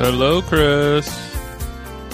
Hello, 0.00 0.40
Chris. 0.40 1.06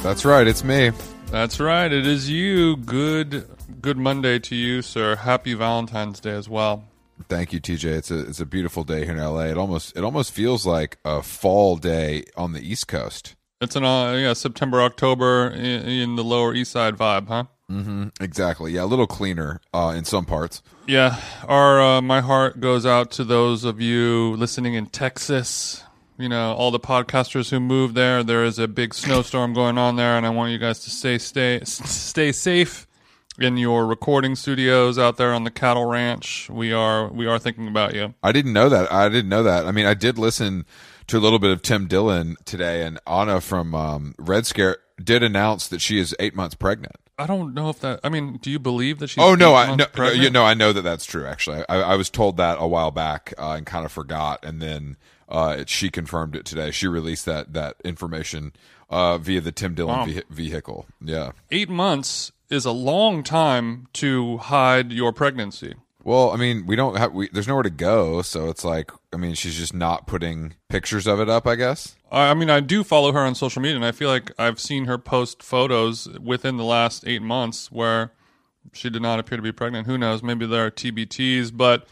That's 0.02 0.24
right, 0.24 0.48
it's 0.48 0.64
me. 0.64 0.90
That's 1.30 1.60
right. 1.60 1.92
It 1.92 2.04
is 2.04 2.28
you. 2.28 2.76
Good 2.78 3.48
good 3.80 3.96
Monday 3.96 4.40
to 4.40 4.56
you, 4.56 4.82
sir. 4.82 5.14
Happy 5.14 5.54
Valentine's 5.54 6.18
Day 6.18 6.32
as 6.32 6.48
well. 6.48 6.82
Thank 7.28 7.52
you, 7.52 7.60
TJ. 7.60 7.84
It's 7.84 8.10
a 8.10 8.18
it's 8.28 8.40
a 8.40 8.44
beautiful 8.44 8.82
day 8.82 9.04
here 9.04 9.14
in 9.14 9.22
LA. 9.22 9.42
It 9.42 9.56
almost 9.56 9.96
it 9.96 10.02
almost 10.02 10.32
feels 10.32 10.66
like 10.66 10.98
a 11.04 11.22
fall 11.22 11.76
day 11.76 12.24
on 12.36 12.54
the 12.54 12.60
East 12.60 12.88
Coast. 12.88 13.36
It's 13.60 13.76
an 13.76 13.84
uh, 13.84 14.14
yeah 14.14 14.32
September 14.32 14.82
October 14.82 15.48
in, 15.50 15.62
in 15.62 16.16
the 16.16 16.24
Lower 16.24 16.54
East 16.54 16.72
Side 16.72 16.96
vibe, 16.96 17.28
huh? 17.28 17.44
Mm-hmm. 17.70 18.08
Exactly. 18.20 18.72
Yeah, 18.72 18.82
a 18.82 18.86
little 18.86 19.06
cleaner 19.06 19.60
uh, 19.72 19.94
in 19.96 20.04
some 20.04 20.24
parts. 20.24 20.60
Yeah. 20.88 21.20
Our 21.46 21.80
uh, 21.80 22.02
my 22.02 22.20
heart 22.20 22.58
goes 22.58 22.84
out 22.84 23.12
to 23.12 23.22
those 23.22 23.62
of 23.62 23.80
you 23.80 24.34
listening 24.34 24.74
in 24.74 24.86
Texas. 24.86 25.84
You 26.18 26.28
know, 26.28 26.54
all 26.54 26.70
the 26.70 26.80
podcasters 26.80 27.50
who 27.50 27.60
moved 27.60 27.94
there. 27.94 28.22
There 28.22 28.44
is 28.44 28.58
a 28.58 28.66
big 28.66 28.94
snowstorm 28.94 29.52
going 29.52 29.76
on 29.76 29.96
there, 29.96 30.16
and 30.16 30.24
I 30.24 30.30
want 30.30 30.52
you 30.52 30.58
guys 30.58 30.80
to 30.80 30.90
stay 30.90 31.18
stay 31.18 31.60
stay 31.64 32.32
safe 32.32 32.86
in 33.38 33.56
your 33.56 33.86
recording 33.86 34.34
studios 34.34 34.98
out 34.98 35.16
there 35.16 35.34
on 35.34 35.44
the 35.44 35.50
cattle 35.50 35.84
ranch. 35.84 36.48
We 36.48 36.72
are 36.72 37.08
we 37.08 37.26
are 37.26 37.38
thinking 37.38 37.68
about 37.68 37.94
you. 37.94 38.14
I 38.22 38.32
didn't 38.32 38.52
know 38.52 38.68
that. 38.68 38.90
I 38.90 39.08
didn't 39.08 39.28
know 39.28 39.42
that. 39.42 39.66
I 39.66 39.72
mean, 39.72 39.86
I 39.86 39.94
did 39.94 40.18
listen 40.18 40.64
to 41.08 41.18
a 41.18 41.20
little 41.20 41.38
bit 41.38 41.50
of 41.50 41.62
Tim 41.62 41.86
Dillon 41.86 42.36
today, 42.44 42.82
and 42.82 42.98
Anna 43.06 43.40
from 43.40 43.74
um, 43.74 44.14
Red 44.18 44.46
Scare 44.46 44.78
did 45.02 45.22
announce 45.22 45.68
that 45.68 45.80
she 45.80 45.98
is 45.98 46.14
eight 46.18 46.34
months 46.34 46.54
pregnant. 46.54 46.96
I 47.18 47.26
don't 47.26 47.54
know 47.54 47.70
if 47.70 47.80
that. 47.80 48.00
I 48.04 48.08
mean, 48.08 48.38
do 48.42 48.50
you 48.50 48.58
believe 48.58 48.98
that 48.98 49.08
she's? 49.08 49.22
Oh 49.22 49.34
no, 49.34 49.54
I 49.54 49.74
no, 49.74 49.86
no, 49.96 50.10
you 50.10 50.30
know, 50.30 50.44
I 50.44 50.54
know 50.54 50.72
that 50.72 50.82
that's 50.82 51.04
true. 51.04 51.26
Actually, 51.26 51.64
I, 51.68 51.80
I 51.80 51.96
was 51.96 52.10
told 52.10 52.36
that 52.36 52.58
a 52.60 52.66
while 52.66 52.90
back 52.90 53.32
uh, 53.38 53.52
and 53.52 53.64
kind 53.64 53.86
of 53.86 53.92
forgot, 53.92 54.44
and 54.44 54.60
then 54.60 54.96
uh, 55.28 55.64
she 55.66 55.90
confirmed 55.90 56.36
it 56.36 56.44
today. 56.44 56.70
She 56.70 56.86
released 56.88 57.24
that 57.26 57.52
that 57.54 57.76
information 57.84 58.52
uh, 58.90 59.18
via 59.18 59.40
the 59.40 59.52
Tim 59.52 59.74
Dillon 59.74 59.98
Wow. 59.98 60.06
vehi- 60.06 60.28
vehicle. 60.30 60.86
Yeah. 61.00 61.32
Eight 61.50 61.68
months 61.68 62.32
is 62.48 62.64
a 62.64 62.70
long 62.72 63.22
time 63.24 63.88
to 63.94 64.36
hide 64.38 64.92
your 64.92 65.12
pregnancy. 65.12 65.74
Well, 66.04 66.30
I 66.30 66.36
mean, 66.36 66.66
we 66.66 66.76
don't 66.76 66.96
have. 66.96 67.12
We, 67.12 67.28
there's 67.32 67.48
nowhere 67.48 67.64
to 67.64 67.70
go, 67.70 68.22
so 68.22 68.48
it's 68.48 68.64
like, 68.64 68.92
I 69.12 69.16
mean, 69.16 69.34
she's 69.34 69.56
just 69.56 69.74
not 69.74 70.06
putting 70.06 70.54
pictures 70.68 71.08
of 71.08 71.18
it 71.18 71.28
up. 71.28 71.48
I 71.48 71.56
guess. 71.56 71.96
I 72.12 72.30
I 72.30 72.34
mean, 72.34 72.48
I 72.48 72.60
do 72.60 72.84
follow 72.84 73.10
her 73.10 73.18
on 73.18 73.34
social 73.34 73.60
media, 73.60 73.74
and 73.74 73.84
I 73.84 73.90
feel 73.90 74.08
like 74.08 74.30
I've 74.38 74.60
seen 74.60 74.84
her 74.84 74.98
post 74.98 75.42
photos 75.42 76.06
within 76.20 76.58
the 76.58 76.64
last 76.64 77.02
eight 77.08 77.22
months 77.22 77.72
where 77.72 78.12
she 78.72 78.88
did 78.88 79.02
not 79.02 79.18
appear 79.18 79.34
to 79.36 79.42
be 79.42 79.50
pregnant. 79.50 79.88
Who 79.88 79.98
knows? 79.98 80.22
Maybe 80.22 80.46
there 80.46 80.66
are 80.66 80.70
TBTs, 80.70 81.50
but 81.56 81.88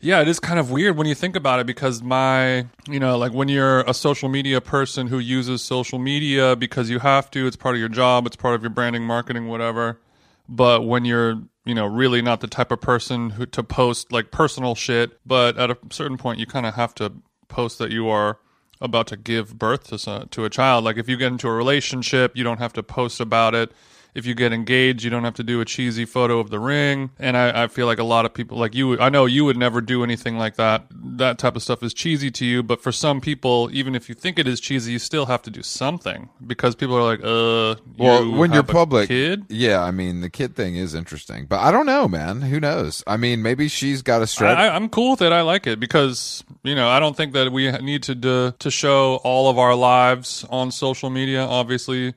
yeah, 0.00 0.20
it 0.20 0.28
is 0.28 0.40
kind 0.40 0.58
of 0.58 0.70
weird 0.70 0.96
when 0.96 1.06
you 1.06 1.14
think 1.14 1.36
about 1.36 1.60
it 1.60 1.66
because 1.66 2.02
my, 2.02 2.66
you 2.88 2.98
know, 2.98 3.18
like 3.18 3.32
when 3.32 3.48
you're 3.48 3.80
a 3.80 3.92
social 3.92 4.28
media 4.28 4.60
person 4.60 5.06
who 5.06 5.18
uses 5.18 5.62
social 5.62 5.98
media 5.98 6.56
because 6.56 6.88
you 6.88 6.98
have 7.00 7.30
to, 7.32 7.46
it's 7.46 7.56
part 7.56 7.74
of 7.74 7.80
your 7.80 7.90
job, 7.90 8.26
it's 8.26 8.36
part 8.36 8.54
of 8.54 8.62
your 8.62 8.70
branding, 8.70 9.04
marketing, 9.04 9.48
whatever. 9.48 10.00
But 10.48 10.86
when 10.86 11.04
you're, 11.04 11.42
you 11.66 11.74
know, 11.74 11.86
really 11.86 12.22
not 12.22 12.40
the 12.40 12.46
type 12.46 12.72
of 12.72 12.80
person 12.80 13.30
who 13.30 13.44
to 13.46 13.62
post 13.62 14.10
like 14.10 14.30
personal 14.30 14.74
shit, 14.74 15.18
but 15.26 15.58
at 15.58 15.70
a 15.70 15.76
certain 15.90 16.16
point 16.16 16.38
you 16.38 16.46
kind 16.46 16.64
of 16.64 16.74
have 16.74 16.94
to 16.96 17.12
post 17.48 17.78
that 17.78 17.90
you 17.90 18.08
are 18.08 18.38
about 18.80 19.06
to 19.08 19.16
give 19.16 19.58
birth 19.58 19.84
to 19.88 20.26
to 20.30 20.44
a 20.46 20.50
child. 20.50 20.84
Like 20.84 20.96
if 20.96 21.08
you 21.08 21.18
get 21.18 21.30
into 21.30 21.46
a 21.46 21.52
relationship, 21.52 22.34
you 22.34 22.42
don't 22.42 22.58
have 22.58 22.72
to 22.72 22.82
post 22.82 23.20
about 23.20 23.54
it. 23.54 23.70
If 24.14 24.26
you 24.26 24.34
get 24.34 24.52
engaged, 24.52 25.04
you 25.04 25.10
don't 25.10 25.24
have 25.24 25.34
to 25.34 25.42
do 25.44 25.60
a 25.60 25.64
cheesy 25.64 26.04
photo 26.04 26.38
of 26.40 26.50
the 26.50 26.58
ring. 26.58 27.10
And 27.18 27.36
I, 27.36 27.64
I 27.64 27.66
feel 27.68 27.86
like 27.86 27.98
a 27.98 28.04
lot 28.04 28.24
of 28.24 28.34
people, 28.34 28.58
like 28.58 28.74
you, 28.74 28.98
I 28.98 29.08
know 29.08 29.26
you 29.26 29.44
would 29.44 29.56
never 29.56 29.80
do 29.80 30.02
anything 30.02 30.36
like 30.38 30.56
that. 30.56 30.86
That 30.90 31.38
type 31.38 31.56
of 31.56 31.62
stuff 31.62 31.82
is 31.82 31.94
cheesy 31.94 32.30
to 32.32 32.44
you. 32.44 32.62
But 32.62 32.82
for 32.82 32.92
some 32.92 33.20
people, 33.20 33.70
even 33.72 33.94
if 33.94 34.08
you 34.08 34.14
think 34.14 34.38
it 34.38 34.48
is 34.48 34.60
cheesy, 34.60 34.92
you 34.92 34.98
still 34.98 35.26
have 35.26 35.42
to 35.42 35.50
do 35.50 35.62
something 35.62 36.28
because 36.46 36.74
people 36.74 36.96
are 36.96 37.02
like, 37.02 37.20
uh, 37.20 37.80
Well, 37.98 38.24
you 38.24 38.32
when 38.32 38.52
you're 38.52 38.60
a 38.62 38.64
public, 38.64 39.08
kid. 39.08 39.44
yeah. 39.48 39.82
I 39.82 39.90
mean, 39.90 40.20
the 40.20 40.30
kid 40.30 40.56
thing 40.56 40.76
is 40.76 40.94
interesting, 40.94 41.46
but 41.46 41.60
I 41.60 41.70
don't 41.70 41.86
know, 41.86 42.08
man. 42.08 42.40
Who 42.42 42.58
knows? 42.60 43.02
I 43.06 43.16
mean, 43.16 43.42
maybe 43.42 43.68
she's 43.68 44.02
got 44.02 44.22
a 44.22 44.26
stretch. 44.26 44.56
I, 44.58 44.68
I'm 44.74 44.88
cool 44.88 45.12
with 45.12 45.22
it. 45.22 45.32
I 45.32 45.42
like 45.42 45.66
it 45.66 45.78
because 45.78 46.42
you 46.62 46.74
know 46.74 46.88
I 46.88 46.98
don't 47.00 47.16
think 47.16 47.32
that 47.34 47.52
we 47.52 47.70
need 47.78 48.02
to 48.04 48.14
do, 48.14 48.52
to 48.58 48.70
show 48.70 49.16
all 49.24 49.48
of 49.48 49.58
our 49.58 49.74
lives 49.74 50.44
on 50.50 50.70
social 50.70 51.10
media. 51.10 51.42
Obviously, 51.44 52.14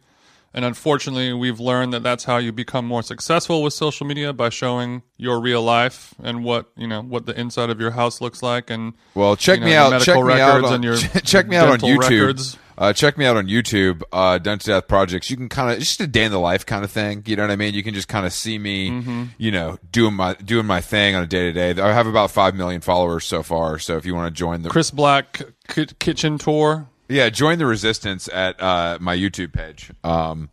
and 0.54 0.64
unfortunately, 0.66 1.34
we've 1.34 1.60
learned 1.60 1.94
that 1.94 2.04
that's 2.04 2.24
how 2.26 2.38
you 2.38 2.52
become 2.52 2.86
more 2.86 3.02
successful 3.04 3.64
with 3.64 3.74
social 3.74 4.06
media 4.06 4.34
by 4.34 4.50
showing 4.50 5.02
your 5.18 5.40
real 5.40 5.62
life 5.64 6.14
and 6.22 6.44
what 6.44 6.68
you 6.76 6.88
know 6.88 7.02
what 7.02 7.26
the 7.26 7.40
inside 7.40 7.70
of 7.70 7.80
your 7.80 7.92
house 7.92 8.22
looks 8.22 8.44
like. 8.44 8.70
And 8.70 8.94
Well, 9.16 9.36
check 9.36 9.60
you 9.60 9.66
know, 9.66 9.70
me 9.72 9.76
out. 9.76 9.92
medical 9.92 10.14
Check 10.16 10.26
me 10.26 10.34
out 10.42 10.48
records 10.56 10.68
on 10.68 10.74
and 10.76 10.84
your 10.84 10.96
check 11.24 11.48
me 11.48 11.56
out 11.56 11.70
on 11.70 11.80
YouTube. 11.80 12.00
records. 12.22 12.58
Uh, 12.76 12.92
check 12.92 13.20
me 13.20 13.26
out 13.26 13.38
on 13.38 13.46
YouTube. 13.48 14.02
Uh, 14.12 14.40
Done 14.40 14.58
to 14.58 14.66
Death 14.66 14.88
Projects. 14.88 15.30
You 15.30 15.38
can 15.38 15.48
kind 15.48 15.70
of 15.72 15.78
it's 15.78 15.86
just 15.90 16.02
a 16.02 16.08
day 16.08 16.24
in 16.24 16.32
the 16.32 16.40
life 16.40 16.66
kind 16.66 16.84
of 16.84 16.90
thing. 16.92 17.22
You 17.28 17.36
know 17.36 17.44
what 17.44 17.52
I 17.52 17.56
mean? 17.56 17.76
You 17.76 17.84
can 17.84 17.94
just 17.94 18.08
kind 18.08 18.26
of 18.26 18.34
see 18.34 18.58
me, 18.58 18.90
Mm-hmm. 18.90 19.24
you 19.38 19.52
know, 19.52 19.78
doing 19.92 20.16
my 20.16 20.34
doing 20.34 20.66
my 20.66 20.82
thing 20.82 21.14
on 21.16 21.22
a 21.22 21.28
day 21.28 21.52
to 21.52 21.74
day. 21.74 21.80
I 21.82 21.94
have 21.94 22.08
about 22.08 22.32
five 22.32 22.56
million 22.56 22.82
followers 22.82 23.26
so 23.26 23.44
far. 23.44 23.78
So 23.78 23.96
if 23.98 24.08
you 24.08 24.16
want 24.16 24.34
to 24.34 24.38
join 24.38 24.64
the 24.64 24.70
Chris 24.70 24.90
Black 24.90 25.42
ki- 25.68 25.86
kitchen 26.00 26.40
tour. 26.40 26.88
Yeah, 27.10 27.30
join 27.30 27.60
the 27.60 27.66
resistance 27.66 28.28
at 28.32 28.62
uh, 28.62 28.98
my 29.02 29.16
YouTube 29.16 29.54
page. 29.54 29.92
Um, 30.04 30.50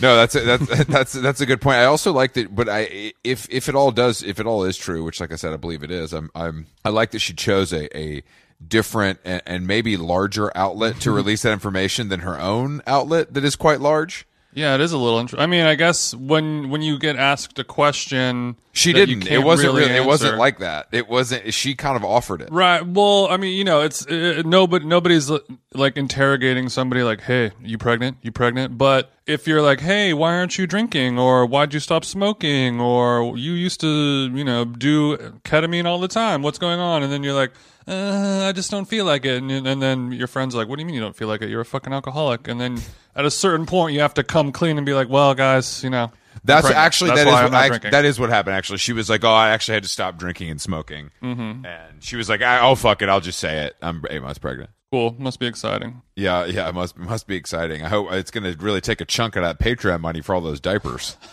no, 0.00 0.16
that's 0.16 0.34
a, 0.34 0.40
that's 0.40 0.84
that's 0.88 1.12
that's 1.12 1.40
a 1.40 1.46
good 1.46 1.60
point. 1.60 1.76
I 1.76 1.84
also 1.84 2.12
like 2.12 2.32
that, 2.34 2.54
but 2.54 2.68
I 2.68 3.12
if 3.22 3.48
if 3.50 3.68
it 3.68 3.74
all 3.74 3.92
does 3.92 4.22
if 4.22 4.40
it 4.40 4.46
all 4.46 4.64
is 4.64 4.76
true, 4.76 5.04
which 5.04 5.20
like 5.20 5.32
I 5.32 5.36
said, 5.36 5.52
I 5.52 5.56
believe 5.56 5.82
it 5.82 5.90
is. 5.90 6.12
I'm 6.12 6.30
I'm 6.34 6.66
I 6.84 6.88
like 6.88 7.12
that 7.12 7.20
she 7.20 7.34
chose 7.34 7.72
a 7.72 7.96
a 7.96 8.22
different 8.66 9.18
and, 9.24 9.42
and 9.46 9.66
maybe 9.66 9.96
larger 9.96 10.56
outlet 10.56 11.00
to 11.00 11.10
release 11.12 11.42
that 11.42 11.52
information 11.52 12.08
than 12.08 12.20
her 12.20 12.38
own 12.38 12.82
outlet 12.86 13.34
that 13.34 13.44
is 13.44 13.56
quite 13.56 13.80
large. 13.80 14.26
Yeah, 14.54 14.74
it 14.74 14.80
is 14.80 14.92
a 14.92 14.98
little. 14.98 15.18
Int- 15.18 15.38
I 15.38 15.46
mean, 15.46 15.64
I 15.64 15.74
guess 15.74 16.14
when 16.14 16.68
when 16.68 16.82
you 16.82 16.98
get 16.98 17.16
asked 17.16 17.58
a 17.58 17.64
question, 17.64 18.56
She 18.72 18.92
didn't. 18.92 19.26
It 19.26 19.38
wasn't 19.42 19.72
really 19.72 19.86
really. 19.88 19.96
It 19.96 20.04
wasn't 20.04 20.36
like 20.38 20.58
that. 20.58 20.88
It 20.92 21.08
wasn't. 21.08 21.54
She 21.54 21.74
kind 21.74 21.96
of 21.96 22.04
offered 22.04 22.42
it. 22.42 22.50
Right. 22.50 22.86
Well, 22.86 23.28
I 23.28 23.38
mean, 23.38 23.56
you 23.56 23.64
know, 23.64 23.80
it's 23.80 24.06
uh, 24.06 24.42
nobody. 24.44 24.84
Nobody's 24.84 25.30
uh, 25.30 25.38
like 25.72 25.96
interrogating 25.96 26.68
somebody 26.68 27.02
like, 27.02 27.22
"Hey, 27.22 27.52
you 27.62 27.78
pregnant? 27.78 28.18
You 28.20 28.30
pregnant?" 28.30 28.76
But 28.76 29.10
if 29.26 29.46
you're 29.46 29.62
like, 29.62 29.80
"Hey, 29.80 30.12
why 30.12 30.34
aren't 30.34 30.58
you 30.58 30.66
drinking?" 30.66 31.18
or 31.18 31.46
"Why'd 31.46 31.72
you 31.72 31.80
stop 31.80 32.04
smoking?" 32.04 32.78
or 32.78 33.36
"You 33.38 33.52
used 33.52 33.80
to, 33.80 33.88
you 34.34 34.44
know, 34.44 34.66
do 34.66 35.16
ketamine 35.44 35.86
all 35.86 35.98
the 35.98 36.08
time. 36.08 36.42
What's 36.42 36.58
going 36.58 36.78
on?" 36.80 37.02
and 37.02 37.10
then 37.10 37.22
you're 37.22 37.32
like, 37.34 37.52
uh, 37.86 38.46
"I 38.48 38.52
just 38.52 38.70
don't 38.70 38.86
feel 38.86 39.04
like 39.04 39.24
it," 39.24 39.42
and, 39.42 39.50
and 39.50 39.82
then 39.82 40.12
your 40.12 40.26
friend's 40.26 40.54
like, 40.54 40.68
"What 40.68 40.76
do 40.76 40.82
you 40.82 40.86
mean 40.86 40.94
you 40.94 41.00
don't 41.00 41.16
feel 41.16 41.28
like 41.28 41.42
it? 41.42 41.48
You're 41.48 41.60
a 41.60 41.64
fucking 41.64 41.92
alcoholic." 41.92 42.48
And 42.48 42.60
then 42.60 42.80
at 43.14 43.24
a 43.24 43.30
certain 43.30 43.66
point, 43.66 43.94
you 43.94 44.00
have 44.00 44.14
to 44.14 44.22
come 44.22 44.52
clean 44.52 44.76
and 44.76 44.86
be 44.86 44.94
like, 44.94 45.08
"Well, 45.08 45.34
guys, 45.34 45.82
you 45.82 45.90
know." 45.90 46.10
That's 46.44 46.62
pregnant. 46.62 46.84
actually 46.84 47.10
That's 47.10 47.24
that 47.24 47.28
is 47.28 47.50
what 47.50 47.84
I, 47.84 47.90
that 47.90 48.04
is 48.04 48.18
what 48.18 48.30
happened. 48.30 48.56
Actually, 48.56 48.78
she 48.78 48.92
was 48.92 49.08
like, 49.08 49.22
"Oh, 49.22 49.30
I 49.30 49.50
actually 49.50 49.74
had 49.74 49.82
to 49.82 49.88
stop 49.88 50.18
drinking 50.18 50.50
and 50.50 50.60
smoking," 50.60 51.10
mm-hmm. 51.22 51.64
and 51.64 52.02
she 52.02 52.16
was 52.16 52.28
like, 52.28 52.40
"Oh, 52.42 52.74
fuck 52.74 53.02
it, 53.02 53.08
I'll 53.08 53.20
just 53.20 53.38
say 53.38 53.66
it. 53.66 53.76
I'm 53.82 54.02
eight 54.10 54.22
months 54.22 54.38
pregnant." 54.38 54.70
cool. 54.92 55.16
Must 55.18 55.40
be 55.40 55.46
exciting. 55.46 56.02
Yeah, 56.14 56.44
yeah, 56.44 56.68
it 56.68 56.74
must 56.74 56.96
must 56.96 57.26
be 57.26 57.34
exciting. 57.34 57.82
I 57.82 57.88
hope 57.88 58.12
it's 58.12 58.30
going 58.30 58.44
to 58.44 58.62
really 58.62 58.80
take 58.80 59.00
a 59.00 59.04
chunk 59.04 59.36
of 59.36 59.42
that 59.42 59.58
Patreon 59.58 60.00
money 60.00 60.20
for 60.20 60.34
all 60.34 60.40
those 60.40 60.60
diapers. 60.60 61.16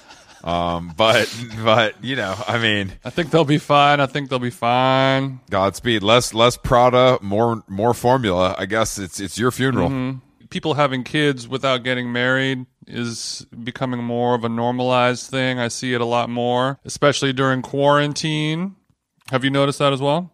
Um, 0.43 0.93
but 0.95 1.33
but 1.63 2.03
you 2.03 2.15
know, 2.15 2.35
I 2.47 2.57
mean, 2.59 2.93
I 3.03 3.09
think 3.09 3.31
they'll 3.31 3.45
be 3.45 3.57
fine. 3.57 3.99
I 3.99 4.05
think 4.05 4.29
they'll 4.29 4.39
be 4.39 4.49
fine. 4.49 5.39
Godspeed. 5.49 6.03
Less 6.03 6.33
less 6.33 6.57
Prada, 6.57 7.19
more 7.21 7.63
more 7.67 7.93
formula. 7.93 8.55
I 8.57 8.65
guess 8.65 8.97
it's 8.97 9.19
it's 9.19 9.37
your 9.37 9.51
funeral. 9.51 10.19
people 10.49 10.75
having 10.75 11.03
kids 11.03 11.47
without 11.47 11.83
getting 11.83 12.11
married 12.11 12.65
is 12.87 13.45
becoming 13.63 14.03
more 14.03 14.33
of 14.35 14.43
a 14.43 14.49
normalized 14.49 15.29
thing. 15.29 15.59
I 15.59 15.67
see 15.67 15.93
it 15.93 16.01
a 16.01 16.05
lot 16.05 16.29
more, 16.29 16.79
especially 16.85 17.33
during 17.33 17.61
quarantine. 17.61 18.75
Have 19.29 19.43
you 19.43 19.51
noticed 19.51 19.79
that 19.79 19.93
as 19.93 20.01
well? 20.01 20.33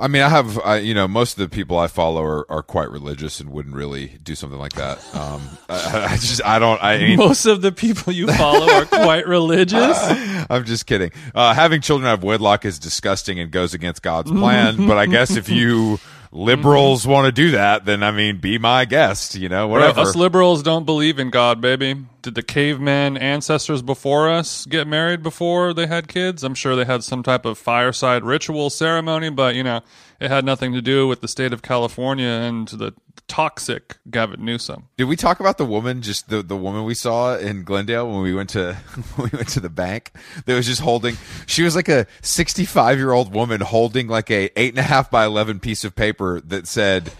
I 0.00 0.08
mean, 0.08 0.22
I 0.22 0.28
have, 0.28 0.58
I, 0.60 0.78
you 0.78 0.94
know, 0.94 1.06
most 1.06 1.38
of 1.38 1.48
the 1.48 1.54
people 1.54 1.78
I 1.78 1.86
follow 1.86 2.22
are, 2.22 2.50
are 2.50 2.62
quite 2.62 2.90
religious 2.90 3.40
and 3.40 3.50
wouldn't 3.50 3.74
really 3.74 4.18
do 4.22 4.34
something 4.34 4.58
like 4.58 4.72
that. 4.74 4.98
Um, 5.14 5.42
I, 5.68 6.06
I 6.12 6.16
just, 6.16 6.44
I 6.44 6.58
don't, 6.58 6.82
I 6.82 6.98
mean, 7.02 7.16
Most 7.18 7.46
of 7.46 7.62
the 7.62 7.72
people 7.72 8.12
you 8.12 8.26
follow 8.28 8.70
are 8.72 8.86
quite 8.86 9.26
religious. 9.26 9.98
I'm 10.50 10.64
just 10.64 10.86
kidding. 10.86 11.10
Uh, 11.34 11.54
having 11.54 11.80
children 11.80 12.08
out 12.08 12.14
of 12.18 12.22
wedlock 12.24 12.64
is 12.64 12.78
disgusting 12.78 13.38
and 13.38 13.50
goes 13.50 13.74
against 13.74 14.02
God's 14.02 14.30
plan. 14.30 14.86
but 14.86 14.98
I 14.98 15.06
guess 15.06 15.36
if 15.36 15.48
you 15.48 15.98
liberals 16.34 17.06
want 17.06 17.26
to 17.26 17.32
do 17.32 17.52
that, 17.52 17.84
then 17.84 18.02
I 18.02 18.10
mean, 18.10 18.38
be 18.38 18.58
my 18.58 18.84
guest. 18.84 19.34
You 19.34 19.48
know, 19.48 19.68
whatever. 19.68 20.00
Us 20.00 20.16
liberals 20.16 20.62
don't 20.62 20.84
believe 20.84 21.18
in 21.18 21.30
God, 21.30 21.60
baby. 21.60 22.04
Did 22.22 22.34
the 22.34 22.42
caveman 22.42 23.16
ancestors 23.16 23.82
before 23.82 24.28
us 24.28 24.66
get 24.66 24.86
married 24.86 25.22
before 25.22 25.72
they 25.72 25.86
had 25.86 26.08
kids? 26.08 26.42
I'm 26.42 26.54
sure 26.54 26.74
they 26.76 26.84
had 26.84 27.04
some 27.04 27.22
type 27.22 27.44
of 27.44 27.56
fireside 27.56 28.24
ritual 28.24 28.70
ceremony, 28.70 29.30
but 29.30 29.54
you 29.54 29.62
know, 29.62 29.80
it 30.24 30.30
had 30.30 30.44
nothing 30.44 30.72
to 30.72 30.80
do 30.80 31.06
with 31.06 31.20
the 31.20 31.28
state 31.28 31.52
of 31.52 31.60
California 31.60 32.26
and 32.26 32.66
the 32.68 32.94
toxic 33.28 33.98
Gavin 34.10 34.44
Newsom. 34.44 34.88
Did 34.96 35.04
we 35.04 35.16
talk 35.16 35.38
about 35.38 35.58
the 35.58 35.66
woman, 35.66 36.00
just 36.00 36.30
the, 36.30 36.42
the 36.42 36.56
woman 36.56 36.84
we 36.84 36.94
saw 36.94 37.36
in 37.36 37.64
Glendale 37.64 38.10
when 38.10 38.22
we 38.22 38.34
went 38.34 38.50
to 38.50 38.74
when 39.16 39.30
we 39.30 39.36
went 39.36 39.48
to 39.50 39.60
the 39.60 39.68
bank? 39.68 40.12
That 40.46 40.54
was 40.54 40.66
just 40.66 40.80
holding. 40.80 41.16
She 41.46 41.62
was 41.62 41.76
like 41.76 41.88
a 41.88 42.06
sixty 42.22 42.64
five 42.64 42.98
year 42.98 43.12
old 43.12 43.34
woman 43.34 43.60
holding 43.60 44.08
like 44.08 44.30
a 44.30 44.50
eight 44.58 44.70
and 44.70 44.78
a 44.78 44.82
half 44.82 45.10
by 45.10 45.26
eleven 45.26 45.60
piece 45.60 45.84
of 45.84 45.94
paper 45.94 46.40
that 46.42 46.66
said, 46.66 47.12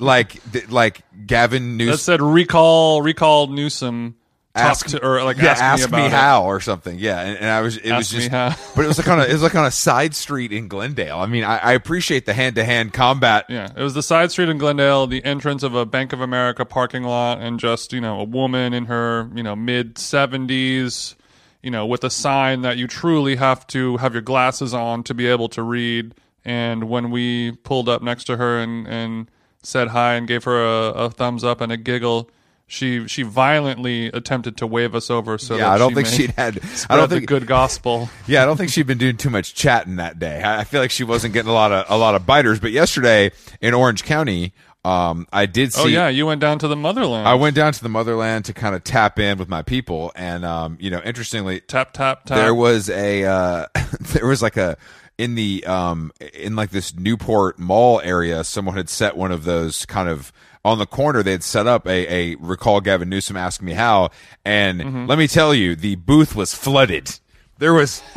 like 0.00 0.40
like 0.68 1.02
Gavin 1.26 1.76
Newsom. 1.76 1.92
That 1.92 1.98
said 1.98 2.22
recall 2.22 3.02
recall 3.02 3.46
Newsom 3.46 4.16
Ask- 4.60 4.86
to 4.88 5.04
or 5.04 5.22
like 5.24 5.36
yeah, 5.38 5.54
ask, 5.58 5.80
me 5.80 5.84
about 5.98 6.06
it. 6.06 6.12
how 6.12 6.44
or 6.44 6.60
something. 6.60 6.98
Yeah, 6.98 7.20
and, 7.20 7.38
and 7.38 7.46
I 7.50 7.60
was 7.60 7.76
it 7.76 7.92
was 7.92 8.06
Ask 8.08 8.12
me 8.14 8.18
just, 8.20 8.30
how. 8.30 8.54
but 8.74 8.84
it 8.84 8.88
was 8.88 8.98
like 8.98 9.08
on 9.08 9.20
a 9.20 9.24
it 9.24 9.32
was 9.32 9.42
like 9.42 9.54
on 9.54 9.64
a 9.66 9.70
side 9.86 10.14
street 10.14 10.52
in 10.52 10.68
Glendale. 10.68 11.18
I 11.18 11.26
mean, 11.26 11.44
I, 11.44 11.58
I 11.58 11.72
appreciate 11.72 12.26
the 12.26 12.34
hand 12.34 12.56
to 12.56 12.64
hand 12.64 12.92
combat. 12.92 13.46
Yeah, 13.48 13.70
it 13.76 13.82
was 13.82 13.94
the 13.94 14.02
side 14.02 14.30
street 14.30 14.48
in 14.48 14.58
Glendale, 14.58 15.06
the 15.06 15.24
entrance 15.24 15.62
of 15.62 15.74
a 15.74 15.84
Bank 15.86 16.12
of 16.12 16.20
America 16.20 16.64
parking 16.64 17.02
lot, 17.02 17.40
and 17.40 17.58
just 17.60 17.92
you 17.92 18.00
know 18.00 18.20
a 18.20 18.24
woman 18.24 18.72
in 18.72 18.86
her 18.86 19.30
you 19.34 19.42
know 19.42 19.56
mid 19.56 19.98
seventies, 19.98 21.16
you 21.62 21.70
know, 21.70 21.86
with 21.86 22.04
a 22.04 22.10
sign 22.10 22.62
that 22.62 22.76
you 22.76 22.86
truly 22.86 23.36
have 23.36 23.66
to 23.68 23.96
have 23.98 24.12
your 24.12 24.22
glasses 24.22 24.72
on 24.74 25.02
to 25.04 25.14
be 25.14 25.26
able 25.26 25.48
to 25.50 25.62
read. 25.62 26.14
And 26.44 26.84
when 26.88 27.10
we 27.10 27.52
pulled 27.52 27.88
up 27.88 28.02
next 28.02 28.24
to 28.24 28.36
her 28.36 28.58
and 28.58 28.86
and 28.86 29.30
said 29.62 29.88
hi 29.88 30.14
and 30.14 30.28
gave 30.28 30.44
her 30.44 30.64
a, 30.64 30.90
a 30.92 31.10
thumbs 31.10 31.42
up 31.42 31.60
and 31.60 31.72
a 31.72 31.76
giggle. 31.76 32.30
She 32.68 33.06
she 33.06 33.22
violently 33.22 34.06
attempted 34.06 34.56
to 34.56 34.66
wave 34.66 34.94
us 34.94 35.08
over. 35.08 35.38
So 35.38 35.54
Yeah, 35.54 35.64
that 35.68 35.74
I 35.74 35.78
don't 35.78 35.90
she 35.90 35.94
think 35.94 36.06
she'd 36.08 36.30
had. 36.32 36.60
I 36.90 36.96
don't 36.96 37.08
think. 37.08 37.26
good 37.26 37.46
gospel. 37.46 38.10
Yeah, 38.26 38.42
I 38.42 38.44
don't 38.44 38.56
think 38.56 38.70
she'd 38.70 38.86
been 38.88 38.98
doing 38.98 39.16
too 39.16 39.30
much 39.30 39.54
chatting 39.54 39.96
that 39.96 40.18
day. 40.18 40.42
I 40.42 40.60
I 40.60 40.64
feel 40.64 40.80
like 40.80 40.90
she 40.90 41.04
wasn't 41.04 41.32
getting 41.32 41.50
a 41.50 41.54
lot 41.54 41.70
of 41.70 41.86
a 41.88 41.96
lot 41.96 42.16
of 42.16 42.26
biters. 42.26 42.58
But 42.58 42.72
yesterday 42.72 43.30
in 43.60 43.72
Orange 43.72 44.02
County, 44.02 44.52
um, 44.84 45.26
I 45.32 45.46
did 45.46 45.72
see. 45.72 45.82
Oh 45.82 45.86
yeah, 45.86 46.08
you 46.08 46.26
went 46.26 46.40
down 46.40 46.58
to 46.58 46.68
the 46.68 46.76
motherland. 46.76 47.28
I 47.28 47.34
went 47.34 47.54
down 47.54 47.72
to 47.72 47.82
the 47.82 47.88
motherland 47.88 48.46
to 48.46 48.52
kind 48.52 48.74
of 48.74 48.82
tap 48.82 49.18
in 49.20 49.38
with 49.38 49.48
my 49.48 49.62
people, 49.62 50.10
and 50.16 50.44
um, 50.44 50.76
you 50.80 50.90
know, 50.90 51.00
interestingly, 51.04 51.60
tap 51.60 51.92
tap 51.92 52.24
tap. 52.24 52.36
there 52.36 52.54
was 52.54 52.90
a 52.90 53.24
uh, 53.24 53.66
there 54.12 54.26
was 54.26 54.42
like 54.42 54.56
a 54.56 54.76
in 55.18 55.34
the 55.34 55.64
um 55.66 56.12
in 56.34 56.56
like 56.56 56.70
this 56.70 56.94
Newport 56.96 57.58
Mall 57.58 58.00
area, 58.02 58.44
someone 58.44 58.76
had 58.76 58.88
set 58.88 59.16
one 59.16 59.32
of 59.32 59.44
those 59.44 59.86
kind 59.86 60.08
of 60.08 60.32
on 60.66 60.78
the 60.78 60.86
corner. 60.86 61.22
They 61.22 61.32
had 61.32 61.42
set 61.44 61.66
up 61.66 61.86
a 61.86 62.32
a 62.32 62.36
recall 62.36 62.80
Gavin 62.80 63.08
Newsom 63.08 63.36
ask 63.36 63.62
me 63.62 63.72
how, 63.72 64.10
and 64.44 64.80
Mm-hmm. 64.80 65.06
let 65.06 65.18
me 65.18 65.26
tell 65.28 65.54
you, 65.54 65.74
the 65.76 65.94
booth 65.96 66.34
was 66.36 66.54
flooded. 66.54 67.18
There 67.58 67.72
was 67.72 68.02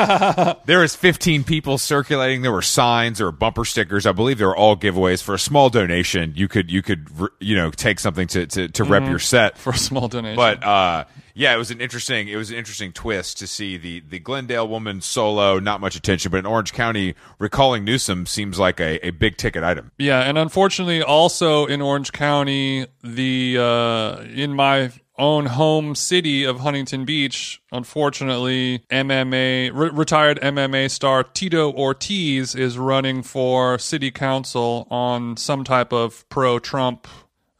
there 0.66 0.80
was 0.80 0.96
15 0.96 1.46
people 1.46 1.78
circulating. 1.78 2.42
There 2.42 2.51
were 2.51 2.62
signs, 2.62 3.19
there 3.19 3.28
were 3.28 3.31
bumper 3.31 3.63
stickers. 3.63 4.06
I 4.06 4.12
believe 4.12 4.38
they 4.38 4.46
were 4.46 4.57
all 4.57 4.75
giveaways 4.75 5.24
for 5.24 5.34
a 5.34 5.40
small 5.40 5.69
donation. 5.69 6.34
You 6.36 6.48
could 6.50 6.69
you 6.69 6.81
could 6.81 7.07
you 7.40 7.56
know 7.56 7.72
take 7.72 8.00
something 8.00 8.28
to 8.30 8.46
to, 8.48 8.68
to 8.68 8.84
rep 8.84 9.07
your 9.07 9.19
set. 9.19 9.57
for 9.57 9.69
a 9.72 9.78
small 9.78 10.07
donation. 10.10 10.36
But 10.36 10.62
uh, 10.63 11.06
yeah, 11.40 11.54
it 11.54 11.58
was 11.58 11.72
an 11.72 11.80
interesting 11.80 12.28
it 12.28 12.36
was 12.36 12.52
an 12.52 12.58
interesting 12.58 12.92
twist 12.92 13.38
to 13.38 13.48
see 13.48 13.78
the 13.78 14.02
the 14.02 14.20
Glendale 14.20 14.68
woman 14.68 15.00
solo, 15.00 15.58
not 15.58 15.80
much 15.80 15.96
attention, 15.96 16.32
but 16.32 16.40
in 16.40 16.46
Orange 16.46 16.74
County, 16.74 17.16
recalling 17.40 17.86
Newsom 17.86 18.26
seems 18.26 18.60
like 18.60 18.82
a, 18.82 19.04
a 19.08 19.12
big 19.12 19.38
ticket 19.38 19.64
item. 19.64 19.92
Yeah, 19.98 20.20
and 20.20 20.38
unfortunately, 20.38 21.02
also 21.02 21.66
in 21.66 21.82
Orange 21.82 22.12
County, 22.12 22.88
the 23.02 23.58
uh, 23.58 24.22
in 24.24 24.54
my 24.54 24.92
own 25.18 25.46
home 25.46 25.96
city 25.96 26.44
of 26.44 26.60
Huntington 26.60 27.06
Beach, 27.06 27.62
unfortunately, 27.72 28.80
MMA 28.90 29.72
re- 29.74 29.92
retired 29.94 30.42
MMA 30.42 30.92
star 30.92 31.24
Tito 31.24 31.72
Ortiz 31.72 32.54
is 32.54 32.78
running 32.78 33.24
for 33.24 33.80
city 33.80 34.12
council 34.12 34.90
on 34.92 35.38
some 35.38 35.64
type 35.64 35.94
of 35.94 36.28
pro-Trump 36.28 37.08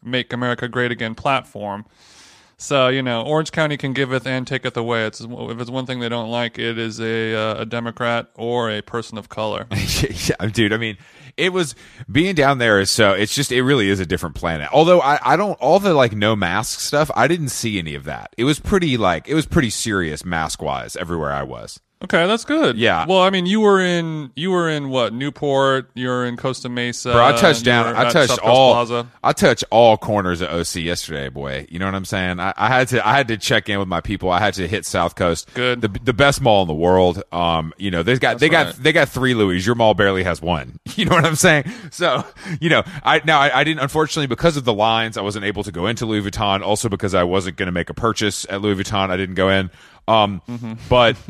"Make 0.04 0.34
America 0.34 0.68
Great 0.68 0.92
Again" 0.92 1.16
platform. 1.16 1.86
So 2.62 2.90
you 2.90 3.02
know, 3.02 3.22
Orange 3.24 3.54
County 3.54 3.78
can 3.78 3.94
giveth 3.94 4.28
and 4.28 4.46
taketh 4.46 4.76
away. 4.76 5.06
It's 5.06 5.22
if 5.22 5.62
it's 5.62 5.72
one 5.72 5.86
thing 5.86 6.02
they 6.02 6.10
don't 6.10 6.30
like, 6.30 6.60
it 6.60 6.78
is 6.78 7.00
a 7.00 7.34
uh, 7.34 7.62
a 7.62 7.66
Democrat 7.66 8.30
or 8.36 8.70
a 8.70 8.82
person 8.82 9.18
of 9.18 9.30
color. 9.30 9.66
yeah, 9.72 10.46
dude. 10.52 10.74
I 10.74 10.78
mean, 10.78 10.98
it 11.38 11.54
was 11.54 11.74
being 12.12 12.36
down 12.36 12.58
there 12.58 12.82
is 12.82 12.92
so. 12.92 13.14
It's 13.14 13.34
just 13.34 13.54
it 13.54 13.64
really 13.64 13.88
is 13.90 14.02
a 14.02 14.06
different 14.06 14.36
planet. 14.36 14.68
Although 14.74 15.00
I 15.00 15.20
I 15.24 15.38
don't 15.38 15.58
all 15.62 15.80
the 15.80 15.94
like 15.94 16.12
no 16.12 16.36
mask 16.36 16.82
stuff. 16.82 17.10
I 17.16 17.30
didn't 17.30 17.50
see 17.50 17.80
any 17.80 17.96
of 17.96 18.04
that. 18.04 18.34
It 18.38 18.44
was 18.44 18.60
pretty 18.60 18.98
like 18.98 19.30
it 19.30 19.36
was 19.36 19.46
pretty 19.46 19.70
serious 19.70 20.26
mask 20.26 20.62
wise 20.62 20.98
everywhere 20.98 21.32
I 21.32 21.44
was. 21.44 21.80
Okay, 22.02 22.28
that's 22.28 22.46
good. 22.46 22.78
Yeah. 22.78 23.06
Well, 23.06 23.20
I 23.20 23.30
mean, 23.30 23.46
you 23.46 23.60
were 23.60 23.82
in 23.82 24.32
you 24.34 24.52
were 24.52 24.70
in 24.70 24.88
what 24.88 25.12
Newport. 25.12 25.92
You 25.96 26.08
were 26.08 26.26
in 26.26 26.38
Costa 26.38 26.70
Mesa. 26.70 27.12
Bro, 27.12 27.26
I 27.26 27.32
touched 27.36 27.66
down. 27.66 27.94
I 27.94 28.10
touched 28.10 28.40
all. 28.40 28.74
Plaza. 28.74 29.08
I 29.22 29.34
touched 29.34 29.66
all 29.70 29.98
corners 29.98 30.40
of 30.40 30.48
OC 30.50 30.76
yesterday, 30.76 31.28
boy. 31.28 31.68
You 31.70 31.78
know 31.78 31.86
what 31.88 31.96
I'm 31.96 32.06
saying? 32.06 32.40
I, 32.40 32.54
I 32.56 32.68
had 32.70 32.88
to. 32.90 33.06
I 33.06 33.18
had 33.18 33.28
to 33.28 33.38
check 33.38 33.68
in 33.68 33.80
with 33.80 33.90
my 33.90 34.00
people. 34.00 34.30
I 34.30 34.40
had 34.40 34.54
to 34.54 34.66
hit 34.66 34.86
South 34.86 35.16
Coast. 35.16 35.54
Good. 35.54 35.82
The 35.82 35.90
the 35.90 36.14
best 36.14 36.40
mall 36.40 36.62
in 36.62 36.70
the 36.70 36.74
world. 36.74 37.22
Um, 37.34 37.74
you 37.78 37.92
know, 37.92 38.02
they've 38.02 38.20
got 38.20 38.40
they 38.40 38.48
got 38.48 38.76
they 38.76 38.94
got 38.94 39.10
three 39.10 39.34
Louis. 39.34 39.66
Your 39.66 39.76
mall 39.76 39.94
barely 39.94 40.24
has 40.24 40.42
one. 40.42 40.80
You 40.96 41.06
know 41.06 41.16
what 41.16 41.26
I'm 41.26 41.36
saying? 41.36 41.64
So 41.92 42.26
you 42.62 42.70
know, 42.70 42.84
I 43.04 43.22
now 43.26 43.40
I, 43.42 43.60
I 43.60 43.64
didn't 43.66 43.82
unfortunately 43.82 44.28
because 44.28 44.56
of 44.56 44.64
the 44.64 44.74
lines. 44.74 45.18
I 45.18 45.22
wasn't 45.22 45.44
able 45.44 45.64
to 45.64 45.72
go 45.74 45.86
into 45.88 46.06
Louis 46.06 46.22
Vuitton. 46.30 46.62
Also 46.62 46.88
because 46.88 47.14
I 47.14 47.24
wasn't 47.24 47.58
going 47.58 47.68
to 47.68 47.72
make 47.74 47.90
a 47.90 47.94
purchase 47.94 48.46
at 48.50 48.62
Louis 48.62 48.76
Vuitton. 48.82 49.10
I 49.10 49.18
didn't 49.18 49.36
go 49.36 49.50
in. 49.50 49.70
Um, 50.08 50.42
Mm-hmm. 50.48 50.74
but. 50.90 51.18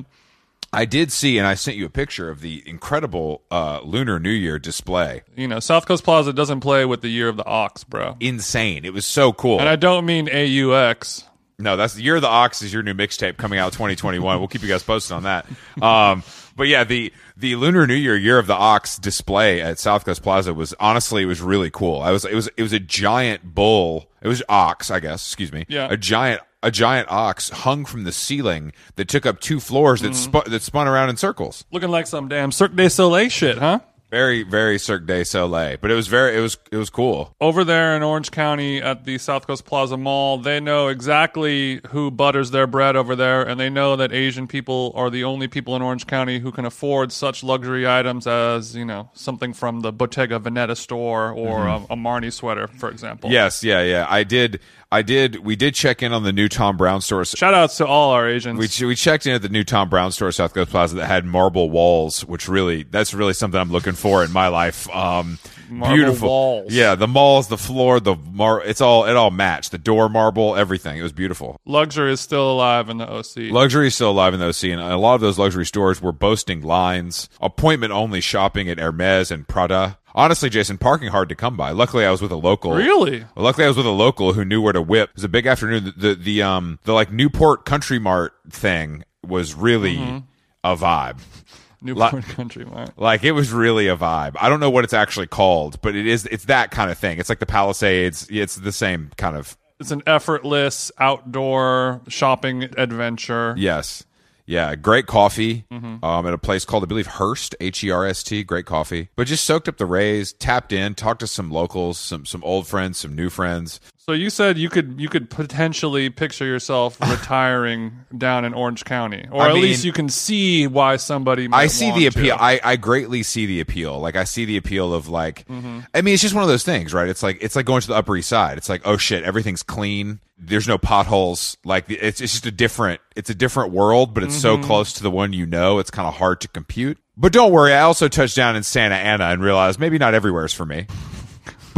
I 0.71 0.85
did 0.85 1.11
see, 1.11 1.37
and 1.37 1.47
I 1.47 1.55
sent 1.55 1.77
you 1.77 1.85
a 1.85 1.89
picture 1.89 2.29
of 2.29 2.41
the 2.41 2.61
incredible 2.67 3.41
uh, 3.49 3.81
Lunar 3.83 4.19
New 4.19 4.29
Year 4.29 4.59
display. 4.59 5.23
You 5.35 5.47
know, 5.47 5.59
South 5.59 5.85
Coast 5.87 6.03
Plaza 6.03 6.31
doesn't 6.31 6.59
play 6.59 6.85
with 6.85 7.01
the 7.01 7.09
year 7.09 7.27
of 7.27 7.37
the 7.37 7.45
ox, 7.45 7.83
bro. 7.83 8.15
insane. 8.19 8.85
It 8.85 8.93
was 8.93 9.05
so 9.05 9.33
cool. 9.33 9.59
And 9.59 9.67
I 9.67 9.75
don't 9.75 10.05
mean 10.05 10.27
AUX. 10.27 11.23
no, 11.57 11.75
that's 11.75 11.95
the 11.95 12.03
year 12.03 12.17
of 12.17 12.21
the 12.21 12.27
ox 12.27 12.61
is 12.61 12.71
your 12.71 12.83
new 12.83 12.93
mixtape 12.93 13.37
coming 13.37 13.57
out 13.57 13.73
2021. 13.73 14.37
we'll 14.39 14.47
keep 14.47 14.61
you 14.61 14.67
guys 14.69 14.83
posted 14.83 15.13
on 15.13 15.23
that. 15.23 15.45
Um, 15.81 16.23
but 16.55 16.67
yeah, 16.67 16.83
the 16.83 17.13
the 17.37 17.55
Lunar 17.55 17.87
New 17.87 17.93
Year 17.95 18.15
Year 18.17 18.37
of 18.37 18.45
the 18.45 18.53
Ox 18.53 18.97
display 18.97 19.61
at 19.61 19.79
South 19.79 20.03
Coast 20.05 20.21
Plaza 20.21 20.53
was 20.53 20.73
honestly 20.79 21.23
it 21.23 21.25
was 21.25 21.41
really 21.41 21.69
cool. 21.71 22.01
I 22.01 22.11
was 22.11 22.25
it 22.25 22.35
was 22.35 22.49
it 22.57 22.61
was 22.63 22.73
a 22.73 22.79
giant 22.79 23.55
bull. 23.55 24.09
It 24.21 24.27
was 24.27 24.43
ox, 24.49 24.91
I 24.91 24.99
guess. 24.99 25.25
Excuse 25.25 25.53
me. 25.53 25.65
Yeah. 25.69 25.87
A 25.89 25.95
giant 25.95 26.41
a 26.61 26.71
giant 26.71 27.09
ox 27.09 27.49
hung 27.49 27.85
from 27.85 28.03
the 28.03 28.11
ceiling 28.11 28.73
that 28.95 29.07
took 29.07 29.25
up 29.25 29.39
two 29.39 29.59
floors 29.59 30.01
that 30.01 30.11
mm-hmm. 30.11 30.31
spun 30.31 30.43
that 30.47 30.61
spun 30.61 30.87
around 30.87 31.09
in 31.09 31.17
circles. 31.17 31.65
Looking 31.71 31.89
like 31.89 32.07
some 32.07 32.27
damn 32.27 32.51
Cirque 32.51 32.75
du 32.75 32.89
Soleil 32.89 33.29
shit, 33.29 33.57
huh? 33.57 33.79
Very 34.11 34.41
very 34.41 34.79
Cirque 34.79 35.05
du 35.05 35.23
Soleil, 35.23 35.77
but 35.79 35.91
it 35.91 35.93
was 35.93 36.07
very 36.07 36.35
it 36.35 36.41
was 36.41 36.57
it 36.71 36.77
was 36.77 36.89
cool. 36.89 37.35
Over 37.39 37.63
there 37.63 37.95
in 37.95 38.01
Orange 38.01 38.31
County 38.31 38.81
at 38.81 39.05
the 39.05 39.19
South 39.19 39.45
Coast 39.45 39.65
Plaza 39.65 39.97
Mall, 39.97 40.39
they 40.39 40.59
know 40.59 40.87
exactly 40.87 41.79
who 41.89 42.09
butters 42.09 42.49
their 42.49 42.65
bread 42.65 42.95
over 42.95 43.15
there, 43.15 43.47
and 43.47 43.59
they 43.59 43.69
know 43.69 43.95
that 43.95 44.11
Asian 44.11 44.47
people 44.47 44.93
are 44.95 45.11
the 45.11 45.23
only 45.23 45.47
people 45.47 45.75
in 45.75 45.83
Orange 45.83 46.07
County 46.07 46.39
who 46.39 46.51
can 46.51 46.65
afford 46.65 47.11
such 47.11 47.43
luxury 47.43 47.87
items 47.87 48.25
as, 48.25 48.75
you 48.75 48.83
know, 48.83 49.11
something 49.13 49.53
from 49.53 49.81
the 49.81 49.91
Bottega 49.91 50.39
Veneta 50.39 50.75
store 50.75 51.31
or 51.31 51.59
mm-hmm. 51.59 51.91
a, 51.91 51.93
a 51.93 51.95
Marni 51.95 52.33
sweater, 52.33 52.67
for 52.67 52.89
example. 52.89 53.29
Yes, 53.29 53.63
yeah, 53.63 53.83
yeah. 53.83 54.07
I 54.09 54.23
did 54.23 54.59
I 54.91 55.03
did 55.03 55.45
we 55.45 55.55
did 55.55 55.75
check 55.75 56.01
in 56.01 56.13
on 56.13 56.23
the 56.23 56.33
new 56.33 56.49
Thom 56.49 56.75
Browne 56.75 57.01
store. 57.01 57.23
Shout 57.23 57.53
outs 57.53 57.77
to 57.77 57.85
all 57.85 58.09
our 58.11 58.27
Asians. 58.27 58.57
We, 58.79 58.87
we 58.87 58.95
checked 58.95 59.27
in 59.27 59.33
at 59.33 59.43
the 59.43 59.49
new 59.49 59.63
Thom 59.63 59.87
Browne 59.87 60.11
store, 60.11 60.31
South 60.31 60.53
Coast 60.55 60.71
Plaza, 60.71 60.95
that 60.95 61.05
had 61.05 61.25
marble 61.25 61.69
walls, 61.69 62.25
which 62.25 62.47
really 62.47 62.83
that's 62.83 63.13
really 63.13 63.33
something 63.33 63.59
I'm 63.59 63.71
looking 63.71 63.93
for 63.93 64.23
in 64.23 64.31
my 64.31 64.47
life. 64.47 64.89
Um, 64.89 65.37
Marble 65.69 65.95
beautiful 65.95 66.27
walls. 66.29 66.73
yeah. 66.73 66.95
The 66.95 67.07
malls, 67.07 67.47
the 67.49 67.57
floor, 67.57 67.99
the 67.99 68.15
mar, 68.15 68.63
it's 68.63 68.81
all 68.81 69.05
it 69.05 69.15
all 69.15 69.29
matched. 69.29 69.69
The 69.69 69.77
door 69.77 70.09
marble, 70.09 70.55
everything. 70.55 70.97
It 70.97 71.03
was 71.03 71.13
beautiful. 71.13 71.59
Luxury 71.67 72.11
is 72.11 72.19
still 72.19 72.51
alive 72.51 72.89
in 72.89 72.97
the 72.97 73.07
OC. 73.07 73.51
Luxury 73.51 73.87
is 73.87 73.95
still 73.95 74.09
alive 74.09 74.33
in 74.33 74.39
the 74.39 74.47
OC, 74.47 74.63
and 74.63 74.81
a 74.81 74.97
lot 74.97 75.13
of 75.13 75.21
those 75.21 75.37
luxury 75.37 75.67
stores 75.67 76.01
were 76.01 76.11
boasting 76.11 76.61
lines, 76.61 77.29
appointment 77.39 77.91
only 77.93 78.21
shopping 78.21 78.67
at 78.67 78.79
Hermes 78.79 79.29
and 79.29 79.47
Prada. 79.47 79.99
Honestly, 80.19 80.49
Jason, 80.49 80.77
parking 80.77 81.09
hard 81.09 81.29
to 81.29 81.35
come 81.35 81.55
by. 81.55 81.71
Luckily, 81.71 82.05
I 82.05 82.11
was 82.11 82.21
with 82.21 82.31
a 82.31 82.35
local. 82.35 82.73
Really? 82.73 83.21
Well, 83.35 83.45
luckily, 83.45 83.65
I 83.65 83.67
was 83.69 83.77
with 83.77 83.85
a 83.85 83.91
local 83.91 84.33
who 84.33 84.43
knew 84.43 84.61
where 84.61 84.73
to 84.73 84.81
whip. 84.81 85.09
It 85.11 85.15
was 85.15 85.23
a 85.23 85.29
big 85.29 85.45
afternoon. 85.45 85.85
The 85.85 85.91
the, 85.91 86.15
the 86.15 86.41
um 86.43 86.79
the 86.83 86.93
like 86.93 87.11
Newport 87.11 87.65
Country 87.65 87.99
Mart 87.99 88.33
thing 88.49 89.03
was 89.25 89.53
really 89.55 89.97
Mm-hmm. 89.97 90.17
a 90.63 90.75
vibe. 90.75 91.19
Newport 91.81 92.23
Country 92.25 92.65
Mart. 92.65 92.91
Like 92.97 93.23
it 93.23 93.31
was 93.31 93.51
really 93.53 93.87
a 93.87 93.95
vibe. 93.95 94.35
I 94.39 94.49
don't 94.49 94.59
know 94.59 94.69
what 94.69 94.83
it's 94.83 94.93
actually 94.93 95.27
called, 95.27 95.81
but 95.81 95.95
it 95.95 96.05
is. 96.05 96.25
It's 96.25 96.45
that 96.45 96.71
kind 96.71 96.91
of 96.91 96.97
thing. 96.97 97.19
It's 97.19 97.29
like 97.29 97.39
the 97.39 97.45
Palisades. 97.45 98.27
It's 98.29 98.55
the 98.55 98.73
same 98.73 99.11
kind 99.15 99.37
of. 99.37 99.57
It's 99.79 99.91
an 99.91 100.03
effortless 100.05 100.91
outdoor 100.99 102.01
shopping 102.09 102.63
adventure. 102.77 103.55
Yes. 103.57 104.03
Yeah, 104.49 104.73
great 104.75 105.05
coffee 105.05 105.65
Mm-hmm. 105.71 106.03
um, 106.03 106.25
at 106.25 106.33
a 106.33 106.37
place 106.39 106.65
called, 106.65 106.81
I 106.83 106.87
believe, 106.87 107.05
Hearst, 107.05 107.55
H 107.59 107.83
E 107.83 107.91
R 107.91 108.03
S 108.07 108.23
T. 108.23 108.43
Great 108.43 108.65
coffee, 108.65 109.09
but 109.15 109.27
just 109.27 109.45
soaked 109.45 109.67
up 109.69 109.77
the 109.77 109.85
rays, 109.85 110.33
tapped 110.33 110.73
in, 110.73 110.95
talked 110.95 111.19
to 111.19 111.27
some 111.27 111.51
locals, 111.51 111.99
some 111.99 112.25
some 112.25 112.43
old 112.43 112.65
friends, 112.67 112.97
some 112.97 113.15
new 113.15 113.29
friends. 113.29 113.79
So 114.01 114.13
you 114.13 114.29
said 114.31 114.57
you 114.57 114.69
could 114.69 114.99
you 114.99 115.07
could 115.07 115.29
potentially 115.29 116.09
picture 116.09 116.45
yourself 116.45 116.99
retiring 117.11 118.05
down 118.17 118.43
in 118.45 118.53
Orange 118.55 118.83
County, 118.85 119.27
or 119.31 119.41
I 119.43 119.49
at 119.49 119.53
mean- 119.53 119.63
least 119.63 119.83
you 119.85 119.91
can 119.91 120.09
see 120.09 120.65
why 120.67 120.95
somebody. 120.95 121.47
Might 121.47 121.57
I 121.63 121.67
see 121.67 121.91
the 121.91 122.09
to. 122.09 122.19
appeal. 122.19 122.37
I, 122.39 122.59
I 122.63 122.75
greatly 122.77 123.21
see 123.23 123.45
the 123.45 123.59
appeal. 123.59 123.99
Like 123.99 124.15
I 124.15 124.23
see 124.23 124.45
the 124.45 124.57
appeal 124.57 124.93
of 124.93 125.09
like. 125.09 125.45
Mm-hmm. 125.47 125.81
I 125.93 126.01
mean, 126.01 126.13
it's 126.15 126.23
just 126.23 126.33
one 126.33 126.43
of 126.43 126.49
those 126.49 126.63
things, 126.63 126.93
right? 126.93 127.07
It's 127.07 127.21
like 127.21 127.37
it's 127.41 127.55
like 127.55 127.65
going 127.65 127.81
to 127.81 127.87
the 127.87 127.95
Upper 127.95 128.15
East 128.17 128.29
Side. 128.29 128.57
It's 128.57 128.69
like, 128.69 128.81
oh 128.85 128.97
shit, 128.97 129.23
everything's 129.23 129.61
clean. 129.63 130.19
There's 130.39 130.67
no 130.67 130.77
potholes. 130.77 131.57
Like 131.63 131.85
it's 131.89 132.21
it's 132.21 132.31
just 132.33 132.45
a 132.45 132.51
different. 132.51 133.01
It's 133.15 133.29
a 133.29 133.35
different 133.35 133.73
world, 133.73 134.13
but 134.13 134.23
it's 134.23 134.35
so 134.35 134.55
Mm-hmm. 134.55 134.63
close 134.65 134.93
to 134.93 135.03
the 135.03 135.11
one 135.11 135.33
you 135.33 135.45
know. 135.45 135.77
It's 135.79 135.91
kind 135.91 136.07
of 136.07 136.15
hard 136.15 136.41
to 136.41 136.47
compute. 136.47 136.97
But 137.17 137.33
don't 137.33 137.51
worry. 137.51 137.73
I 137.73 137.81
also 137.81 138.07
touched 138.07 138.37
down 138.37 138.55
in 138.55 138.63
Santa 138.63 138.95
Ana 138.95 139.25
and 139.25 139.43
realized 139.43 139.77
maybe 139.79 139.97
not 139.97 140.13
everywhere 140.13 140.45
is 140.45 140.53
for 140.53 140.65
me. 140.65 140.87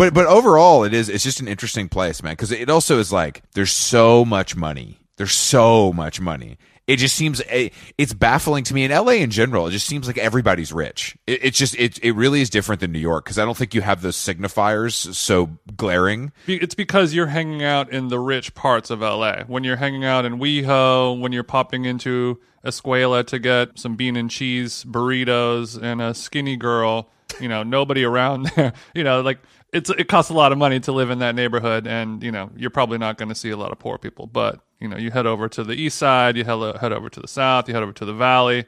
But 0.02 0.16
but 0.16 0.26
overall, 0.26 0.84
it 0.84 0.96
is 0.96 1.10
it's 1.10 1.24
just 1.24 1.42
an 1.42 1.48
interesting 1.48 1.88
place, 1.88 2.24
man. 2.24 2.34
Because 2.34 2.52
it 2.52 2.72
also 2.72 2.98
is 2.98 3.14
like 3.14 3.44
there's 3.54 3.72
so 3.72 4.26
much 4.26 4.56
money. 4.56 4.98
There's 5.18 5.36
so 5.36 5.94
much 5.94 6.20
money. 6.20 6.58
It 6.88 6.96
just 6.96 7.14
seems 7.16 7.40
eh, 7.48 7.70
it's 8.00 8.12
baffling 8.12 8.64
to 8.64 8.74
me 8.74 8.84
in 8.84 8.90
LA 8.90 9.12
in 9.12 9.30
general. 9.30 9.68
It 9.68 9.72
just 9.72 9.86
seems 9.86 10.08
like 10.08 10.18
everybody's 10.18 10.74
rich. 10.74 11.16
It, 11.28 11.44
it's 11.44 11.58
just 11.58 11.76
it 11.76 12.04
it 12.04 12.14
really 12.14 12.42
is 12.42 12.50
different 12.50 12.82
than 12.82 12.92
New 12.92 12.98
York 12.98 13.26
because 13.26 13.38
I 13.38 13.46
don't 13.46 13.56
think 13.56 13.76
you 13.76 13.82
have 13.82 14.02
those 14.02 14.18
signifiers 14.18 15.14
so 15.14 15.52
glaring. 15.78 16.32
It's 16.48 16.74
because 16.74 17.14
you're 17.14 17.28
hanging 17.28 17.64
out 17.64 17.92
in 17.92 18.08
the 18.08 18.20
rich 18.20 18.56
parts 18.56 18.90
of 18.90 19.02
LA. 19.02 19.44
When 19.44 19.64
you're 19.64 19.76
hanging 19.76 20.04
out 20.04 20.26
in 20.26 20.40
WeHo, 20.40 21.20
when 21.20 21.32
you're 21.32 21.44
popping 21.44 21.86
into 21.86 22.40
Escuela 22.66 23.24
to 23.28 23.38
get 23.38 23.78
some 23.78 23.96
bean 23.96 24.16
and 24.16 24.32
cheese 24.32 24.84
burritos 24.84 25.80
and 25.80 26.02
a 26.02 26.16
skinny 26.16 26.58
girl, 26.58 27.12
you 27.40 27.48
know, 27.48 27.62
nobody 27.62 28.04
around 28.04 28.48
there. 28.56 28.74
You 28.96 29.04
know, 29.04 29.22
like 29.22 29.38
it's 29.74 29.90
it 29.90 30.08
costs 30.08 30.30
a 30.30 30.34
lot 30.34 30.52
of 30.52 30.58
money 30.58 30.80
to 30.82 30.92
live 30.92 31.10
in 31.10 31.20
that 31.20 31.36
neighborhood, 31.36 31.88
and 31.88 32.22
you 32.24 32.32
know, 32.32 32.50
you're 32.56 32.70
probably 32.70 32.98
not 32.98 33.18
going 33.18 33.30
to 33.30 33.36
see 33.36 33.50
a 33.50 33.58
lot 33.58 33.72
of 33.72 33.80
poor 33.80 33.98
people. 33.98 34.28
But 34.28 34.60
you 34.80 34.88
know, 34.88 34.98
you 34.98 35.12
head 35.12 35.26
over 35.26 35.48
to 35.50 35.64
the 35.64 35.74
east 35.74 35.98
side, 35.98 36.36
you 36.38 36.44
head 36.44 36.78
head 36.78 36.92
over 36.92 37.10
to 37.10 37.20
the 37.20 37.28
south, 37.28 37.68
you 37.68 37.74
head 37.74 37.84
over 37.84 37.94
to 37.94 38.06
the 38.06 38.14
valley, 38.14 38.66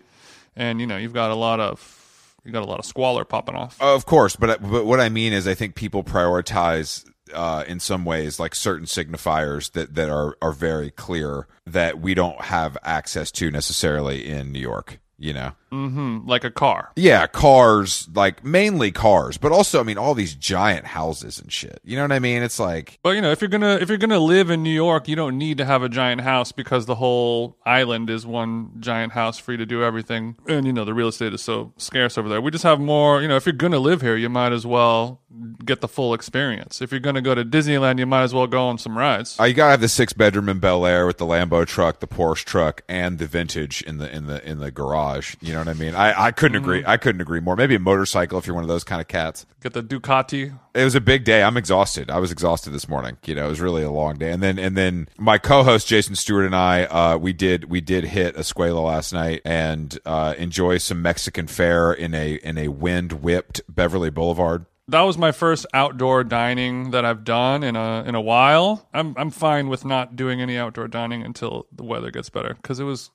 and 0.55 0.79
you 0.79 0.87
know, 0.87 0.97
you've 0.97 1.13
got 1.13 1.31
a 1.31 1.35
lot 1.35 1.59
of 1.59 2.35
you 2.45 2.51
got 2.51 2.63
a 2.63 2.65
lot 2.67 2.79
of 2.79 2.85
squalor 2.85 3.25
popping 3.25 3.55
off. 3.55 3.81
Of 3.81 4.05
course, 4.05 4.35
but 4.35 4.61
but 4.61 4.85
what 4.85 4.99
I 4.99 5.09
mean 5.09 5.33
is, 5.33 5.47
I 5.47 5.53
think 5.53 5.75
people 5.75 6.03
prioritize 6.03 7.05
uh, 7.33 7.63
in 7.67 7.79
some 7.79 8.05
ways 8.05 8.39
like 8.39 8.55
certain 8.55 8.85
signifiers 8.85 9.71
that 9.73 9.95
that 9.95 10.09
are 10.09 10.37
are 10.41 10.51
very 10.51 10.91
clear 10.91 11.47
that 11.65 11.99
we 11.99 12.13
don't 12.13 12.41
have 12.41 12.77
access 12.83 13.31
to 13.31 13.51
necessarily 13.51 14.27
in 14.27 14.51
New 14.51 14.59
York. 14.59 14.99
You 15.17 15.33
know, 15.33 15.51
Mm-hmm. 15.73 16.29
Like 16.29 16.43
a 16.43 16.51
car. 16.51 16.91
Yeah, 16.95 17.25
cars, 17.25 18.07
like 18.13 18.43
mainly 18.45 18.91
cars, 18.91 19.37
but 19.37 19.51
also 19.51 19.79
I 19.79 19.83
mean 19.83 19.97
all 19.97 20.13
these 20.13 20.35
giant 20.35 20.85
houses 20.85 21.39
and 21.39 21.51
shit. 21.51 21.81
You 21.83 21.95
know 21.95 22.03
what 22.03 22.11
I 22.11 22.19
mean? 22.19 22.43
It's 22.43 22.59
like 22.59 22.99
but 23.01 23.11
you 23.11 23.21
know, 23.21 23.31
if 23.31 23.41
you're 23.41 23.49
gonna 23.49 23.77
if 23.81 23.89
you're 23.89 23.97
gonna 23.97 24.19
live 24.19 24.51
in 24.51 24.61
New 24.61 24.69
York, 24.69 25.07
you 25.07 25.15
don't 25.15 25.37
need 25.37 25.57
to 25.57 25.65
have 25.65 25.81
a 25.81 25.89
giant 25.89 26.21
house 26.21 26.51
because 26.51 26.85
the 26.85 26.95
whole 26.95 27.57
island 27.65 28.11
is 28.11 28.25
one 28.25 28.71
giant 28.79 29.13
house 29.13 29.39
for 29.39 29.51
you 29.51 29.57
to 29.57 29.65
do 29.65 29.83
everything. 29.83 30.35
And 30.47 30.67
you 30.67 30.73
know, 30.73 30.85
the 30.85 30.93
real 30.93 31.07
estate 31.07 31.33
is 31.33 31.41
so 31.41 31.73
scarce 31.77 32.19
over 32.19 32.29
there. 32.29 32.39
We 32.39 32.51
just 32.51 32.63
have 32.63 32.79
more, 32.79 33.21
you 33.23 33.27
know, 33.27 33.35
if 33.35 33.47
you're 33.47 33.53
gonna 33.53 33.79
live 33.79 34.01
here, 34.01 34.15
you 34.15 34.29
might 34.29 34.51
as 34.51 34.67
well 34.67 35.21
get 35.65 35.81
the 35.81 35.87
full 35.87 36.13
experience. 36.13 36.81
If 36.81 36.91
you're 36.91 36.99
gonna 36.99 37.21
go 37.21 37.33
to 37.33 37.43
Disneyland, 37.43 37.97
you 37.97 38.05
might 38.05 38.23
as 38.23 38.33
well 38.33 38.45
go 38.45 38.67
on 38.67 38.77
some 38.77 38.95
rides. 38.95 39.37
Oh, 39.39 39.45
you 39.45 39.55
gotta 39.55 39.71
have 39.71 39.81
the 39.81 39.89
six 39.89 40.13
bedroom 40.13 40.49
in 40.49 40.59
Bel 40.59 40.85
Air 40.85 41.07
with 41.07 41.17
the 41.17 41.25
Lambo 41.25 41.65
truck, 41.65 41.99
the 41.99 42.07
Porsche 42.07 42.45
truck, 42.45 42.83
and 42.87 43.17
the 43.17 43.25
vintage 43.25 43.81
in 43.81 43.97
the 43.97 44.15
in 44.15 44.27
the 44.27 44.47
in 44.47 44.59
the 44.59 44.69
garage. 44.69 45.12
You 45.41 45.53
know 45.53 45.59
what 45.59 45.67
I 45.67 45.73
mean? 45.73 45.95
I, 45.95 46.25
I 46.25 46.31
couldn't 46.31 46.57
agree. 46.57 46.81
Mm-hmm. 46.81 46.89
I 46.89 46.97
couldn't 46.97 47.21
agree 47.21 47.39
more. 47.39 47.55
Maybe 47.55 47.75
a 47.75 47.79
motorcycle 47.79 48.37
if 48.39 48.47
you're 48.47 48.55
one 48.55 48.63
of 48.63 48.67
those 48.67 48.83
kind 48.83 49.01
of 49.01 49.07
cats. 49.07 49.45
Get 49.61 49.73
the 49.73 49.83
Ducati. 49.83 50.57
It 50.73 50.83
was 50.83 50.95
a 50.95 51.01
big 51.01 51.23
day. 51.23 51.43
I'm 51.43 51.57
exhausted. 51.57 52.09
I 52.09 52.19
was 52.19 52.31
exhausted 52.31 52.71
this 52.71 52.87
morning. 52.87 53.17
You 53.25 53.35
know, 53.35 53.45
it 53.45 53.49
was 53.49 53.61
really 53.61 53.83
a 53.83 53.91
long 53.91 54.15
day. 54.15 54.31
And 54.31 54.41
then 54.41 54.59
and 54.59 54.75
then 54.77 55.07
my 55.17 55.37
co-host 55.37 55.87
Jason 55.87 56.15
Stewart 56.15 56.45
and 56.45 56.55
I, 56.55 56.83
uh, 56.85 57.17
we 57.17 57.33
did 57.33 57.65
we 57.65 57.81
did 57.81 58.05
hit 58.05 58.35
Escuela 58.35 58.85
last 58.85 59.13
night 59.13 59.41
and 59.45 59.97
uh, 60.05 60.33
enjoy 60.37 60.77
some 60.77 61.01
Mexican 61.01 61.47
fare 61.47 61.93
in 61.93 62.13
a 62.13 62.35
in 62.35 62.57
a 62.57 62.69
wind 62.69 63.13
whipped 63.23 63.61
Beverly 63.69 64.09
Boulevard 64.09 64.65
that 64.87 65.01
was 65.01 65.17
my 65.17 65.31
first 65.31 65.65
outdoor 65.73 66.23
dining 66.23 66.91
that 66.91 67.05
I've 67.05 67.23
done 67.23 67.63
in 67.63 67.75
a 67.75 68.03
in 68.05 68.15
a 68.15 68.21
while. 68.21 68.87
I'm 68.93 69.13
I'm 69.17 69.29
fine 69.29 69.69
with 69.69 69.85
not 69.85 70.15
doing 70.15 70.41
any 70.41 70.57
outdoor 70.57 70.87
dining 70.87 71.23
until 71.23 71.67
the 71.71 71.83
weather 71.83 72.11
gets 72.11 72.29
better 72.29 72.53
because 72.55 72.79
it 72.79 72.83
was 72.83 73.09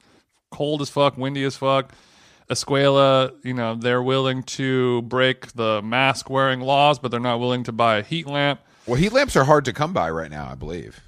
cold 0.50 0.82
as 0.82 0.90
fuck, 0.90 1.16
windy 1.16 1.44
as 1.44 1.56
fuck. 1.56 1.92
Escuela, 2.50 3.32
you 3.44 3.52
know, 3.52 3.74
they're 3.74 4.02
willing 4.02 4.42
to 4.42 5.02
break 5.02 5.52
the 5.52 5.82
mask 5.82 6.30
wearing 6.30 6.60
laws, 6.60 6.98
but 6.98 7.10
they're 7.10 7.20
not 7.20 7.40
willing 7.40 7.62
to 7.64 7.72
buy 7.72 7.98
a 7.98 8.02
heat 8.02 8.26
lamp. 8.26 8.60
Well, 8.86 8.96
heat 8.96 9.12
lamps 9.12 9.36
are 9.36 9.44
hard 9.44 9.66
to 9.66 9.72
come 9.72 9.92
by 9.92 10.10
right 10.10 10.30
now, 10.30 10.48
I 10.50 10.54
believe. 10.54 11.00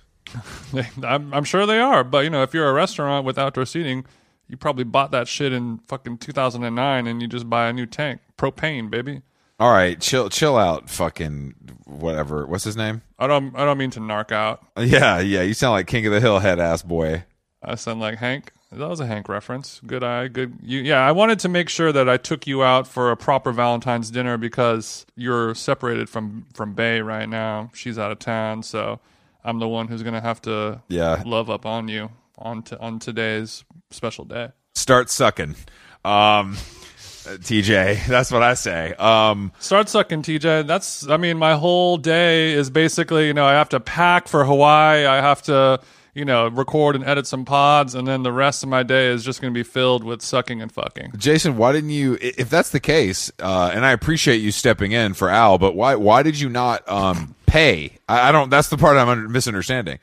I'm, 1.02 1.32
I'm 1.32 1.44
sure 1.44 1.64
they 1.66 1.80
are, 1.80 2.04
but 2.04 2.24
you 2.24 2.30
know, 2.30 2.42
if 2.42 2.52
you're 2.52 2.68
a 2.68 2.74
restaurant 2.74 3.24
with 3.24 3.38
outdoor 3.38 3.64
seating, 3.64 4.04
you 4.48 4.56
probably 4.56 4.84
bought 4.84 5.12
that 5.12 5.28
shit 5.28 5.52
in 5.52 5.78
fucking 5.86 6.18
2009 6.18 7.06
and 7.06 7.22
you 7.22 7.28
just 7.28 7.48
buy 7.48 7.68
a 7.68 7.72
new 7.72 7.86
tank. 7.86 8.20
Propane, 8.36 8.90
baby. 8.90 9.22
All 9.58 9.70
right, 9.70 10.00
chill, 10.00 10.28
chill 10.28 10.56
out, 10.56 10.88
fucking 10.90 11.54
whatever. 11.84 12.46
What's 12.46 12.64
his 12.64 12.76
name? 12.76 13.02
I 13.18 13.26
don't, 13.26 13.54
I 13.56 13.64
don't 13.64 13.78
mean 13.78 13.90
to 13.90 14.00
narc 14.00 14.32
out. 14.32 14.66
Yeah, 14.78 15.20
yeah. 15.20 15.42
You 15.42 15.54
sound 15.54 15.72
like 15.72 15.86
King 15.86 16.06
of 16.06 16.12
the 16.12 16.20
Hill 16.20 16.38
head 16.38 16.58
ass 16.58 16.82
boy. 16.82 17.24
I 17.62 17.74
sound 17.74 18.00
like 18.00 18.18
Hank. 18.18 18.52
That 18.72 18.88
was 18.88 19.00
a 19.00 19.06
Hank 19.06 19.28
reference. 19.28 19.80
Good 19.84 20.04
eye, 20.04 20.28
good. 20.28 20.58
You, 20.62 20.80
yeah, 20.80 21.00
I 21.00 21.10
wanted 21.10 21.40
to 21.40 21.48
make 21.48 21.68
sure 21.68 21.90
that 21.90 22.08
I 22.08 22.16
took 22.16 22.46
you 22.46 22.62
out 22.62 22.86
for 22.86 23.10
a 23.10 23.16
proper 23.16 23.50
Valentine's 23.50 24.10
dinner 24.12 24.38
because 24.38 25.06
you're 25.16 25.54
separated 25.56 26.08
from 26.08 26.46
from 26.54 26.74
Bay 26.74 27.00
right 27.00 27.28
now. 27.28 27.70
She's 27.74 27.98
out 27.98 28.12
of 28.12 28.20
town, 28.20 28.62
so 28.62 29.00
I'm 29.44 29.58
the 29.58 29.66
one 29.66 29.88
who's 29.88 30.04
gonna 30.04 30.20
have 30.20 30.40
to 30.42 30.82
yeah 30.88 31.22
love 31.26 31.50
up 31.50 31.66
on 31.66 31.88
you 31.88 32.10
on 32.38 32.62
to, 32.64 32.78
on 32.78 32.98
today's 32.98 33.64
special 33.90 34.24
day. 34.24 34.50
Start 34.74 35.10
sucking. 35.10 35.56
Um, 36.04 36.56
TJ. 36.96 38.06
That's 38.06 38.32
what 38.32 38.42
I 38.42 38.54
say. 38.54 38.94
Um, 38.94 39.52
Start 39.58 39.88
sucking, 39.88 40.22
TJ. 40.22 40.66
That's, 40.66 41.08
I 41.08 41.16
mean, 41.16 41.38
my 41.38 41.54
whole 41.54 41.96
day 41.96 42.52
is 42.52 42.70
basically, 42.70 43.26
you 43.26 43.34
know, 43.34 43.44
I 43.44 43.52
have 43.52 43.68
to 43.70 43.80
pack 43.80 44.28
for 44.28 44.44
Hawaii. 44.44 45.04
I 45.04 45.16
have 45.20 45.42
to, 45.42 45.80
you 46.20 46.26
know, 46.26 46.48
record 46.48 46.96
and 46.96 47.04
edit 47.04 47.26
some 47.26 47.46
pods, 47.46 47.94
and 47.94 48.06
then 48.06 48.22
the 48.22 48.30
rest 48.30 48.62
of 48.62 48.68
my 48.68 48.82
day 48.82 49.06
is 49.06 49.24
just 49.24 49.40
going 49.40 49.50
to 49.52 49.58
be 49.58 49.62
filled 49.62 50.04
with 50.04 50.20
sucking 50.20 50.60
and 50.60 50.70
fucking. 50.70 51.14
Jason, 51.16 51.56
why 51.56 51.72
didn't 51.72 51.88
you? 51.88 52.18
If 52.20 52.50
that's 52.50 52.68
the 52.68 52.78
case, 52.78 53.32
uh, 53.38 53.70
and 53.72 53.86
I 53.86 53.92
appreciate 53.92 54.36
you 54.36 54.52
stepping 54.52 54.92
in 54.92 55.14
for 55.14 55.30
Al, 55.30 55.56
but 55.56 55.74
why 55.74 55.94
why 55.94 56.22
did 56.22 56.38
you 56.38 56.50
not 56.50 56.86
um, 56.86 57.34
pay? 57.46 57.96
I, 58.06 58.28
I 58.28 58.32
don't. 58.32 58.50
That's 58.50 58.68
the 58.68 58.76
part 58.76 58.98
I'm 58.98 59.32
misunderstanding. 59.32 59.98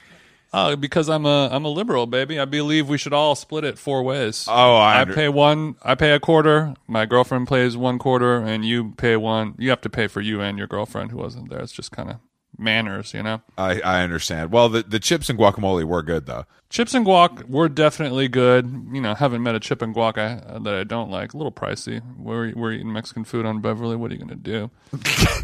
Uh, 0.51 0.75
because 0.75 1.07
I'm 1.07 1.27
a 1.27 1.49
I'm 1.51 1.65
a 1.65 1.69
liberal, 1.69 2.07
baby. 2.07 2.39
I 2.39 2.45
believe 2.45 2.89
we 2.89 2.97
should 2.97 3.13
all 3.13 3.35
split 3.35 3.63
it 3.63 3.77
four 3.77 4.01
ways. 4.01 4.47
Oh, 4.49 4.77
I, 4.77 5.01
I 5.01 5.05
pay 5.05 5.29
one. 5.29 5.75
I 5.83 5.93
pay 5.93 6.13
a 6.13 6.19
quarter. 6.19 6.73
My 6.87 7.05
girlfriend 7.05 7.47
pays 7.47 7.77
one 7.77 7.99
quarter, 7.99 8.37
and 8.37 8.65
you 8.65 8.95
pay 8.97 9.17
one. 9.17 9.53
You 9.59 9.69
have 9.69 9.81
to 9.81 9.89
pay 9.91 10.07
for 10.07 10.21
you 10.21 10.41
and 10.41 10.57
your 10.57 10.65
girlfriend 10.65 11.11
who 11.11 11.17
wasn't 11.17 11.51
there. 11.51 11.59
It's 11.59 11.71
just 11.71 11.91
kind 11.91 12.09
of 12.09 12.17
manners, 12.57 13.13
you 13.13 13.23
know. 13.23 13.41
I 13.57 13.79
I 13.81 14.01
understand. 14.03 14.51
Well, 14.51 14.69
the 14.69 14.83
the 14.83 14.99
chips 14.99 15.29
and 15.29 15.37
guacamole 15.37 15.83
were 15.83 16.03
good 16.03 16.25
though. 16.25 16.45
Chips 16.69 16.93
and 16.93 17.05
guac 17.05 17.47
were 17.47 17.69
definitely 17.69 18.27
good. 18.27 18.65
You 18.91 19.01
know, 19.01 19.15
haven't 19.15 19.41
met 19.41 19.55
a 19.55 19.59
chip 19.59 19.81
and 19.81 19.95
guac 19.95 20.17
I, 20.17 20.59
that 20.59 20.75
I 20.75 20.83
don't 20.83 21.09
like. 21.09 21.33
A 21.33 21.37
little 21.37 21.51
pricey. 21.51 22.01
We're 22.17 22.53
we're 22.55 22.73
eating 22.73 22.91
Mexican 22.91 23.23
food 23.23 23.45
on 23.45 23.61
Beverly. 23.61 23.95
What 23.95 24.11
are 24.11 24.15
you 24.15 24.19
gonna 24.19 24.35
do? 24.35 24.69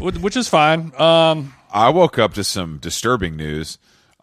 Which 0.00 0.36
is 0.36 0.48
fine. 0.48 0.92
Um, 1.00 1.54
I 1.72 1.88
woke 1.90 2.18
up 2.18 2.34
to 2.34 2.44
some 2.44 2.78
disturbing 2.78 3.36
news. 3.36 3.78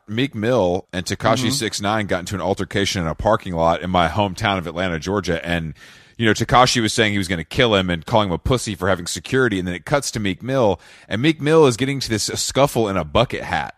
Meek 0.07 0.35
Mill 0.35 0.87
and 0.91 1.05
Tekashi 1.05 1.45
mm-hmm. 1.45 1.49
Six 1.49 1.77
mm-hmm. 1.77 1.83
Nine 1.85 2.07
got 2.07 2.19
into 2.19 2.35
an 2.35 2.41
altercation 2.41 3.01
in 3.01 3.07
a 3.07 3.15
parking 3.15 3.53
lot 3.53 3.81
in 3.81 3.89
my 3.89 4.07
hometown 4.09 4.57
of 4.57 4.67
Atlanta, 4.67 4.99
Georgia, 4.99 5.43
and 5.45 5.73
you 6.21 6.27
know 6.27 6.33
Tekashi 6.33 6.83
was 6.83 6.93
saying 6.93 7.13
he 7.13 7.17
was 7.17 7.27
going 7.27 7.39
to 7.39 7.43
kill 7.43 7.73
him 7.73 7.89
and 7.89 8.05
calling 8.05 8.29
him 8.29 8.33
a 8.33 8.37
pussy 8.37 8.75
for 8.75 8.87
having 8.87 9.07
security, 9.07 9.57
and 9.57 9.67
then 9.67 9.73
it 9.73 9.85
cuts 9.85 10.11
to 10.11 10.19
Meek 10.19 10.43
Mill, 10.43 10.79
and 11.07 11.19
Meek 11.19 11.41
Mill 11.41 11.65
is 11.65 11.77
getting 11.77 11.99
to 11.99 12.09
this 12.09 12.25
scuffle 12.25 12.87
in 12.87 12.95
a 12.95 13.03
bucket 13.03 13.41
hat, 13.41 13.75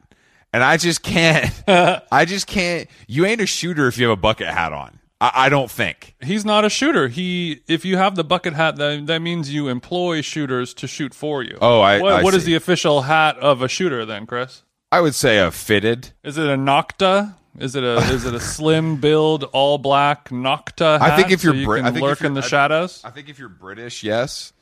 and 0.52 0.62
I 0.62 0.76
just 0.76 1.04
can't, 1.04 1.54
I 2.12 2.26
just 2.26 2.46
can't. 2.46 2.90
You 3.08 3.26
ain't 3.26 3.40
a 3.40 3.46
shooter 3.46 3.88
if 3.88 3.98
you 3.98 4.10
have 4.10 4.18
a 4.18 4.22
bucket 4.22 4.48
hat 4.48 4.74
on. 4.74 5.00
I, 5.22 5.48
don't 5.48 5.72
think 5.72 6.16
he's 6.22 6.44
not 6.44 6.66
a 6.66 6.70
shooter. 6.70 7.08
He, 7.08 7.62
if 7.66 7.86
you 7.86 7.96
have 7.96 8.16
the 8.16 8.26
bucket 8.26 8.56
hat, 8.56 8.76
that 8.76 9.06
that 9.08 9.22
means 9.22 9.54
you 9.54 9.70
employ 9.70 10.20
shooters 10.20 10.74
to 10.74 10.86
shoot 10.86 11.14
for 11.14 11.42
you. 11.42 11.58
Oh, 11.62 11.80
I. 11.80 12.02
What, 12.02 12.14
I 12.14 12.24
what 12.24 12.34
is 12.34 12.44
the 12.44 12.56
official 12.56 13.04
hat 13.04 13.38
of 13.38 13.62
a 13.62 13.70
shooter 13.70 14.06
then, 14.06 14.26
Chris? 14.26 14.64
I 14.92 15.00
would 15.00 15.16
say 15.16 15.40
a 15.40 15.50
fitted. 15.50 16.12
Is 16.26 16.38
it 16.38 16.46
a 16.46 16.58
Nocta? 16.58 17.36
Is 17.60 17.76
it 17.76 17.84
a 17.84 17.98
is 18.12 18.26
it 18.26 18.34
a 18.34 18.40
slim 18.40 18.98
build, 18.98 19.44
all 19.46 19.78
black 19.78 20.30
Nocta? 20.30 21.00
I 21.00 21.16
think 21.16 21.32
if 21.32 21.44
you're 21.44 21.56
so 21.56 21.66
Brit- 21.66 21.86
I 21.86 21.92
think 21.92 22.04
lurk 22.04 22.22
in 22.22 22.34
the 22.34 22.42
I, 22.42 22.48
shadows. 22.48 23.02
I 23.04 23.12
think 23.12 23.30
if 23.30 23.38
you're 23.38 23.50
British, 23.50 24.04
yes. 24.04 24.54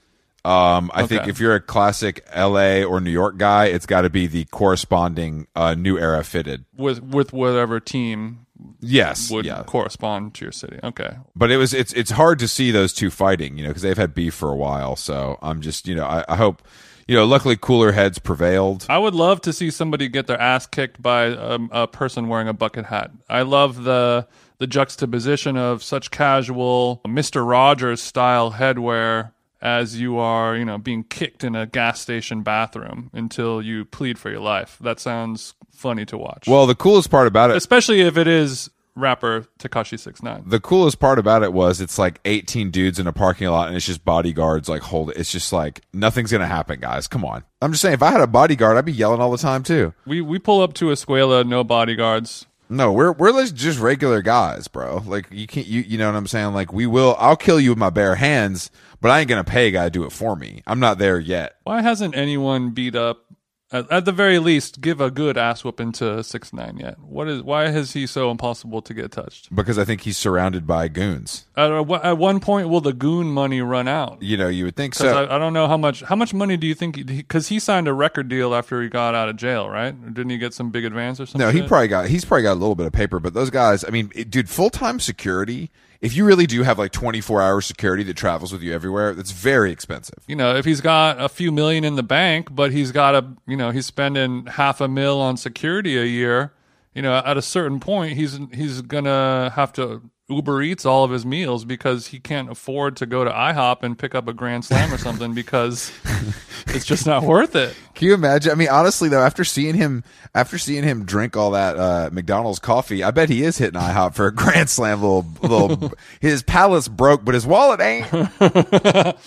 Um, 0.44 0.90
I 0.94 1.04
okay. 1.04 1.18
think 1.18 1.28
if 1.28 1.40
you're 1.40 1.54
a 1.54 1.62
classic 1.62 2.26
L.A. 2.32 2.84
or 2.84 3.00
New 3.00 3.12
York 3.12 3.38
guy, 3.38 3.66
it's 3.66 3.86
got 3.86 4.02
to 4.02 4.10
be 4.10 4.26
the 4.26 4.46
corresponding 4.46 5.46
uh, 5.56 5.76
new 5.76 6.00
era 6.00 6.24
fitted 6.24 6.66
with 6.76 7.02
with 7.02 7.32
whatever 7.32 7.80
team. 7.80 8.48
Yes, 8.80 9.32
would 9.32 9.46
yeah. 9.46 9.64
correspond 9.64 10.36
to 10.36 10.46
your 10.46 10.52
city. 10.52 10.80
Okay, 10.84 11.16
but 11.36 11.52
it 11.52 11.58
was 11.58 11.74
it's 11.74 11.94
it's 11.94 12.12
hard 12.12 12.40
to 12.40 12.48
see 12.48 12.72
those 12.72 12.92
two 12.92 13.10
fighting, 13.10 13.58
you 13.58 13.64
know, 13.64 13.70
because 13.70 13.84
they've 13.84 13.98
had 13.98 14.14
beef 14.14 14.34
for 14.34 14.50
a 14.52 14.56
while. 14.56 14.96
So 14.96 15.38
I'm 15.42 15.62
just 15.62 15.88
you 15.88 15.96
know 15.96 16.06
I, 16.06 16.26
I 16.28 16.36
hope 16.36 16.64
you 17.12 17.18
know, 17.18 17.26
luckily 17.26 17.58
cooler 17.58 17.92
heads 17.92 18.20
prevailed. 18.20 18.86
I 18.88 18.98
would 18.98 19.14
love 19.14 19.42
to 19.42 19.52
see 19.52 19.70
somebody 19.70 20.08
get 20.08 20.28
their 20.28 20.40
ass 20.40 20.66
kicked 20.66 21.02
by 21.02 21.36
um, 21.36 21.70
a 21.74 21.86
person 21.86 22.30
wearing 22.30 22.48
a 22.48 22.54
bucket 22.54 22.86
hat. 22.86 23.12
I 23.30 23.42
love 23.42 23.84
the 23.84 24.30
the 24.60 24.68
juxtaposition 24.68 25.58
of 25.58 25.84
such 25.84 26.10
casual 26.10 27.02
Mister 27.06 27.44
Rogers 27.44 28.02
style 28.02 28.54
headwear 28.54 29.34
as 29.62 30.00
you 30.00 30.20
are, 30.20 30.56
you 30.56 30.64
know, 30.64 30.78
being 30.78 31.04
kicked 31.04 31.44
in 31.44 31.54
a 31.54 31.66
gas 31.66 32.00
station 32.00 32.44
bathroom 32.44 33.10
until 33.12 33.62
you 33.62 33.84
plead 33.84 34.18
for 34.18 34.30
your 34.30 34.40
life. 34.40 34.78
That 34.80 35.02
sounds 35.02 35.54
funny 35.70 36.06
to 36.06 36.18
watch. 36.18 36.48
Well, 36.48 36.66
the 36.66 36.76
coolest 36.76 37.12
part 37.12 37.28
about 37.28 37.52
it, 37.52 37.58
especially 37.58 38.00
if 38.00 38.16
it 38.16 38.28
is 38.28 38.70
rapper 38.96 39.46
Tekashi 39.60 40.00
Six 40.00 40.22
Nine. 40.22 40.44
the 40.46 40.60
coolest 40.60 41.00
part 41.00 41.20
about 41.20 41.44
it 41.44 41.54
was 41.54 41.80
it's 41.82 41.98
like 41.98 42.20
18 42.26 42.72
dudes 42.72 43.00
in 43.00 43.08
a 43.08 43.14
parking 43.14 43.48
lot 43.48 43.68
and 43.68 43.78
it's 43.78 43.86
just 43.86 44.04
bodyguards 44.04 44.68
like 44.68 44.82
hold 44.82 45.12
it. 45.12 45.18
It's 45.18 45.32
just 45.32 45.54
like 45.54 45.82
nothing's 45.94 46.32
gonna 46.32 46.48
happen, 46.48 46.80
guys. 46.80 47.08
Come 47.08 47.24
on. 47.26 47.44
I'm 47.62 47.72
just 47.72 47.82
saying, 47.82 47.94
if 47.94 48.04
I 48.04 48.12
had 48.12 48.22
a 48.22 48.28
bodyguard, 48.28 48.78
I'd 48.78 48.86
be 48.86 48.92
yelling 48.92 49.22
all 49.22 49.32
the 49.32 49.38
time 49.38 49.64
too. 49.64 49.94
We 50.06 50.22
we 50.22 50.40
pull 50.40 50.62
up 50.62 50.74
to 50.76 50.86
Escuela, 50.86 51.48
no 51.48 51.64
bodyguards. 51.64 52.48
No, 52.70 52.94
we're 52.94 53.12
we're 53.12 53.46
just 53.48 53.80
regular 53.80 54.22
guys, 54.22 54.70
bro. 54.70 55.04
Like 55.06 55.28
you 55.30 55.46
can't 55.46 55.68
you 55.68 55.82
you 55.82 55.98
know 55.98 56.08
what 56.10 56.16
I'm 56.16 56.28
saying? 56.28 56.54
Like 56.54 56.72
we 56.72 56.86
will 56.86 57.16
I'll 57.20 57.36
kill 57.36 57.60
you 57.60 57.72
with 57.72 57.78
my 57.78 57.90
bare 57.90 58.16
hands, 58.16 58.72
but 59.02 59.12
I 59.12 59.20
ain't 59.20 59.30
gonna 59.30 59.44
pay 59.44 59.68
a 59.68 59.72
guy 59.72 59.84
to 59.86 59.90
do 59.90 60.06
it 60.06 60.12
for 60.12 60.36
me. 60.36 60.64
I'm 60.66 60.80
not 60.80 60.98
there 60.98 61.20
yet. 61.20 61.58
Why 61.64 61.82
hasn't 61.82 62.16
anyone 62.16 62.72
beat 62.72 62.96
up? 62.96 63.26
At, 63.74 63.90
at 63.90 64.06
the 64.06 64.12
very 64.12 64.38
least, 64.38 64.82
give 64.82 65.00
a 65.00 65.10
good 65.10 65.38
ass 65.38 65.64
whooping 65.64 65.94
to 65.94 66.24
Six 66.24 66.52
Nine 66.52 66.78
yet. 66.78 67.00
What 67.00 67.30
is? 67.30 67.42
Why 67.42 67.66
is 67.68 67.94
he 67.94 68.06
so 68.06 68.30
impossible 68.30 68.82
to 68.82 68.94
get 68.94 69.12
touched? 69.12 69.54
Because 69.56 69.80
I 69.80 69.86
think 69.86 70.02
he's 70.02 70.18
surrounded 70.18 70.68
by 70.68 70.90
goons. 70.90 71.46
At, 71.56 71.72
a- 71.72 72.00
at 72.04 72.18
one 72.18 72.40
point, 72.42 72.68
will 72.68 72.82
the 72.82 72.92
goon 72.94 73.28
money 73.28 73.62
run 73.62 73.88
out? 73.88 74.22
You 74.22 74.36
know, 74.36 74.50
you 74.50 74.66
would 74.66 74.76
think 74.76 74.94
so. 74.94 75.24
I, 75.26 75.36
I 75.36 75.38
don't 75.38 75.54
know 75.54 75.68
how 75.68 75.78
much. 75.78 76.02
How 76.02 76.16
much 76.18 76.34
money 76.34 76.58
do 76.58 76.68
you 76.68 76.76
think? 76.76 77.06
Because 77.06 77.48
he, 77.48 77.60
signed 77.60 77.88
a 77.88 77.94
record 77.94 78.28
deal 78.28 78.54
after 78.56 78.82
he 78.82 78.90
got 78.90 79.16
out 79.16 79.30
of 79.30 79.38
jail, 79.38 79.70
right? 79.70 79.94
Or 79.94 80.10
didn't 80.10 80.32
he 80.32 80.38
get 80.38 80.54
some 80.54 80.72
big 80.72 80.84
advance 80.84 81.20
or 81.20 81.26
something? 81.26 81.48
No, 81.48 81.52
he 81.52 81.66
probably 81.66 81.88
got 81.88 82.08
he's 82.08 82.26
probably 82.26 82.44
got 82.44 82.54
a 82.54 82.60
little 82.62 82.76
bit 82.76 82.88
of 82.88 82.94
paper, 82.94 83.20
but 83.20 83.34
those 83.34 83.50
guys, 83.52 83.86
I 83.86 83.90
mean, 83.92 84.12
it, 84.16 84.30
dude, 84.30 84.50
full 84.50 84.70
time 84.70 85.00
security. 85.00 85.72
If 86.02 86.16
you 86.16 86.26
really 86.26 86.48
do 86.48 86.64
have 86.64 86.80
like 86.80 86.92
24 86.92 87.42
hour 87.42 87.62
security 87.62 88.04
that 88.04 88.18
travels 88.18 88.52
with 88.52 88.64
you 88.64 88.74
everywhere, 88.74 89.14
that's 89.14 89.32
very 89.32 89.72
expensive. 89.72 90.24
you 90.28 90.36
know, 90.36 90.56
if 90.56 90.66
he's 90.66 90.82
got 90.82 91.22
a 91.22 91.30
few 91.30 91.52
million 91.52 91.84
in 91.84 91.96
the 91.96 92.04
bank, 92.04 92.48
but 92.52 92.72
he's 92.72 92.92
got 92.92 93.14
a, 93.14 93.26
you 93.48 93.56
know, 93.56 93.70
he's 93.70 93.86
spending 93.86 94.48
half 94.48 94.82
a 94.82 94.88
mil 94.88 95.22
on 95.22 95.38
security 95.38 95.98
a 95.98 96.06
year, 96.06 96.54
you 96.96 97.02
know, 97.04 97.22
at 97.24 97.38
a 97.38 97.42
certain 97.42 97.80
point, 97.80 98.14
he's 98.18 98.40
he's 98.52 98.82
gonna 98.82 99.52
have 99.56 99.72
to 99.74 100.02
Uber 100.32 100.62
Eats 100.62 100.86
all 100.86 101.04
of 101.04 101.12
his 101.12 101.26
meals 101.26 101.66
because 101.66 102.08
he 102.08 102.20
can't 102.20 102.50
afford 102.50 102.96
to 102.98 103.06
go 103.06 103.24
to 103.24 103.30
IHOP 103.30 103.84
and 103.84 103.98
pick 103.98 104.16
up 104.16 104.28
a 104.28 104.34
Grand 104.34 104.66
Slam 104.66 104.94
or 104.94 104.98
something 104.98 105.34
because 105.34 105.92
it's 106.68 106.86
just 106.86 107.06
not 107.06 107.24
worth 107.24 107.56
it. 107.56 107.76
Can 107.96 108.08
you 108.08 108.14
imagine? 108.14 108.52
I 108.52 108.56
mean, 108.56 108.70
honestly 108.70 109.10
though, 109.10 109.22
after 109.22 109.44
seeing 109.44 109.76
him, 109.76 110.04
after 110.34 110.58
seeing 110.58 110.84
him 110.84 111.06
drink 111.06 111.36
all 111.36 111.52
that 111.52 111.78
uh, 111.78 112.10
McDonald's 112.12 112.60
coffee, 112.60 113.04
I 113.04 113.12
bet 113.12 113.30
he 113.30 113.44
is 113.44 113.58
hitting 113.58 113.80
IHOP 113.80 114.14
for 114.16 114.28
a 114.28 114.34
grand 114.34 114.70
slam. 114.70 115.02
Little, 115.02 115.26
little, 115.42 115.94
his 116.20 116.44
palace 116.44 116.88
broke, 116.88 117.24
but 117.26 117.34
his 117.34 117.46
wallet 117.46 117.82
ain't. 117.82 118.08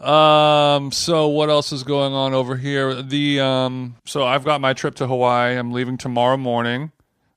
Um. 0.00 0.92
So 0.92 1.28
what 1.28 1.48
else 1.48 1.72
is 1.72 1.82
going 1.82 2.12
on 2.12 2.34
over 2.34 2.56
here? 2.56 3.00
The 3.02 3.40
um. 3.40 3.96
So 4.04 4.24
I've 4.24 4.44
got 4.44 4.60
my 4.60 4.74
trip 4.74 4.96
to 4.96 5.06
Hawaii. 5.06 5.56
I'm 5.56 5.72
leaving 5.72 5.96
tomorrow 5.96 6.36
morning. 6.36 6.92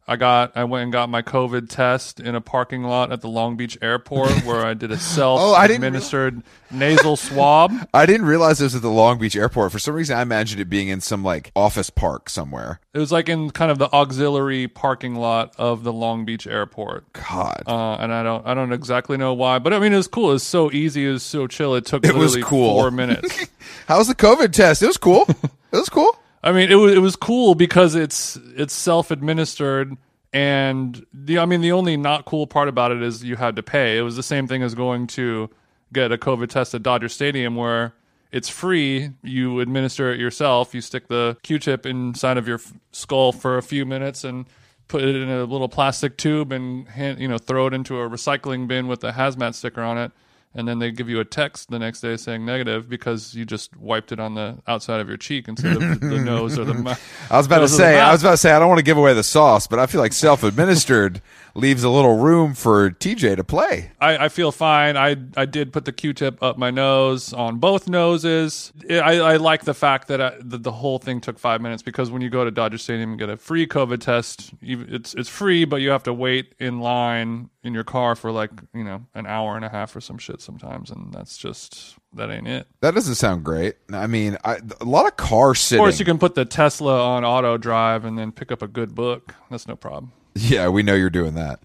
I 0.10 0.16
got. 0.16 0.54
I 0.56 0.64
went 0.64 0.84
and 0.84 0.92
got 0.92 1.10
my 1.10 1.22
COVID 1.22 1.68
test 1.70 2.20
in 2.22 2.34
a 2.34 2.40
parking 2.42 2.84
lot 2.84 3.12
at 3.12 3.20
the 3.22 3.28
Long 3.28 3.58
Beach 3.58 3.78
Airport, 3.82 4.32
where 4.46 4.66
I 4.66 4.74
did 4.74 4.92
a 4.92 4.96
Oh, 5.18 5.54
I 5.54 5.68
didn't 5.68 5.82
self-administered 5.82 6.44
nasal 6.72 7.18
swab. 7.18 7.74
I 7.94 8.06
didn't 8.06 8.26
realize 8.26 8.62
it 8.62 8.66
was 8.66 8.76
at 8.76 8.82
the 8.82 8.90
Long 8.90 9.20
Beach 9.20 9.36
airport. 9.36 9.72
For 9.74 9.80
some 9.80 9.94
reason, 9.96 10.18
I 10.18 10.22
imagined 10.22 10.62
it 10.62 10.70
being 10.70 10.88
in 10.88 11.02
some 11.02 11.24
like 11.24 11.52
office 11.56 11.90
park 11.90 12.30
somewhere. 12.30 12.80
It 12.94 13.00
was 13.00 13.12
like 13.12 13.28
in 13.28 13.52
kind 13.52 13.70
of 13.70 13.80
the 13.80 13.92
auxiliary 13.94 14.68
parking 14.70 15.16
lot 15.16 15.54
of 15.58 15.84
the 15.84 15.92
Long 15.94 16.24
Beach 16.24 16.48
Airport. 16.48 17.12
God, 17.14 17.64
Uh, 17.68 17.96
and 17.96 18.14
I 18.14 18.24
don't. 18.24 18.46
I 18.48 18.54
don't 18.54 18.72
exactly 18.72 19.18
know 19.18 19.34
why, 19.34 19.60
but 19.60 19.74
I 19.74 19.80
mean, 19.80 19.92
it 19.92 19.98
was 19.98 20.08
cool. 20.08 20.30
It 20.30 20.34
was 20.34 20.44
so 20.44 20.72
easy. 20.72 21.06
It 21.08 21.12
was 21.12 21.24
so 21.24 21.48
chill. 21.48 21.76
It 21.76 21.86
took 21.86 22.06
It 22.06 22.16
was 22.16 22.36
cool. 22.38 22.76
four 22.80 22.92
minutes. 22.92 23.46
How 23.88 23.98
was 23.98 24.08
the 24.08 24.16
COVID 24.16 24.54
test? 24.54 24.82
It 24.82 24.88
was 24.88 24.98
cool. 24.98 25.26
it 25.28 25.52
was 25.78 25.90
cool. 25.90 26.18
I 26.48 26.54
mean, 26.54 26.72
it 26.72 26.76
was 26.76 26.94
it 26.94 27.00
was 27.00 27.18
cool 27.18 27.56
because 27.56 27.94
it's 27.94 28.40
it's 28.56 28.74
self 28.74 29.12
administered, 29.12 29.98
and 30.32 31.06
the 31.14 31.40
I 31.40 31.46
mean, 31.46 31.60
the 31.60 31.74
only 31.74 31.98
not 31.98 32.24
cool 32.24 32.48
part 32.48 32.70
about 32.70 32.94
it 32.94 33.02
is 33.04 33.22
you 33.22 33.36
had 33.36 33.58
to 33.58 33.64
pay. 33.64 33.98
It 33.98 34.04
was 34.04 34.16
the 34.16 34.24
same 34.24 34.48
thing 34.48 34.64
as 34.64 34.74
going 34.74 35.08
to 35.08 35.50
get 35.92 36.14
a 36.14 36.18
COVID 36.18 36.48
test 36.48 36.74
at 36.74 36.84
Dodger 36.84 37.10
Stadium, 37.10 37.58
where 37.58 37.96
it's 38.32 38.48
free. 38.48 39.10
You 39.24 39.60
administer 39.60 40.14
it 40.14 40.22
yourself. 40.22 40.74
You 40.74 40.80
stick 40.80 41.10
the 41.10 41.36
Q-tip 41.44 41.86
inside 41.86 42.38
of 42.38 42.48
your 42.48 42.60
f- 42.60 42.74
skull 42.94 43.34
for 43.34 43.58
a 43.58 43.62
few 43.62 43.86
minutes 43.86 44.24
and 44.24 44.46
put 44.88 45.04
it 45.04 45.18
in 45.18 45.30
a 45.30 45.44
little 45.44 45.68
plastic 45.68 46.16
tube 46.16 46.54
and 46.54 46.88
hand, 46.88 47.20
you 47.20 47.28
know 47.28 47.38
throw 47.38 47.68
it 47.68 47.74
into 47.74 48.00
a 48.00 48.10
recycling 48.10 48.70
bin 48.70 48.88
with 48.88 49.04
a 49.04 49.12
hazmat 49.12 49.54
sticker 49.54 49.82
on 49.82 49.98
it. 49.98 50.14
And 50.58 50.68
then 50.68 50.80
they 50.80 50.90
give 50.90 51.08
you 51.08 51.20
a 51.20 51.26
text 51.26 51.70
the 51.70 51.78
next 51.78 52.02
day 52.02 52.18
saying 52.18 52.44
negative 52.44 52.90
because 52.90 53.36
you 53.36 53.46
just 53.46 53.78
wiped 53.78 54.12
it 54.12 54.20
on 54.20 54.34
the 54.34 54.58
outside 54.68 55.00
of 55.00 55.08
your 55.08 55.16
cheek 55.16 55.48
instead 55.48 55.78
of 55.78 56.00
the 56.00 56.20
nose 56.20 56.58
or 56.58 56.66
the 56.66 56.74
mouth. 56.74 57.00
I 57.32 57.38
was 57.38 57.46
about 57.46 57.60
to 57.60 57.68
say, 57.68 58.00
I 58.00 58.12
was 58.12 58.24
about 58.24 58.32
to 58.32 58.38
say, 58.38 58.52
I 58.52 58.58
don't 58.58 58.68
want 58.68 58.80
to 58.80 58.84
give 58.84 58.98
away 58.98 59.14
the 59.14 59.24
sauce, 59.24 59.68
but 59.68 59.78
I 59.78 59.86
feel 59.86 60.02
like 60.02 60.14
self-administered 60.14 61.22
leaves 61.58 61.84
a 61.84 61.90
little 61.90 62.18
room 62.18 62.54
for 62.54 62.92
TJ 62.92 63.36
to 63.36 63.44
play. 63.44 63.92
I, 64.00 64.26
I 64.26 64.30
feel 64.30 64.52
fine. 64.52 64.96
I 64.96 65.16
I 65.36 65.46
did 65.46 65.74
put 65.74 65.86
the 65.86 65.92
Q-tip 65.92 66.42
up 66.42 66.58
my 66.58 66.70
nose 66.70 67.34
on 67.34 67.58
both 67.58 67.90
noses. 67.90 68.72
I, 68.90 69.20
I 69.20 69.38
like 69.38 69.64
the 69.66 69.74
fact 69.74 70.08
that, 70.08 70.22
I, 70.22 70.34
that 70.40 70.62
the 70.64 70.72
whole 70.72 71.00
thing 71.00 71.20
took 71.20 71.40
five 71.40 71.60
minutes 71.60 71.82
because 71.82 72.12
when 72.12 72.22
you 72.22 72.30
go 72.30 72.46
to 72.46 72.52
Dodger 72.52 72.78
Stadium 72.78 73.12
and 73.12 73.20
get 73.20 73.30
a 73.30 73.38
free 73.38 73.66
COVID 73.66 74.00
test, 74.00 74.54
you, 74.62 74.86
it's 74.88 75.16
it's 75.16 75.30
free, 75.30 75.66
but 75.66 75.78
you 75.78 75.90
have 75.90 76.04
to 76.04 76.14
wait 76.14 76.54
in 76.60 76.80
line 76.80 77.50
in 77.64 77.74
your 77.74 77.84
car 77.84 78.16
for 78.16 78.32
like 78.32 78.52
you 78.74 78.84
know 78.84 79.06
an 79.16 79.26
hour 79.26 79.56
and 79.56 79.66
a 79.66 79.70
half 79.70 79.96
or 79.96 80.02
some 80.02 80.20
shit 80.20 80.42
sometimes, 80.42 80.92
and 80.92 81.12
that's 81.12 81.38
just 81.38 81.96
that 82.14 82.30
ain't 82.30 82.48
it. 82.48 82.68
That 82.82 82.94
doesn't 82.94 83.16
sound 83.16 83.44
great. 83.44 83.76
I 83.92 84.06
mean, 84.06 84.38
I, 84.44 84.60
a 84.80 84.86
lot 84.86 85.08
of 85.08 85.18
car 85.18 85.52
Of 85.52 85.58
course, 85.78 86.00
you 86.00 86.06
can 86.06 86.20
put 86.20 86.36
the 86.36 86.46
Tesla 86.46 87.04
on 87.04 87.26
auto 87.26 87.58
drive 87.58 88.06
and 88.06 88.18
then 88.18 88.32
pick 88.32 88.52
up 88.52 88.62
a 88.62 88.68
good 88.68 88.94
book. 88.94 89.34
That's 89.50 89.68
no 89.68 89.76
problem. 89.76 90.12
Yeah, 90.38 90.70
we 90.70 90.84
know 90.84 90.94
you're 90.96 91.10
doing 91.10 91.36
that. 91.36 91.60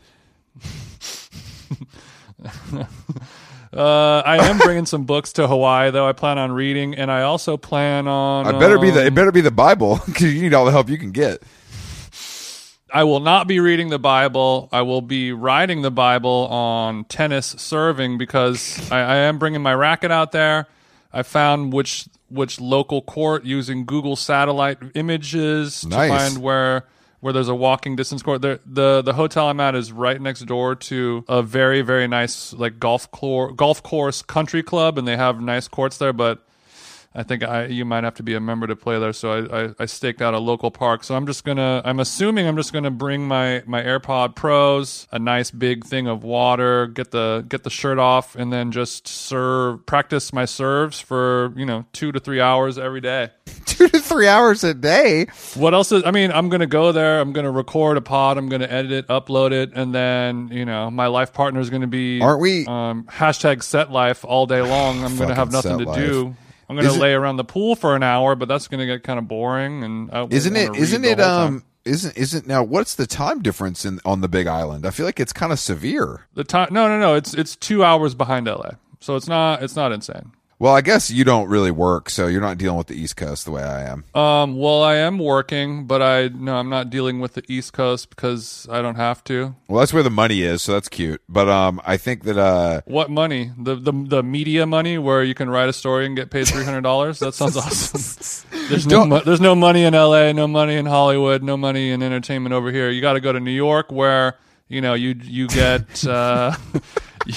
Uh, 3.74 4.22
I 4.26 4.50
am 4.50 4.58
bringing 4.58 4.84
some 4.84 5.04
books 5.04 5.32
to 5.34 5.48
Hawaii, 5.48 5.90
though. 5.90 6.06
I 6.06 6.12
plan 6.12 6.36
on 6.36 6.52
reading, 6.52 6.94
and 6.94 7.10
I 7.10 7.22
also 7.22 7.56
plan 7.56 8.06
on. 8.06 8.46
I 8.46 8.58
better 8.58 8.78
be 8.78 8.90
the. 8.90 9.02
It 9.04 9.08
um, 9.08 9.14
better 9.14 9.32
be 9.32 9.40
the 9.40 9.50
Bible 9.50 9.98
because 10.06 10.34
you 10.34 10.42
need 10.42 10.52
all 10.52 10.66
the 10.66 10.70
help 10.72 10.90
you 10.90 10.98
can 10.98 11.10
get. 11.10 11.42
I 12.92 13.04
will 13.04 13.20
not 13.20 13.48
be 13.48 13.60
reading 13.60 13.88
the 13.88 13.98
Bible. 13.98 14.68
I 14.72 14.82
will 14.82 15.00
be 15.00 15.32
riding 15.32 15.80
the 15.80 15.90
Bible 15.90 16.48
on 16.50 17.04
tennis 17.04 17.46
serving 17.46 18.18
because 18.18 18.90
I, 18.92 18.98
I 18.98 19.16
am 19.16 19.38
bringing 19.38 19.62
my 19.62 19.74
racket 19.74 20.10
out 20.10 20.32
there. 20.32 20.66
I 21.10 21.22
found 21.22 21.72
which 21.72 22.06
which 22.28 22.60
local 22.60 23.00
court 23.00 23.44
using 23.44 23.86
Google 23.86 24.16
satellite 24.16 24.78
images 24.94 25.86
Nice. 25.86 26.10
to 26.10 26.16
find 26.18 26.42
where 26.42 26.84
where 27.22 27.32
there's 27.32 27.48
a 27.48 27.54
walking 27.54 27.94
distance 27.94 28.20
court. 28.20 28.42
The, 28.42 28.60
the 28.66 29.00
the 29.00 29.14
hotel 29.14 29.48
I'm 29.48 29.60
at 29.60 29.76
is 29.76 29.92
right 29.92 30.20
next 30.20 30.40
door 30.40 30.74
to 30.74 31.24
a 31.28 31.40
very 31.40 31.80
very 31.80 32.08
nice 32.08 32.52
like 32.52 32.78
golf 32.78 33.10
course 33.12 33.54
golf 33.56 33.82
course 33.82 34.22
country 34.22 34.62
club, 34.62 34.98
and 34.98 35.08
they 35.08 35.16
have 35.16 35.40
nice 35.40 35.66
courts 35.68 35.96
there, 35.96 36.12
but. 36.12 36.44
I 37.14 37.22
think 37.22 37.42
I 37.42 37.66
you 37.66 37.84
might 37.84 38.04
have 38.04 38.14
to 38.14 38.22
be 38.22 38.34
a 38.34 38.40
member 38.40 38.66
to 38.66 38.76
play 38.76 38.98
there. 38.98 39.12
So 39.12 39.32
I, 39.32 39.64
I, 39.64 39.74
I 39.80 39.86
staked 39.86 40.22
out 40.22 40.32
a 40.34 40.38
local 40.38 40.70
park. 40.70 41.04
So 41.04 41.14
I'm 41.14 41.26
just 41.26 41.44
gonna 41.44 41.82
I'm 41.84 42.00
assuming 42.00 42.46
I'm 42.46 42.56
just 42.56 42.72
gonna 42.72 42.90
bring 42.90 43.26
my 43.28 43.62
my 43.66 43.82
AirPod 43.82 44.34
Pros, 44.34 45.06
a 45.12 45.18
nice 45.18 45.50
big 45.50 45.84
thing 45.84 46.06
of 46.06 46.24
water, 46.24 46.86
get 46.86 47.10
the 47.10 47.44
get 47.48 47.64
the 47.64 47.70
shirt 47.70 47.98
off, 47.98 48.34
and 48.34 48.52
then 48.52 48.72
just 48.72 49.06
serve 49.06 49.84
practice 49.84 50.32
my 50.32 50.44
serves 50.46 51.00
for 51.00 51.52
you 51.56 51.66
know 51.66 51.84
two 51.92 52.12
to 52.12 52.20
three 52.20 52.40
hours 52.40 52.78
every 52.78 53.00
day. 53.00 53.30
Two 53.64 53.88
to 53.88 54.00
three 54.00 54.28
hours 54.28 54.64
a 54.64 54.74
day. 54.74 55.26
What 55.54 55.72
else 55.72 55.92
is? 55.92 56.02
I 56.04 56.10
mean, 56.10 56.30
I'm 56.30 56.50
gonna 56.50 56.66
go 56.66 56.92
there. 56.92 57.20
I'm 57.20 57.32
gonna 57.32 57.50
record 57.50 57.96
a 57.96 58.00
pod. 58.02 58.36
I'm 58.36 58.48
gonna 58.48 58.66
edit 58.66 58.92
it, 58.92 59.08
upload 59.08 59.52
it, 59.52 59.72
and 59.74 59.94
then 59.94 60.48
you 60.48 60.64
know 60.64 60.90
my 60.90 61.06
life 61.06 61.32
partner 61.32 61.58
is 61.60 61.70
gonna 61.70 61.86
be 61.86 62.20
Aren't 62.20 62.40
we- 62.40 62.66
um, 62.66 63.04
hashtag 63.04 63.62
set 63.62 63.90
life 63.90 64.24
all 64.24 64.46
day 64.46 64.60
long. 64.60 65.02
I'm 65.04 65.16
gonna 65.16 65.34
have 65.34 65.50
nothing 65.52 65.78
to 65.78 65.84
set 65.86 65.94
do. 65.94 66.36
I'm 66.72 66.76
gonna 66.76 66.88
Is 66.88 66.96
it- 66.96 67.00
lay 67.00 67.12
around 67.12 67.36
the 67.36 67.44
pool 67.44 67.76
for 67.76 67.94
an 67.94 68.02
hour, 68.02 68.34
but 68.34 68.48
that's 68.48 68.66
gonna 68.68 68.86
get 68.86 69.02
kind 69.02 69.18
of 69.18 69.28
boring. 69.28 69.84
And 69.84 70.10
Isn't 70.32 70.56
it? 70.56 70.74
Isn't 70.74 71.04
it? 71.04 71.16
time. 71.18 71.46
Um. 71.56 71.64
Isn't 71.84 72.16
isn't 72.16 72.46
now? 72.46 72.62
What's 72.62 72.94
the 72.94 73.06
time 73.08 73.42
difference 73.42 73.84
in 73.84 74.00
on 74.04 74.20
the 74.20 74.28
Big 74.28 74.46
Island? 74.46 74.86
I 74.86 74.90
feel 74.90 75.04
like 75.04 75.18
it's 75.18 75.32
kind 75.32 75.52
of 75.52 75.58
severe. 75.58 76.26
the 76.34 76.44
time? 76.44 76.68
No, 76.70 76.86
no, 76.88 76.98
no. 76.98 77.14
It's 77.14 77.34
it's 77.34 77.56
two 77.56 77.82
hours 77.84 78.14
behind 78.14 78.46
LA, 78.46 78.72
so 79.00 79.16
it's 79.16 79.26
not 79.26 79.62
it's 79.64 79.74
not 79.76 79.90
insane. 79.92 80.30
Well, 80.62 80.76
I 80.76 80.80
guess 80.80 81.10
you 81.10 81.24
don't 81.24 81.48
really 81.48 81.72
work, 81.72 82.08
so 82.08 82.28
you're 82.28 82.40
not 82.40 82.56
dealing 82.56 82.78
with 82.78 82.86
the 82.86 82.94
East 82.94 83.16
Coast 83.16 83.46
the 83.46 83.50
way 83.50 83.64
I 83.64 83.82
am. 83.82 84.04
Um, 84.14 84.56
well, 84.56 84.80
I 84.80 84.94
am 84.94 85.18
working, 85.18 85.88
but 85.88 86.00
I 86.00 86.28
no, 86.28 86.54
I'm 86.54 86.68
not 86.68 86.88
dealing 86.88 87.18
with 87.18 87.34
the 87.34 87.42
East 87.48 87.72
Coast 87.72 88.10
because 88.10 88.68
I 88.70 88.80
don't 88.80 88.94
have 88.94 89.24
to. 89.24 89.56
Well, 89.66 89.80
that's 89.80 89.92
where 89.92 90.04
the 90.04 90.10
money 90.10 90.42
is, 90.42 90.62
so 90.62 90.74
that's 90.74 90.88
cute. 90.88 91.20
But 91.28 91.48
um, 91.48 91.82
I 91.84 91.96
think 91.96 92.22
that 92.22 92.38
uh, 92.38 92.82
What 92.84 93.10
money? 93.10 93.50
The 93.58 93.74
the 93.74 93.90
the 93.90 94.22
media 94.22 94.64
money 94.64 94.98
where 94.98 95.24
you 95.24 95.34
can 95.34 95.50
write 95.50 95.68
a 95.68 95.72
story 95.72 96.06
and 96.06 96.14
get 96.14 96.30
paid 96.30 96.46
three 96.46 96.62
hundred 96.62 96.82
dollars. 96.82 97.18
That 97.18 97.34
sounds 97.34 97.56
awesome. 97.56 98.48
There's 98.68 98.86
no 98.86 99.04
mo- 99.04 99.22
there's 99.24 99.40
no 99.40 99.56
money 99.56 99.82
in 99.82 99.94
L.A., 99.94 100.32
no 100.32 100.46
money 100.46 100.76
in 100.76 100.86
Hollywood, 100.86 101.42
no 101.42 101.56
money 101.56 101.90
in 101.90 102.04
entertainment 102.04 102.52
over 102.52 102.70
here. 102.70 102.88
You 102.88 103.00
got 103.00 103.14
to 103.14 103.20
go 103.20 103.32
to 103.32 103.40
New 103.40 103.50
York 103.50 103.90
where 103.90 104.36
you 104.68 104.80
know 104.80 104.94
you 104.94 105.14
you 105.22 105.48
get. 105.48 106.04
Uh, 106.08 106.54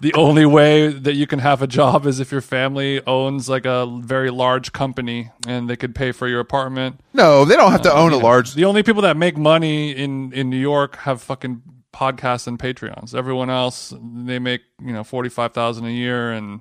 The 0.00 0.14
only 0.14 0.46
way 0.46 0.88
that 0.88 1.14
you 1.14 1.26
can 1.26 1.40
have 1.40 1.60
a 1.60 1.66
job 1.66 2.06
is 2.06 2.20
if 2.20 2.32
your 2.32 2.40
family 2.40 3.04
owns 3.06 3.50
like 3.50 3.66
a 3.66 3.86
very 4.00 4.30
large 4.30 4.72
company 4.72 5.30
and 5.46 5.68
they 5.68 5.76
could 5.76 5.94
pay 5.94 6.12
for 6.12 6.26
your 6.26 6.40
apartment. 6.40 7.00
no, 7.12 7.44
they 7.44 7.54
don't 7.54 7.70
have 7.70 7.82
to 7.82 7.94
own 7.94 8.12
a 8.12 8.16
large. 8.16 8.54
The 8.54 8.64
only 8.64 8.82
people 8.82 9.02
that 9.02 9.16
make 9.18 9.36
money 9.36 9.90
in 9.92 10.32
in 10.32 10.48
New 10.48 10.56
York 10.58 10.96
have 10.96 11.20
fucking 11.20 11.62
podcasts 11.92 12.46
and 12.46 12.58
Patreons. 12.58 13.14
Everyone 13.14 13.50
else, 13.50 13.92
they 14.00 14.38
make 14.38 14.62
you 14.82 14.92
know 14.92 15.04
forty 15.04 15.28
five 15.28 15.52
thousand 15.52 15.84
a 15.84 15.90
year 15.90 16.32
and 16.32 16.60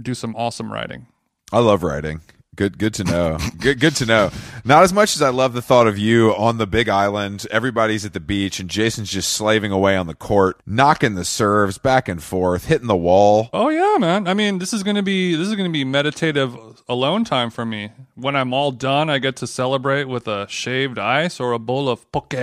do 0.00 0.14
some 0.14 0.34
awesome 0.34 0.72
writing. 0.72 1.06
I 1.52 1.58
love 1.58 1.82
writing. 1.82 2.22
Good, 2.54 2.78
good 2.78 2.94
to 2.94 3.04
know. 3.04 3.38
good, 3.58 3.80
good 3.80 3.96
to 3.96 4.06
know. 4.06 4.30
Not 4.64 4.82
as 4.82 4.92
much 4.92 5.16
as 5.16 5.22
I 5.22 5.30
love 5.30 5.54
the 5.54 5.62
thought 5.62 5.86
of 5.86 5.98
you 5.98 6.34
on 6.34 6.58
the 6.58 6.66
big 6.66 6.88
island. 6.88 7.46
Everybody's 7.50 8.04
at 8.04 8.12
the 8.12 8.20
beach, 8.20 8.60
and 8.60 8.68
Jason's 8.68 9.10
just 9.10 9.32
slaving 9.32 9.72
away 9.72 9.96
on 9.96 10.06
the 10.06 10.14
court, 10.14 10.60
knocking 10.66 11.14
the 11.14 11.24
serves 11.24 11.78
back 11.78 12.08
and 12.08 12.22
forth, 12.22 12.66
hitting 12.66 12.86
the 12.86 12.96
wall. 12.96 13.48
Oh 13.52 13.70
yeah, 13.70 13.96
man. 13.98 14.28
I 14.28 14.34
mean, 14.34 14.58
this 14.58 14.72
is 14.72 14.82
gonna 14.82 15.02
be 15.02 15.34
this 15.34 15.48
is 15.48 15.56
gonna 15.56 15.70
be 15.70 15.84
meditative 15.84 16.56
alone 16.88 17.24
time 17.24 17.50
for 17.50 17.64
me. 17.64 17.90
When 18.14 18.36
I'm 18.36 18.52
all 18.52 18.70
done, 18.70 19.10
I 19.10 19.18
get 19.18 19.36
to 19.36 19.46
celebrate 19.46 20.04
with 20.04 20.28
a 20.28 20.46
shaved 20.48 20.98
ice 20.98 21.40
or 21.40 21.52
a 21.52 21.58
bowl 21.58 21.88
of 21.88 22.10
poke. 22.12 22.34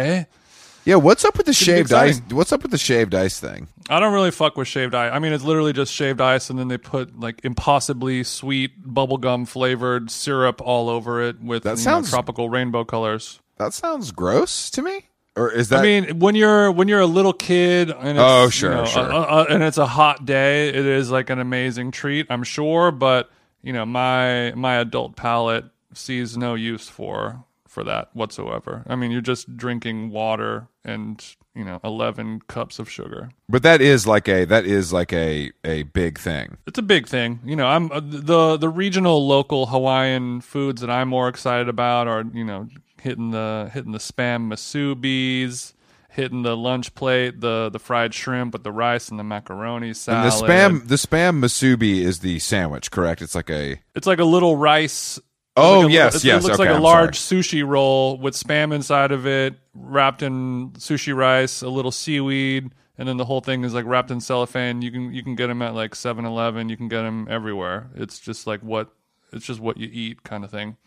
Yeah, 0.84 0.96
what's 0.96 1.24
up 1.26 1.38
with 1.38 1.46
the 1.46 1.54
shaved 1.54 1.94
ice? 1.94 2.22
What's 2.32 2.52
up 2.52 2.64
with 2.64 2.72
the 2.72 2.78
shaved 2.78 3.14
ice 3.14 3.40
thing? 3.40 3.68
I 3.90 4.00
don't 4.00 4.14
really 4.14 4.32
fuck 4.32 4.58
with 4.58 4.68
shaved 4.68 4.96
ice. 4.96 5.12
I 5.14 5.20
mean, 5.20 5.32
it's 5.34 5.44
literally 5.44 5.74
just 5.74 5.94
shaved 5.94 6.20
ice, 6.22 6.50
and 6.50 6.58
then 6.58 6.70
they 6.70 6.78
put 6.78 7.20
like 7.20 7.42
impossibly 7.44 8.24
sweet 8.24 8.84
bubblegum 8.88 9.48
flavored 9.48 10.10
syrup 10.10 10.60
all 10.62 10.90
over 10.90 11.22
it 11.22 11.40
with 11.42 11.64
That 11.64 11.72
you 11.72 11.76
know, 11.78 11.82
sounds- 11.84 12.10
tropical 12.10 12.50
rainbow 12.50 12.84
colors. 12.84 13.40
That 13.58 13.74
sounds 13.74 14.12
gross 14.12 14.72
to 14.72 14.82
me. 14.82 15.06
Or 15.36 15.52
is 15.52 15.70
that? 15.70 15.80
I 15.80 15.84
mean, 15.84 16.20
when 16.20 16.36
you're 16.36 16.72
when 16.72 16.88
you're 16.88 17.00
a 17.00 17.06
little 17.06 17.32
kid, 17.32 17.90
and 17.92 18.18
it's, 18.18 18.20
Oh, 18.20 18.46
you 18.46 18.52
sure, 18.52 18.74
know, 18.74 18.86
sure. 18.86 19.04
uh, 19.12 19.18
uh, 19.22 19.46
and 19.50 19.62
it's 19.64 19.78
a 19.78 19.86
hot 19.86 20.26
day, 20.26 20.68
it 20.70 20.76
is 20.76 21.10
like 21.12 21.30
an 21.30 21.40
amazing 21.40 21.92
treat, 21.92 22.26
I'm 22.30 22.44
sure. 22.44 22.92
But 22.92 23.30
you 23.62 23.72
know, 23.72 23.86
my 23.86 24.52
my 24.56 24.76
adult 24.78 25.16
palate 25.16 25.66
sees 25.94 26.36
no 26.36 26.56
use 26.56 26.90
for 26.90 27.46
for 27.72 27.86
that 27.86 28.10
whatsoever. 28.14 28.84
I 28.86 28.96
mean, 28.98 29.12
you're 29.12 29.22
just 29.22 29.56
drinking 29.56 30.12
water 30.12 30.68
and 30.84 31.24
you 31.56 31.64
know, 31.66 31.80
11 31.84 32.42
cups 32.48 32.80
of 32.80 32.90
sugar. 32.90 33.30
but 33.50 33.62
that 33.64 33.82
is 33.82 34.08
like 34.08 34.28
a 34.30 34.46
that 34.46 34.66
is 34.66 34.92
like 34.94 35.12
a 35.14 35.52
a 35.66 35.84
big 35.84 36.18
thing. 36.20 36.58
It's 36.68 36.80
a 36.80 36.82
big 36.84 37.08
thing. 37.08 37.40
You 37.46 37.56
know, 37.56 37.68
I'm 37.68 37.92
uh, 37.92 38.02
the 38.04 38.58
the 38.58 38.70
regional 38.70 39.26
local 39.28 39.68
Hawaiian 39.68 40.42
foods 40.42 40.82
that 40.82 40.90
I'm 40.90 41.08
more 41.10 41.28
excited 41.30 41.68
about 41.70 42.08
are, 42.08 42.24
you 42.34 42.44
know, 42.46 42.68
hitting 43.02 43.32
the 43.32 43.70
hitting 43.74 43.92
the 43.94 44.00
spam 44.00 44.48
musubis, 44.48 45.74
hitting 46.10 46.44
the 46.44 46.56
lunch 46.58 46.94
plate, 46.96 47.42
the 47.42 47.70
the 47.70 47.80
fried 47.80 48.14
shrimp 48.14 48.54
with 48.54 48.64
the 48.64 48.72
rice 48.72 49.10
and 49.10 49.20
the 49.20 49.24
macaroni 49.24 49.88
And 49.88 49.98
salad. 49.98 50.32
the 50.32 50.46
spam 50.48 50.88
the 50.88 50.96
spam 50.96 51.40
musubi 51.42 52.00
is 52.02 52.20
the 52.20 52.40
sandwich, 52.40 52.92
correct? 52.92 53.22
It's 53.22 53.36
like 53.36 53.50
a 53.50 53.80
It's 53.96 54.08
like 54.08 54.20
a 54.20 54.26
little 54.26 54.56
rice. 54.56 55.20
Oh, 55.58 55.82
like 55.82 55.90
a- 55.90 55.94
yes, 55.94 56.16
it, 56.16 56.24
yes, 56.24 56.44
It 56.44 56.48
looks 56.48 56.60
okay, 56.60 56.70
like 56.70 56.74
a 56.74 56.78
I'm 56.78 56.82
large 56.84 57.20
sushi 57.20 57.66
roll 57.68 58.18
with 58.18 58.36
spam 58.36 58.74
inside 58.74 59.12
of 59.12 59.28
it, 59.28 59.56
wrapped 59.74 60.22
in 60.24 60.72
sushi 60.72 61.16
rice, 61.16 61.62
a 61.62 61.70
little 61.70 61.92
seaweed, 61.92 62.72
and 62.98 63.08
then 63.08 63.18
the 63.18 63.26
whole 63.26 63.42
thing 63.42 63.64
is 63.64 63.74
like 63.74 63.86
wrapped 63.86 64.12
in 64.12 64.22
cellophane. 64.22 64.82
You 64.82 64.92
can 64.92 65.14
you 65.14 65.24
can 65.24 65.36
get 65.36 65.48
them 65.48 65.62
at 65.62 65.74
like 65.76 65.94
7-Eleven. 65.94 66.70
You 66.70 66.78
can 66.78 66.88
get 66.88 67.02
them 67.02 67.28
everywhere. 67.30 67.90
It's 67.96 68.20
just 68.20 68.48
like 68.48 68.62
what 68.62 68.94
it's 69.34 69.46
just 69.46 69.60
what 69.60 69.78
you 69.78 69.90
eat 69.92 70.24
kind 70.24 70.44
of 70.44 70.52
thing 70.52 70.78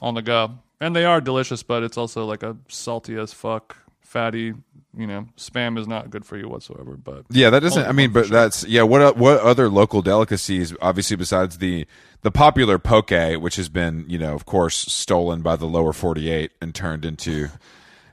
on 0.00 0.14
the 0.14 0.22
go. 0.22 0.58
And 0.80 0.94
they 0.94 1.04
are 1.04 1.20
delicious, 1.20 1.62
but 1.62 1.82
it's 1.82 1.96
also 1.96 2.24
like 2.24 2.42
a 2.42 2.56
salty 2.68 3.16
as 3.16 3.32
fuck, 3.32 3.76
fatty. 4.00 4.54
You 4.96 5.06
know, 5.06 5.26
spam 5.36 5.78
is 5.78 5.88
not 5.88 6.10
good 6.10 6.24
for 6.24 6.36
you 6.36 6.48
whatsoever. 6.48 6.96
But 6.96 7.24
Yeah, 7.30 7.50
that 7.50 7.60
doesn't. 7.60 7.86
I 7.86 7.92
mean, 7.92 8.12
but 8.12 8.28
that's 8.28 8.64
yeah. 8.64 8.82
What 8.82 9.16
what 9.16 9.40
other 9.40 9.68
local 9.68 10.02
delicacies? 10.02 10.74
Obviously, 10.80 11.16
besides 11.16 11.58
the 11.58 11.86
the 12.22 12.30
popular 12.30 12.78
poke, 12.78 13.10
which 13.10 13.56
has 13.56 13.68
been 13.68 14.04
you 14.08 14.18
know, 14.18 14.34
of 14.34 14.46
course, 14.46 14.76
stolen 14.76 15.42
by 15.42 15.56
the 15.56 15.66
lower 15.66 15.92
forty 15.92 16.30
eight 16.30 16.52
and 16.60 16.74
turned 16.74 17.04
into, 17.04 17.48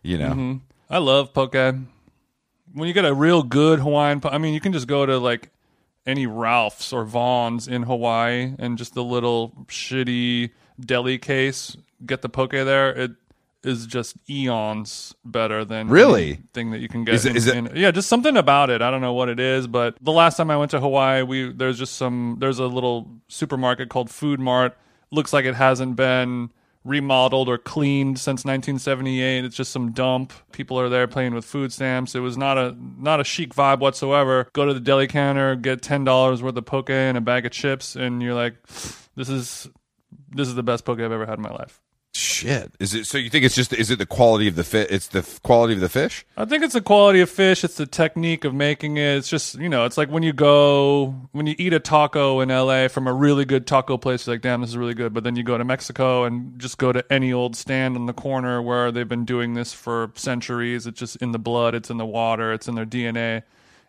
you 0.04 0.18
know, 0.18 0.32
mm-hmm. 0.32 0.58
I 0.90 0.98
love 0.98 1.34
poke. 1.34 1.54
When 1.54 2.88
you 2.88 2.94
get 2.94 3.06
a 3.06 3.14
real 3.14 3.44
good 3.44 3.80
Hawaiian, 3.80 4.22
po- 4.22 4.30
I 4.30 4.38
mean, 4.38 4.54
you 4.54 4.62
can 4.62 4.74
just 4.74 4.88
go 4.88 5.06
to 5.06 5.18
like 5.18 5.50
any 6.06 6.26
Ralph's 6.26 6.94
or 6.94 7.06
Vaughn's 7.06 7.68
in 7.68 7.84
Hawaii 7.84 8.54
and 8.58 8.78
just 8.78 8.94
the 8.94 9.04
little 9.04 9.54
shitty 9.68 10.52
deli 10.80 11.18
case, 11.18 11.78
get 12.06 12.22
the 12.22 12.30
poke 12.30 12.52
there. 12.52 12.92
It 12.92 13.12
is 13.64 13.86
just 13.86 14.16
eons 14.30 15.14
better 15.24 15.64
than 15.64 15.88
Really? 15.88 16.40
thing 16.54 16.72
that 16.72 16.80
you 16.80 16.88
can 16.88 17.04
get. 17.04 17.14
Is 17.16 17.26
it- 17.26 17.30
in- 17.32 17.36
is 17.38 17.48
it- 17.48 17.56
in- 17.58 17.72
yeah, 17.76 17.92
just 17.92 18.10
something 18.10 18.36
about 18.38 18.70
it. 18.70 18.82
I 18.82 18.90
don't 18.92 19.02
know 19.02 19.14
what 19.14 19.30
it 19.30 19.40
is, 19.40 19.68
but 19.68 19.96
the 20.02 20.12
last 20.12 20.38
time 20.38 20.50
I 20.50 20.58
went 20.58 20.72
to 20.72 20.80
Hawaii, 20.80 21.22
we 21.24 21.52
there's 21.52 21.78
just 21.78 21.96
some 21.96 22.38
there's 22.40 22.60
a 22.60 22.66
little 22.68 23.12
supermarket 23.28 23.90
called 23.90 24.10
Food 24.10 24.40
Mart. 24.40 24.78
Looks 25.12 25.32
like 25.34 25.46
it 25.46 25.56
hasn't 25.56 25.96
been 25.96 26.50
remodeled 26.84 27.48
or 27.48 27.60
cleaned 27.60 28.18
since 28.18 28.44
1978. 28.44 29.46
It's 29.46 29.56
just 29.56 29.72
some 29.72 29.92
dump. 29.92 30.34
People 30.52 30.80
are 30.80 30.90
there 30.90 31.06
playing 31.06 31.36
with 31.36 31.46
food 31.46 31.72
stamps. 31.72 32.16
It 32.16 32.22
was 32.22 32.38
not 32.38 32.58
a 32.58 32.76
not 32.98 33.20
a 33.20 33.24
chic 33.24 33.54
vibe 33.54 33.80
whatsoever. 33.80 34.48
Go 34.54 34.66
to 34.66 34.74
the 34.74 34.80
deli 34.80 35.06
counter, 35.06 35.56
get 35.56 35.84
ten 35.84 36.04
dollars 36.04 36.42
worth 36.42 36.58
of 36.58 36.66
poke 36.66 36.90
and 36.90 37.18
a 37.18 37.22
bag 37.22 37.46
of 37.46 37.52
chips, 37.52 37.96
and 37.96 38.24
you're 38.24 38.34
like, 38.34 38.56
this 39.16 39.30
is 39.30 39.70
this 40.32 40.48
is 40.48 40.56
the 40.56 40.64
best 40.64 40.84
poke 40.86 41.00
I've 41.00 41.12
ever 41.12 41.28
had 41.28 41.38
in 41.38 41.44
my 41.44 41.52
life. 41.52 41.80
Shit. 42.14 42.72
Is 42.80 42.94
it? 42.94 43.06
So 43.06 43.18
you 43.18 43.30
think 43.30 43.46
it's 43.46 43.56
just? 43.56 43.74
Is 43.74 43.90
it 43.92 44.00
the 44.00 44.06
quality 44.06 44.48
of 44.48 44.56
the 44.56 44.64
fit? 44.64 44.92
It's 44.92 45.08
the 45.08 45.20
f- 45.20 45.42
quality 45.44 45.74
of 45.74 45.80
the 45.80 45.90
fish. 45.90 46.26
I 46.38 46.46
think 46.46 46.64
it's 46.64 46.74
the 46.74 46.82
quality 46.82 47.22
of 47.22 47.30
fish. 47.30 47.64
It's 47.64 47.76
the 47.76 47.86
technique 47.86 48.44
of 48.44 48.54
making 48.54 48.98
it. 48.98 49.18
It's 49.18 49.30
just 49.30 49.56
you 49.56 49.70
know, 49.70 49.86
it's 49.86 49.98
like 49.98 50.10
when 50.10 50.24
you 50.24 50.34
go 50.34 51.16
when 51.32 51.48
you 51.48 51.56
eat 51.58 51.74
a 51.74 51.80
taco 51.80 52.40
in 52.42 52.50
LA 52.50 52.88
from 52.88 53.08
a 53.08 53.14
really 53.14 53.46
good 53.46 53.68
taco 53.68 53.98
place. 53.98 54.26
You're 54.26 54.36
like, 54.36 54.42
damn, 54.42 54.62
this 54.62 54.72
is 54.72 54.78
really 54.78 54.94
good. 54.94 55.14
But 55.14 55.24
then 55.24 55.36
you 55.36 55.44
go 55.44 55.58
to 55.58 55.64
Mexico 55.64 56.24
and 56.24 56.60
just 56.60 56.78
go 56.78 56.92
to 56.92 57.04
any 57.12 57.32
old 57.32 57.56
stand 57.56 57.96
on 57.96 58.06
the 58.06 58.14
corner 58.14 58.62
where 58.62 58.92
they've 58.92 59.08
been 59.08 59.26
doing 59.26 59.54
this 59.54 59.74
for 59.74 60.12
centuries. 60.16 60.88
It's 60.88 61.00
just 61.00 61.16
in 61.18 61.32
the 61.32 61.40
blood. 61.40 61.76
It's 61.76 61.90
in 61.90 61.98
the 61.98 62.06
water. 62.06 62.54
It's 62.54 62.68
in 62.68 62.76
their 62.76 62.86
DNA. 62.86 63.44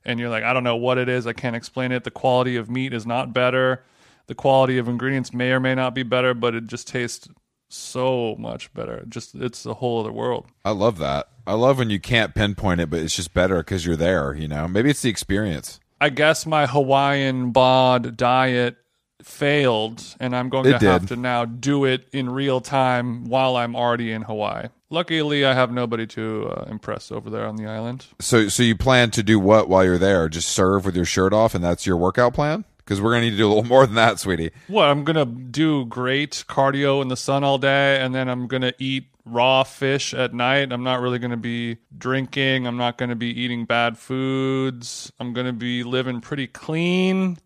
And 0.05 0.19
you're 0.19 0.31
like, 0.31 0.43
I 0.43 0.53
don't 0.53 0.65
know 0.65 0.77
what 0.77 0.99
it 0.99 1.09
is. 1.09 1.27
I 1.27 1.33
can't 1.33 1.55
explain 1.55 1.93
it. 1.93 2.03
The 2.03 2.11
quality 2.11 2.57
of 2.57 2.69
meat 2.69 2.93
is 2.93 3.07
not 3.07 3.33
better. 3.33 3.85
The 4.27 4.35
quality 4.35 4.79
of 4.79 4.89
ingredients 4.89 5.33
may 5.33 5.53
or 5.53 5.61
may 5.61 5.75
not 5.75 5.95
be 5.95 6.03
better, 6.03 6.35
but 6.35 6.55
it 6.55 6.67
just 6.67 6.89
tastes 6.89 7.29
so 7.73 8.37
much 8.39 8.73
better. 8.75 9.05
Just 9.09 9.35
it's 9.35 9.67
a 9.67 9.75
whole 9.75 10.01
other 10.01 10.13
world. 10.13 10.47
I 10.65 10.71
love 10.71 10.99
that. 10.99 11.29
I 11.47 11.55
love 11.55 11.79
when 11.79 11.91
you 11.91 11.99
can't 11.99 12.35
pinpoint 12.35 12.81
it, 12.81 12.91
but 12.91 13.01
it's 13.01 13.17
just 13.17 13.35
better 13.35 13.59
because 13.59 13.85
you're 13.85 13.97
there. 13.97 14.35
You 14.35 14.49
know, 14.49 14.69
maybe 14.69 14.91
it's 14.91 15.03
the 15.03 15.11
experience. 15.11 15.81
I 16.01 16.11
guess 16.11 16.47
my 16.47 16.67
Hawaiian 16.67 17.51
bod 17.51 18.17
diet 18.17 18.77
failed, 19.23 20.03
and 20.21 20.35
I'm 20.35 20.49
going 20.49 20.67
It 20.67 20.81
to 20.81 20.87
have 20.87 21.07
to 21.07 21.17
now 21.17 21.45
do 21.45 21.85
it 21.85 22.09
in 22.13 22.29
real 22.29 22.61
time 22.61 23.25
while 23.27 23.57
I'm 23.57 23.77
already 23.77 24.13
in 24.13 24.23
Hawaii. 24.23 24.69
Luckily, 24.91 25.45
I 25.45 25.55
have 25.55 25.73
nobody 25.73 26.07
to 26.09 26.49
uh, 26.49 26.65
impress 26.69 27.11
over 27.11 27.31
there 27.31 27.47
on 27.47 27.57
the 27.57 27.67
island. 27.67 28.07
So, 28.21 28.49
so 28.49 28.63
you 28.63 28.77
plan 28.77 29.11
to 29.13 29.23
do 29.23 29.39
what 29.39 29.69
while 29.69 29.85
you're 29.85 29.97
there? 29.97 30.29
Just 30.29 30.49
serve 30.49 30.85
with 30.85 30.95
your 30.95 31.05
shirt 31.05 31.33
off, 31.33 31.55
and 31.55 31.65
that's 31.65 31.87
your 31.87 31.97
workout 31.97 32.35
plan? 32.35 32.65
Because 32.85 33.01
we're 33.01 33.13
gonna 33.13 33.27
need 33.27 33.31
to 33.31 33.37
do 33.37 33.47
a 33.47 33.49
little 33.49 33.65
more 33.65 33.87
than 33.87 33.95
that, 33.95 34.19
sweetie. 34.19 34.51
Well, 34.69 34.91
I'm 34.91 35.05
gonna 35.05 35.25
do 35.25 35.85
great 35.87 36.45
cardio 36.49 37.01
in 37.01 37.09
the 37.09 37.17
sun 37.17 37.45
all 37.45 37.59
day, 37.59 38.01
and 38.01 38.15
then 38.15 38.29
I'm 38.29 38.47
gonna 38.47 38.73
eat 38.79 39.07
raw 39.25 39.63
fish 39.63 40.15
at 40.15 40.35
night. 40.35 40.73
I'm 40.73 40.83
not 40.83 41.01
really 41.01 41.19
gonna 41.19 41.37
be 41.37 41.79
drinking. 41.97 42.67
I'm 42.67 42.77
not 42.77 42.99
gonna 42.99 43.17
be 43.17 43.29
eating 43.29 43.65
bad 43.65 43.99
foods. 43.99 45.13
I'm 45.21 45.33
gonna 45.33 45.53
be 45.53 45.85
living 45.85 46.21
pretty 46.21 46.47
clean. 46.47 47.39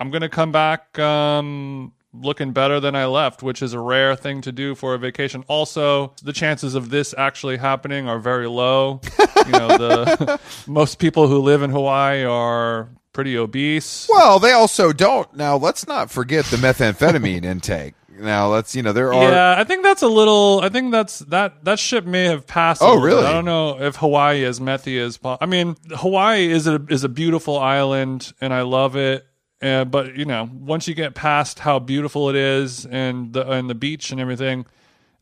I'm 0.00 0.10
gonna 0.10 0.28
come 0.28 0.52
back 0.52 0.98
um, 0.98 1.92
looking 2.12 2.52
better 2.52 2.80
than 2.80 2.96
I 2.96 3.06
left, 3.06 3.42
which 3.42 3.62
is 3.62 3.72
a 3.72 3.80
rare 3.80 4.16
thing 4.16 4.40
to 4.42 4.52
do 4.52 4.74
for 4.74 4.94
a 4.94 4.98
vacation. 4.98 5.44
Also, 5.48 6.14
the 6.22 6.32
chances 6.32 6.74
of 6.74 6.90
this 6.90 7.14
actually 7.16 7.56
happening 7.56 8.08
are 8.08 8.18
very 8.18 8.48
low. 8.48 9.00
you 9.46 9.52
know, 9.52 9.68
the 9.68 10.40
most 10.66 10.98
people 10.98 11.28
who 11.28 11.40
live 11.40 11.62
in 11.62 11.70
Hawaii 11.70 12.24
are 12.24 12.88
pretty 13.16 13.36
obese. 13.38 14.06
Well, 14.10 14.38
they 14.38 14.52
also 14.52 14.92
don't. 14.92 15.34
Now, 15.34 15.56
let's 15.56 15.88
not 15.88 16.10
forget 16.10 16.44
the 16.44 16.58
methamphetamine 16.58 17.44
intake. 17.52 17.94
Now, 18.18 18.48
let's 18.48 18.76
you 18.76 18.82
know 18.82 18.92
there 18.92 19.12
are. 19.12 19.30
Yeah, 19.30 19.54
I 19.58 19.64
think 19.64 19.82
that's 19.82 20.02
a 20.02 20.08
little. 20.08 20.60
I 20.62 20.68
think 20.68 20.92
that's 20.92 21.20
that 21.20 21.64
that 21.64 21.78
ship 21.78 22.04
may 22.04 22.24
have 22.24 22.46
passed. 22.46 22.82
Oh, 22.82 22.94
little 22.94 23.00
bit. 23.00 23.06
really? 23.06 23.24
I 23.24 23.32
don't 23.32 23.46
know 23.46 23.80
if 23.80 23.96
Hawaii 23.96 24.44
is 24.44 24.60
methy 24.60 25.00
as. 25.00 25.18
I 25.24 25.46
mean, 25.46 25.76
Hawaii 25.90 26.50
is 26.50 26.66
a 26.66 26.84
is 26.90 27.04
a 27.04 27.08
beautiful 27.08 27.58
island, 27.58 28.32
and 28.40 28.52
I 28.52 28.62
love 28.62 28.96
it. 28.96 29.26
Uh, 29.62 29.86
but 29.86 30.16
you 30.16 30.26
know, 30.26 30.48
once 30.52 30.86
you 30.86 30.94
get 30.94 31.14
past 31.14 31.58
how 31.58 31.78
beautiful 31.78 32.28
it 32.28 32.36
is 32.36 32.84
and 32.86 33.32
the 33.32 33.50
and 33.50 33.68
the 33.68 33.74
beach 33.74 34.12
and 34.12 34.20
everything, 34.20 34.66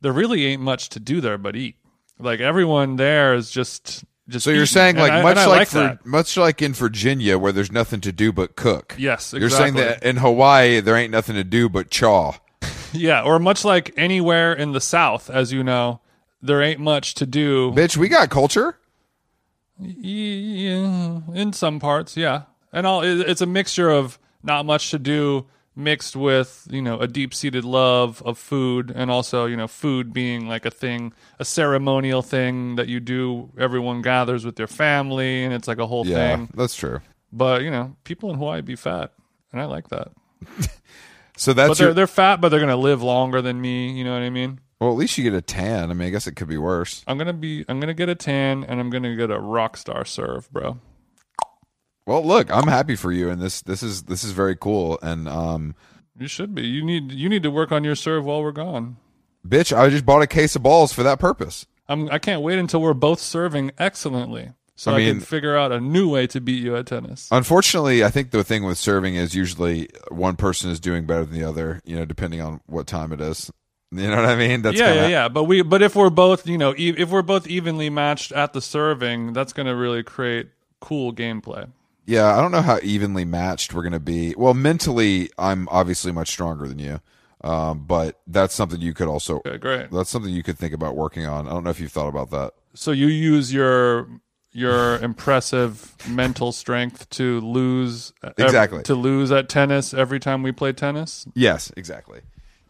there 0.00 0.12
really 0.12 0.46
ain't 0.46 0.62
much 0.62 0.88
to 0.90 1.00
do 1.00 1.20
there 1.20 1.38
but 1.38 1.54
eat. 1.54 1.76
Like 2.18 2.40
everyone 2.40 2.96
there 2.96 3.34
is 3.34 3.50
just 3.50 4.04
just. 4.28 4.44
So 4.44 4.50
you're 4.50 4.62
eating. 4.62 4.66
saying 4.66 4.96
like 4.96 5.12
I- 5.12 5.22
much 5.22 5.36
I 5.36 5.46
like, 5.46 5.68
for 5.68 5.98
much 6.04 6.36
like 6.36 6.62
in 6.62 6.72
Virginia 6.72 7.38
where 7.38 7.52
there's 7.52 7.72
nothing 7.72 8.00
to 8.02 8.12
do 8.12 8.32
but 8.32 8.56
cook. 8.56 8.94
Yes, 8.98 9.32
You're 9.32 9.50
saying 9.50 9.74
that 9.74 10.02
in 10.02 10.16
Hawaii 10.16 10.80
there 10.80 10.96
ain't 10.96 11.12
nothing 11.12 11.36
to 11.36 11.44
do 11.44 11.68
but 11.68 11.90
chaw. 11.90 12.34
yeah, 12.92 13.22
or 13.22 13.38
much 13.38 13.64
like 13.64 13.92
anywhere 13.96 14.52
in 14.52 14.72
the 14.72 14.80
South, 14.80 15.28
as 15.30 15.52
you 15.52 15.62
know, 15.64 16.00
there 16.42 16.62
ain't 16.62 16.80
much 16.80 17.14
to 17.14 17.26
do. 17.26 17.72
Bitch, 17.72 17.96
we 17.96 18.08
got 18.08 18.30
culture. 18.30 18.78
Yeah, 19.78 21.20
in 21.34 21.52
some 21.52 21.80
parts, 21.80 22.16
yeah. 22.16 22.42
And 22.72 22.86
all 22.86 23.02
it's 23.02 23.40
a 23.40 23.46
mixture 23.46 23.90
of 23.90 24.18
not 24.42 24.66
much 24.66 24.90
to 24.90 24.98
do, 24.98 25.46
mixed 25.76 26.14
with 26.14 26.66
you 26.70 26.80
know 26.80 26.98
a 27.00 27.06
deep-seated 27.08 27.64
love 27.64 28.22
of 28.24 28.38
food 28.38 28.92
and 28.94 29.10
also 29.10 29.46
you 29.46 29.56
know 29.56 29.66
food 29.66 30.12
being 30.12 30.46
like 30.46 30.64
a 30.64 30.70
thing 30.70 31.12
a 31.40 31.44
ceremonial 31.44 32.22
thing 32.22 32.76
that 32.76 32.86
you 32.88 33.00
do 33.00 33.50
everyone 33.58 34.00
gathers 34.02 34.44
with 34.44 34.54
their 34.56 34.68
family 34.68 35.42
and 35.44 35.52
it's 35.52 35.66
like 35.66 35.78
a 35.78 35.86
whole 35.86 36.06
Yeah, 36.06 36.36
thing 36.36 36.50
that's 36.54 36.76
true. 36.76 37.00
but 37.32 37.62
you 37.62 37.70
know 37.70 37.96
people 38.04 38.30
in 38.30 38.36
hawaii 38.36 38.60
be 38.60 38.76
fat 38.76 39.12
and 39.52 39.60
i 39.60 39.64
like 39.64 39.88
that 39.88 40.08
So 41.36 41.52
but 41.52 41.56
that's 41.66 41.78
they're, 41.78 41.88
your, 41.88 41.94
they're 41.94 42.06
fat 42.06 42.40
but 42.40 42.50
they're 42.50 42.60
gonna 42.60 42.76
live 42.76 43.02
longer 43.02 43.42
than 43.42 43.60
me 43.60 43.90
you 43.90 44.04
know 44.04 44.12
what 44.12 44.22
i 44.22 44.30
mean 44.30 44.60
well. 44.80 44.90
At 44.92 44.98
least 44.98 45.16
you 45.16 45.24
get 45.24 45.32
a 45.34 45.40
tan. 45.40 45.90
I 45.90 45.94
mean, 45.94 46.08
I 46.08 46.10
guess 46.10 46.26
it 46.26 46.32
could 46.36 46.46
be 46.48 46.58
worse. 46.58 47.02
i'm 47.08 47.18
gonna 47.18 47.32
be 47.32 47.64
i'm 47.68 47.80
gonna 47.80 47.94
get 47.94 48.08
a 48.08 48.14
tan 48.14 48.62
and 48.64 48.78
i'm 48.78 48.90
gonna 48.90 49.16
get 49.16 49.30
a 49.32 49.38
rock 49.40 49.76
star 49.76 50.04
serve 50.04 50.48
bro 50.52 50.78
Well, 52.06 52.24
look, 52.24 52.50
I'm 52.50 52.68
happy 52.68 52.96
for 52.96 53.12
you, 53.12 53.30
and 53.30 53.40
this 53.40 53.62
this 53.62 53.82
is 53.82 54.04
this 54.04 54.24
is 54.24 54.32
very 54.32 54.56
cool. 54.56 54.98
And 55.02 55.28
um, 55.28 55.74
you 56.18 56.28
should 56.28 56.54
be 56.54 56.62
you 56.62 56.84
need 56.84 57.12
you 57.12 57.28
need 57.28 57.42
to 57.42 57.50
work 57.50 57.72
on 57.72 57.84
your 57.84 57.94
serve 57.94 58.24
while 58.24 58.42
we're 58.42 58.52
gone 58.52 58.96
bitch, 59.46 59.76
I 59.76 59.88
just 59.88 60.06
bought 60.06 60.22
a 60.22 60.26
case 60.26 60.56
of 60.56 60.62
balls 60.62 60.92
for 60.92 61.02
that 61.02 61.18
purpose. 61.18 61.66
I'm, 61.88 62.08
I 62.10 62.18
can't 62.18 62.42
wait 62.42 62.58
until 62.58 62.80
we're 62.80 62.94
both 62.94 63.20
serving 63.20 63.72
excellently, 63.78 64.52
so 64.74 64.92
I 64.92 64.94
I, 64.94 64.98
mean- 64.98 65.14
can 65.16 65.20
figure 65.20 65.56
out 65.56 65.70
a 65.70 65.80
new 65.80 66.08
way 66.08 66.26
to 66.28 66.40
beat 66.40 66.62
you 66.62 66.76
at 66.76 66.86
tennis. 66.86 67.28
Unfortunately, 67.30 68.02
I 68.02 68.08
think 68.10 68.30
the 68.30 68.42
thing 68.44 68.64
with 68.64 68.78
serving 68.78 69.16
is 69.16 69.34
usually 69.34 69.88
one 70.08 70.36
person 70.36 70.70
is 70.70 70.80
doing 70.80 71.06
better 71.06 71.24
than 71.24 71.38
the 71.38 71.44
other. 71.44 71.80
You 71.84 71.96
know, 71.96 72.04
depending 72.04 72.40
on 72.40 72.60
what 72.66 72.86
time 72.86 73.12
it 73.12 73.20
is. 73.20 73.50
You 73.92 74.08
know 74.08 74.16
what 74.16 74.24
I 74.24 74.34
mean? 74.34 74.62
That's 74.62 74.76
yeah, 74.78 74.86
kinda, 74.86 75.02
yeah, 75.02 75.08
yeah. 75.08 75.28
But 75.28 75.44
we, 75.44 75.62
but 75.62 75.80
if 75.80 75.94
we're 75.94 76.10
both, 76.10 76.48
you 76.48 76.58
know, 76.58 76.74
e- 76.76 76.94
if 76.96 77.10
we're 77.10 77.22
both 77.22 77.46
evenly 77.46 77.90
matched 77.90 78.32
at 78.32 78.52
the 78.52 78.60
serving, 78.60 79.34
that's 79.34 79.52
going 79.52 79.66
to 79.66 79.76
really 79.76 80.02
create 80.02 80.48
cool 80.80 81.12
gameplay. 81.12 81.70
Yeah, 82.06 82.36
I 82.36 82.40
don't 82.40 82.52
know 82.52 82.62
how 82.62 82.78
evenly 82.82 83.24
matched 83.24 83.72
we're 83.72 83.82
going 83.82 83.92
to 83.92 84.00
be. 84.00 84.34
Well, 84.36 84.54
mentally, 84.54 85.30
I'm 85.38 85.68
obviously 85.70 86.12
much 86.12 86.28
stronger 86.28 86.68
than 86.68 86.78
you, 86.78 87.00
um, 87.42 87.84
but 87.86 88.20
that's 88.26 88.54
something 88.54 88.80
you 88.80 88.92
could 88.94 89.08
also. 89.08 89.36
Okay, 89.46 89.56
great. 89.58 89.90
That's 89.90 90.10
something 90.10 90.32
you 90.32 90.42
could 90.42 90.58
think 90.58 90.74
about 90.74 90.96
working 90.96 91.24
on. 91.26 91.46
I 91.46 91.50
don't 91.50 91.64
know 91.64 91.70
if 91.70 91.80
you've 91.80 91.92
thought 91.92 92.08
about 92.08 92.30
that. 92.30 92.52
So 92.74 92.90
you 92.90 93.06
use 93.06 93.52
your 93.52 94.08
your 94.52 94.98
impressive 94.98 95.94
mental 96.08 96.52
strength 96.52 97.10
to 97.10 97.40
lose 97.40 98.12
ev- 98.22 98.34
Exactly. 98.38 98.82
to 98.84 98.94
lose 98.94 99.32
at 99.32 99.48
tennis 99.48 99.92
every 99.92 100.20
time 100.20 100.42
we 100.42 100.52
play 100.52 100.72
tennis. 100.72 101.26
Yes, 101.34 101.72
exactly. 101.76 102.20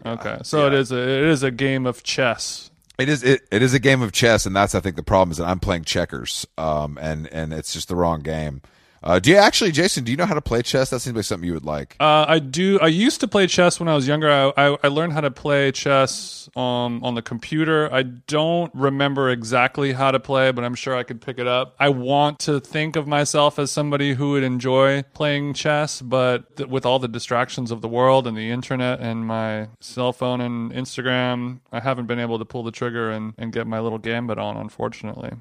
Okay, 0.07 0.39
so 0.43 0.67
it 0.67 0.75
is 0.75 0.93
a 0.93 0.99
it 0.99 1.25
is 1.25 1.43
a 1.43 1.51
game 1.51 1.87
of 1.87 2.03
chess. 2.03 2.71
It 2.99 3.09
is 3.09 3.23
it, 3.25 3.43
it 3.51 3.63
is 3.63 3.75
a 3.75 3.79
game 3.81 4.03
of 4.03 4.13
chess, 4.13 4.47
and 4.47 4.55
that's 4.55 4.75
I 4.75 4.81
think 4.81 4.97
the 4.97 5.03
problem 5.03 5.31
is 5.33 5.39
that 5.39 5.47
I'm 5.47 5.61
playing 5.61 5.85
checkers, 5.85 6.47
um, 6.57 6.99
and 7.01 7.27
and 7.33 7.53
it's 7.53 7.73
just 7.73 7.89
the 7.89 7.97
wrong 7.97 8.21
game. 8.21 8.63
Uh, 9.05 9.19
do 9.19 9.31
you 9.31 9.37
actually, 9.37 9.71
Jason? 9.71 10.03
Do 10.03 10.11
you 10.11 10.17
know 10.17 10.25
how 10.25 10.35
to 10.35 10.41
play 10.41 10.63
chess? 10.63 10.89
That 10.89 11.01
seems 11.01 11.15
like 11.15 11.27
something 11.27 11.47
you 11.47 11.53
would 11.53 11.65
like. 11.65 11.95
Uh, 12.01 12.25
I 12.27 12.39
do. 12.39 12.81
I 12.81 12.87
used 12.87 13.21
to 13.21 13.29
play 13.29 13.47
chess 13.47 13.79
when 13.79 13.87
I 13.87 13.95
was 13.95 14.09
younger. 14.09 14.31
I, 14.31 14.53
I, 14.57 14.79
I 14.85 14.89
learned 14.89 15.13
how 15.13 15.21
to 15.21 15.31
play 15.31 15.71
chess 15.73 16.49
um, 16.57 17.05
on 17.05 17.15
the 17.15 17.21
computer. 17.21 17.93
I 17.93 18.03
don't 18.03 18.75
remember 18.75 19.29
exactly 19.29 19.93
how 19.93 20.11
to 20.11 20.19
play, 20.19 20.53
but 20.53 20.65
I'm 20.65 20.75
sure 20.75 20.97
I 20.97 21.03
could 21.03 21.21
pick 21.21 21.39
it 21.39 21.47
up. 21.47 21.77
I 21.79 21.91
want 21.91 22.39
to 22.41 22.61
think 22.61 22.97
of 22.97 23.07
myself 23.07 23.59
as 23.59 23.71
somebody 23.71 24.15
who 24.15 24.31
would 24.31 24.43
enjoy 24.43 25.03
playing 25.13 25.53
chess, 25.53 26.01
but 26.01 26.57
th- 26.57 26.71
with 26.71 26.87
all 26.87 26.99
the 26.99 27.09
distractions 27.09 27.71
of 27.71 27.83
the 27.83 27.89
world 27.89 28.27
and 28.27 28.35
the 28.35 28.51
internet 28.51 29.01
and 29.01 29.27
my 29.27 29.69
cell 29.81 30.15
phone 30.15 30.41
and 30.41 30.73
Instagram, 30.73 31.61
I 31.71 31.81
haven't 31.81 32.07
been 32.07 32.19
able 32.19 32.39
to 32.39 32.47
pull 32.47 32.63
the 32.63 32.73
trigger 32.73 33.11
and, 33.11 33.35
and 33.37 33.53
get 33.53 33.67
my 33.67 33.81
little 33.81 33.99
gambit 33.99 34.39
on, 34.39 34.57
unfortunately. 34.57 35.33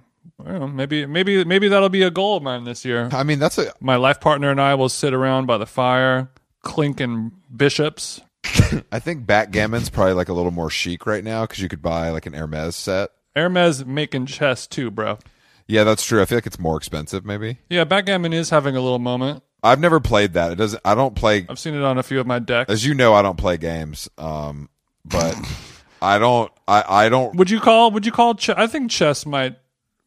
I 0.45 0.65
maybe 0.65 1.05
maybe 1.05 1.43
maybe 1.45 1.67
that'll 1.67 1.89
be 1.89 2.03
a 2.03 2.11
goal 2.11 2.37
of 2.37 2.43
mine 2.43 2.63
this 2.63 2.83
year 2.83 3.09
I 3.11 3.23
mean, 3.23 3.39
that's 3.39 3.57
a 3.57 3.73
my 3.79 3.95
life 3.95 4.19
partner 4.19 4.49
and 4.49 4.59
I 4.59 4.75
will 4.75 4.89
sit 4.89 5.13
around 5.13 5.45
by 5.45 5.57
the 5.57 5.65
fire, 5.65 6.29
clinking 6.61 7.31
bishops. 7.55 8.21
I 8.91 8.99
think 8.99 9.25
backgammon's 9.25 9.89
probably 9.89 10.13
like 10.13 10.29
a 10.29 10.33
little 10.33 10.51
more 10.51 10.69
chic 10.69 11.05
right 11.05 11.23
now 11.23 11.43
because 11.45 11.61
you 11.61 11.69
could 11.69 11.81
buy 11.81 12.09
like 12.09 12.25
an 12.25 12.33
Hermes 12.33 12.75
set. 12.75 13.09
Hermes 13.35 13.85
making 13.85 14.25
chess 14.27 14.67
too, 14.67 14.91
bro. 14.91 15.17
Yeah, 15.67 15.83
that's 15.83 16.05
true. 16.05 16.21
I 16.21 16.25
feel 16.25 16.37
like 16.37 16.45
it's 16.45 16.59
more 16.59 16.77
expensive, 16.77 17.25
maybe. 17.25 17.59
Yeah, 17.69 17.85
backgammon 17.85 18.33
is 18.33 18.49
having 18.49 18.75
a 18.75 18.81
little 18.81 18.99
moment. 18.99 19.43
I've 19.63 19.79
never 19.79 20.01
played 20.01 20.33
that. 20.33 20.51
It 20.51 20.55
doesn't. 20.55 20.81
I 20.83 20.93
don't 20.93 21.15
play. 21.15 21.45
I've 21.47 21.57
seen 21.57 21.73
it 21.73 21.83
on 21.83 21.97
a 21.97 22.03
few 22.03 22.19
of 22.19 22.27
my 22.27 22.39
decks. 22.39 22.69
As 22.69 22.85
you 22.85 22.93
know, 22.93 23.13
I 23.13 23.21
don't 23.21 23.37
play 23.37 23.55
games. 23.55 24.09
Um, 24.17 24.69
but 25.05 25.37
I 26.01 26.19
don't. 26.19 26.51
I 26.67 27.05
I 27.05 27.09
don't. 27.09 27.35
Would 27.37 27.49
you 27.49 27.61
call? 27.61 27.91
Would 27.91 28.05
you 28.05 28.11
call? 28.11 28.35
Ch- 28.35 28.49
I 28.49 28.67
think 28.67 28.91
chess 28.91 29.25
might 29.25 29.55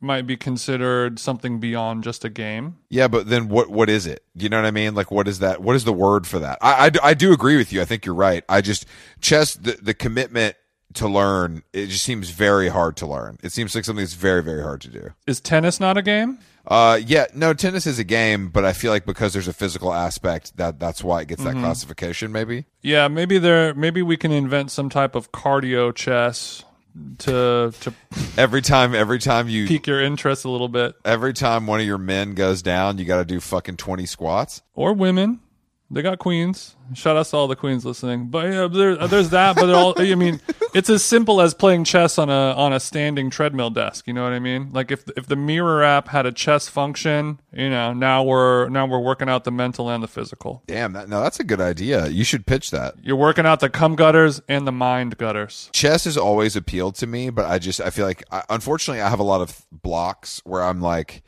might 0.00 0.26
be 0.26 0.36
considered 0.36 1.18
something 1.18 1.58
beyond 1.58 2.04
just 2.04 2.24
a 2.24 2.28
game. 2.28 2.76
Yeah, 2.90 3.08
but 3.08 3.28
then 3.28 3.48
what? 3.48 3.70
What 3.70 3.88
is 3.88 4.06
it? 4.06 4.24
You 4.34 4.48
know 4.48 4.58
what 4.58 4.66
I 4.66 4.70
mean? 4.70 4.94
Like, 4.94 5.10
what 5.10 5.28
is 5.28 5.38
that? 5.40 5.62
What 5.62 5.76
is 5.76 5.84
the 5.84 5.92
word 5.92 6.26
for 6.26 6.38
that? 6.38 6.58
I 6.60 6.86
I, 6.86 6.90
do- 6.90 7.00
I 7.02 7.14
do 7.14 7.32
agree 7.32 7.56
with 7.56 7.72
you. 7.72 7.80
I 7.80 7.84
think 7.84 8.04
you're 8.06 8.14
right. 8.14 8.44
I 8.48 8.60
just 8.60 8.86
chess. 9.20 9.54
The 9.54 9.72
the 9.80 9.94
commitment 9.94 10.56
to 10.94 11.08
learn. 11.08 11.62
It 11.72 11.86
just 11.86 12.04
seems 12.04 12.30
very 12.30 12.68
hard 12.68 12.96
to 12.98 13.06
learn. 13.06 13.38
It 13.42 13.52
seems 13.52 13.74
like 13.74 13.84
something 13.84 14.04
that's 14.04 14.14
very 14.14 14.42
very 14.42 14.62
hard 14.62 14.80
to 14.82 14.88
do. 14.88 15.10
Is 15.26 15.40
tennis 15.40 15.80
not 15.80 15.96
a 15.96 16.02
game? 16.02 16.38
Uh, 16.68 16.98
yeah, 17.06 17.26
no, 17.32 17.54
tennis 17.54 17.86
is 17.86 18.00
a 18.00 18.04
game, 18.04 18.48
but 18.48 18.64
I 18.64 18.72
feel 18.72 18.90
like 18.90 19.06
because 19.06 19.32
there's 19.32 19.46
a 19.46 19.52
physical 19.52 19.94
aspect, 19.94 20.56
that 20.56 20.80
that's 20.80 21.04
why 21.04 21.20
it 21.20 21.28
gets 21.28 21.44
that 21.44 21.54
classification. 21.54 22.32
Maybe. 22.32 22.64
Yeah, 22.82 23.06
maybe 23.06 23.38
there. 23.38 23.72
Maybe 23.74 24.02
we 24.02 24.16
can 24.16 24.32
invent 24.32 24.72
some 24.72 24.88
type 24.90 25.14
of 25.14 25.30
cardio 25.30 25.94
chess 25.94 26.64
to 27.18 27.72
to 27.80 27.94
Every 28.38 28.62
time, 28.62 28.94
every 28.94 29.18
time 29.18 29.48
you, 29.48 29.66
pique 29.66 29.86
your 29.86 30.00
interest 30.00 30.44
a 30.44 30.50
little 30.50 30.68
bit, 30.68 30.94
every 31.04 31.32
time 31.32 31.66
one 31.66 31.80
of 31.80 31.86
your 31.86 31.98
men 31.98 32.34
goes 32.34 32.62
down, 32.62 32.98
you 32.98 33.04
got 33.04 33.18
to 33.18 33.24
do 33.24 33.40
fucking 33.40 33.76
twenty 33.76 34.06
squats. 34.06 34.62
or 34.74 34.92
women. 34.92 35.40
They 35.90 36.02
got 36.02 36.18
queens. 36.18 36.74
Shout 36.94 37.16
out 37.16 37.26
to 37.26 37.36
all 37.36 37.48
the 37.48 37.56
queens 37.56 37.84
listening. 37.84 38.26
But 38.26 38.52
yeah, 38.52 38.66
there, 38.66 39.00
uh, 39.00 39.06
there's 39.06 39.30
that. 39.30 39.54
But 39.54 39.66
they're 39.66 39.76
all. 39.76 39.94
I 39.96 40.14
mean, 40.16 40.40
it's 40.74 40.90
as 40.90 41.04
simple 41.04 41.40
as 41.40 41.54
playing 41.54 41.84
chess 41.84 42.18
on 42.18 42.28
a 42.28 42.54
on 42.54 42.72
a 42.72 42.80
standing 42.80 43.30
treadmill 43.30 43.70
desk. 43.70 44.06
You 44.06 44.12
know 44.12 44.24
what 44.24 44.32
I 44.32 44.40
mean? 44.40 44.70
Like 44.72 44.90
if 44.90 45.04
if 45.16 45.26
the 45.26 45.36
mirror 45.36 45.84
app 45.84 46.08
had 46.08 46.26
a 46.26 46.32
chess 46.32 46.68
function, 46.68 47.40
you 47.52 47.70
know, 47.70 47.92
now 47.92 48.24
we're 48.24 48.68
now 48.68 48.86
we're 48.86 49.00
working 49.00 49.28
out 49.28 49.44
the 49.44 49.52
mental 49.52 49.88
and 49.88 50.02
the 50.02 50.08
physical. 50.08 50.62
Damn, 50.66 50.92
that, 50.94 51.08
no, 51.08 51.20
that's 51.20 51.38
a 51.38 51.44
good 51.44 51.60
idea. 51.60 52.08
You 52.08 52.24
should 52.24 52.46
pitch 52.46 52.72
that. 52.72 52.94
You're 53.02 53.16
working 53.16 53.46
out 53.46 53.60
the 53.60 53.70
cum 53.70 53.94
gutters 53.94 54.40
and 54.48 54.66
the 54.66 54.72
mind 54.72 55.18
gutters. 55.18 55.70
chess 55.72 56.04
has 56.04 56.16
always 56.16 56.56
appealed 56.56 56.96
to 56.96 57.06
me, 57.06 57.30
but 57.30 57.44
I 57.44 57.58
just 57.58 57.80
I 57.80 57.90
feel 57.90 58.06
like 58.06 58.24
I, 58.32 58.42
unfortunately 58.50 59.02
I 59.02 59.08
have 59.08 59.20
a 59.20 59.24
lot 59.24 59.40
of 59.40 59.66
blocks 59.70 60.40
where 60.44 60.62
I'm 60.62 60.80
like, 60.80 61.22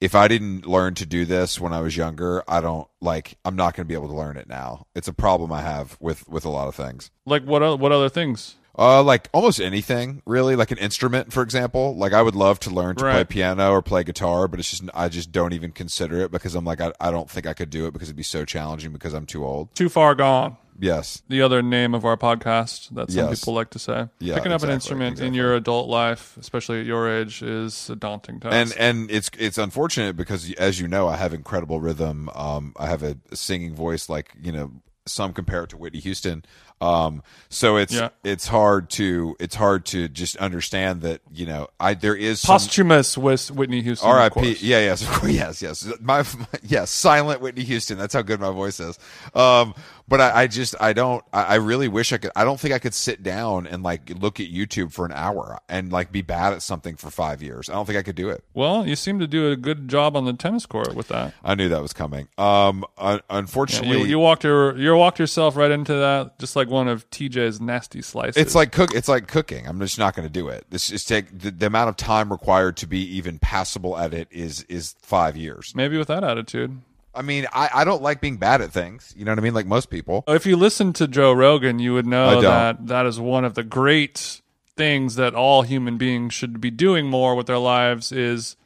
if 0.00 0.14
I 0.14 0.28
didn't 0.28 0.66
learn 0.66 0.94
to 0.94 1.06
do 1.06 1.24
this 1.24 1.60
when 1.60 1.72
I 1.72 1.80
was 1.80 1.96
younger, 1.96 2.42
I 2.48 2.60
don't 2.60 2.88
like 3.00 3.38
I'm 3.44 3.56
not 3.56 3.74
going 3.74 3.84
to 3.84 3.88
be 3.88 3.94
able 3.94 4.08
to 4.08 4.14
learn 4.16 4.36
it 4.36 4.48
now. 4.48 4.86
It's 4.94 5.08
a 5.08 5.12
problem 5.12 5.52
I 5.52 5.62
have 5.62 5.96
with 6.00 6.28
with 6.28 6.44
a 6.44 6.50
lot 6.50 6.68
of 6.68 6.74
things. 6.74 7.10
Like 7.26 7.44
what? 7.44 7.78
What 7.78 7.92
other 7.92 8.08
things? 8.08 8.56
Uh, 8.76 9.02
like 9.02 9.28
almost 9.32 9.60
anything 9.60 10.20
really, 10.26 10.56
like 10.56 10.70
an 10.72 10.78
instrument, 10.78 11.32
for 11.32 11.42
example. 11.42 11.94
Like 11.96 12.12
I 12.12 12.20
would 12.22 12.34
love 12.34 12.58
to 12.60 12.70
learn 12.70 12.96
to 12.96 13.04
play 13.04 13.24
piano 13.24 13.70
or 13.70 13.82
play 13.82 14.02
guitar, 14.02 14.48
but 14.48 14.58
it's 14.58 14.70
just 14.70 14.82
I 14.94 15.08
just 15.08 15.30
don't 15.30 15.52
even 15.52 15.70
consider 15.70 16.20
it 16.22 16.30
because 16.32 16.54
I'm 16.56 16.64
like 16.64 16.80
I, 16.80 16.92
I 17.00 17.10
don't 17.12 17.30
think 17.30 17.46
I 17.46 17.54
could 17.54 17.70
do 17.70 17.86
it 17.86 17.92
because 17.92 18.08
it'd 18.08 18.16
be 18.16 18.22
so 18.24 18.44
challenging 18.44 18.92
because 18.92 19.12
I'm 19.14 19.26
too 19.26 19.44
old. 19.44 19.74
Too 19.76 19.88
far 19.88 20.14
gone. 20.16 20.56
Yes, 20.76 21.22
The 21.28 21.40
other 21.40 21.62
name 21.62 21.94
of 21.94 22.04
our 22.04 22.16
podcast 22.16 22.92
that 22.96 23.08
some 23.12 23.28
Yes. 23.28 23.38
people 23.38 23.54
like 23.54 23.70
to 23.70 23.78
say. 23.78 24.08
Yeah, 24.18 24.34
Picking 24.34 24.50
up 24.50 24.62
an 24.64 24.70
exactly, 24.70 24.74
instrument 24.74 25.20
in 25.20 25.32
your 25.32 25.54
adult 25.54 25.88
life, 25.88 26.36
especially 26.36 26.80
at 26.80 26.86
your 26.86 27.08
age, 27.08 27.42
is 27.42 27.88
a 27.90 27.94
daunting 27.94 28.40
task. 28.40 28.56
and 28.56 28.72
and 28.80 29.08
it's 29.08 29.30
it's 29.38 29.56
unfortunate 29.56 30.16
because 30.16 30.52
as 30.54 30.80
you 30.80 30.88
know 30.88 31.06
I 31.06 31.14
have 31.16 31.32
incredible 31.32 31.80
rhythm. 31.80 32.28
Um, 32.34 32.72
I 32.76 32.88
have 32.88 33.04
a 33.04 33.16
singing 33.34 33.72
voice 33.72 34.08
like 34.08 34.32
you 34.42 34.50
know 34.50 34.72
some 35.06 35.32
compare 35.32 35.62
it 35.62 35.70
to 35.70 35.76
Whitney 35.76 36.00
Houston. 36.00 36.44
Um, 36.80 37.22
so 37.48 37.76
it's 37.76 37.94
Yeah. 37.94 38.10
it's 38.24 38.46
hard 38.46 38.90
to 38.90 39.36
it's 39.40 39.54
hard 39.54 39.86
to 39.86 40.08
just 40.08 40.36
understand 40.36 41.02
that 41.02 41.20
you 41.32 41.46
know 41.46 41.68
I 41.80 41.94
there 41.94 42.14
is 42.16 42.40
some, 42.40 42.54
posthumous 42.54 43.16
with 43.16 43.50
Whitney 43.50 43.80
Houston. 43.80 44.08
R.I.P. 44.08 44.58
Yeah, 44.60 44.80
yes, 44.80 45.02
yes, 45.24 45.62
yes. 45.62 45.86
My, 46.00 46.22
my 46.22 46.46
yes, 46.62 46.90
silent 46.90 47.40
Whitney 47.40 47.64
Houston. 47.64 47.96
That's 47.96 48.12
how 48.12 48.22
good 48.22 48.40
my 48.40 48.50
voice 48.50 48.80
is. 48.80 48.98
Um, 49.34 49.74
but 50.08 50.20
I, 50.20 50.42
I 50.42 50.46
just 50.46 50.74
I 50.80 50.92
don't 50.92 51.24
I, 51.32 51.42
I 51.42 51.54
really 51.56 51.88
wish 51.88 52.12
I 52.12 52.18
could. 52.18 52.30
I 52.36 52.44
don't 52.44 52.58
think 52.60 52.74
I 52.74 52.78
could 52.78 52.94
sit 52.94 53.22
down 53.22 53.66
and 53.66 53.82
like 53.82 54.10
look 54.20 54.40
at 54.40 54.46
YouTube 54.48 54.92
for 54.92 55.06
an 55.06 55.12
hour 55.12 55.58
and 55.68 55.90
like 55.92 56.12
be 56.12 56.22
bad 56.22 56.52
at 56.52 56.62
something 56.62 56.96
for 56.96 57.10
five 57.10 57.42
years. 57.42 57.68
I 57.68 57.72
don't 57.74 57.86
think 57.86 57.98
I 57.98 58.02
could 58.02 58.16
do 58.16 58.28
it. 58.28 58.44
Well, 58.54 58.86
you 58.86 58.96
seem 58.96 59.18
to 59.20 59.26
do 59.26 59.50
a 59.50 59.56
good 59.56 59.88
job 59.88 60.16
on 60.16 60.24
the 60.24 60.32
tennis 60.34 60.66
court 60.66 60.94
with 60.94 61.08
that. 61.08 61.34
I 61.42 61.54
knew 61.54 61.68
that 61.68 61.80
was 61.82 61.92
coming. 61.92 62.28
Um, 62.36 62.84
un- 62.98 63.20
unfortunately, 63.30 64.00
You, 64.00 64.04
you 64.06 64.18
walked 64.18 64.44
your 64.44 64.76
you 64.76 64.94
walked 64.94 65.18
yourself 65.18 65.56
right 65.56 65.70
into 65.70 65.94
that, 65.94 66.38
just 66.38 66.56
like 66.56 66.68
one 66.68 66.88
of 66.88 67.08
TJ's 67.10 67.60
nasty 67.60 68.02
slices. 68.02 68.36
it's 68.36 68.54
like 68.54 68.72
cook. 68.72 68.94
It's 68.94 69.08
like 69.08 69.26
cooking. 69.26 69.66
I'm 69.66 69.80
just 69.80 69.98
not 69.98 70.14
going 70.14 70.26
to 70.28 70.32
do 70.32 70.48
it. 70.48 70.66
This 70.70 70.90
is 70.90 71.04
take 71.04 71.36
the, 71.38 71.50
the 71.50 71.66
amount 71.66 71.88
of 71.88 71.96
time 71.96 72.30
required 72.30 72.76
to 72.78 72.86
be 72.86 73.00
even 73.16 73.38
passable 73.38 73.96
at 73.96 74.12
it 74.12 74.28
is 74.30 74.62
is 74.64 74.94
five 75.00 75.36
years. 75.36 75.72
maybe 75.74 75.96
with 75.96 76.08
that 76.08 76.24
attitude. 76.24 76.80
I 77.14 77.22
mean, 77.22 77.46
I, 77.52 77.70
I 77.74 77.84
don't 77.84 78.02
like 78.02 78.20
being 78.20 78.36
bad 78.36 78.60
at 78.60 78.72
things. 78.72 79.14
You 79.16 79.24
know 79.24 79.32
what 79.32 79.38
I 79.38 79.42
mean? 79.42 79.54
Like 79.54 79.66
most 79.66 79.90
people. 79.90 80.24
If 80.28 80.46
you 80.46 80.56
listen 80.56 80.92
to 80.94 81.08
Joe 81.08 81.32
Rogan, 81.32 81.78
you 81.78 81.94
would 81.94 82.06
know 82.06 82.40
that 82.40 82.86
that 82.86 83.06
is 83.06 83.20
one 83.20 83.44
of 83.44 83.54
the 83.54 83.62
great 83.64 84.40
things 84.76 85.14
that 85.16 85.34
all 85.34 85.62
human 85.62 85.96
beings 85.98 86.34
should 86.34 86.60
be 86.60 86.70
doing 86.70 87.06
more 87.06 87.34
with 87.34 87.46
their 87.46 87.58
lives 87.58 88.10
is 88.10 88.56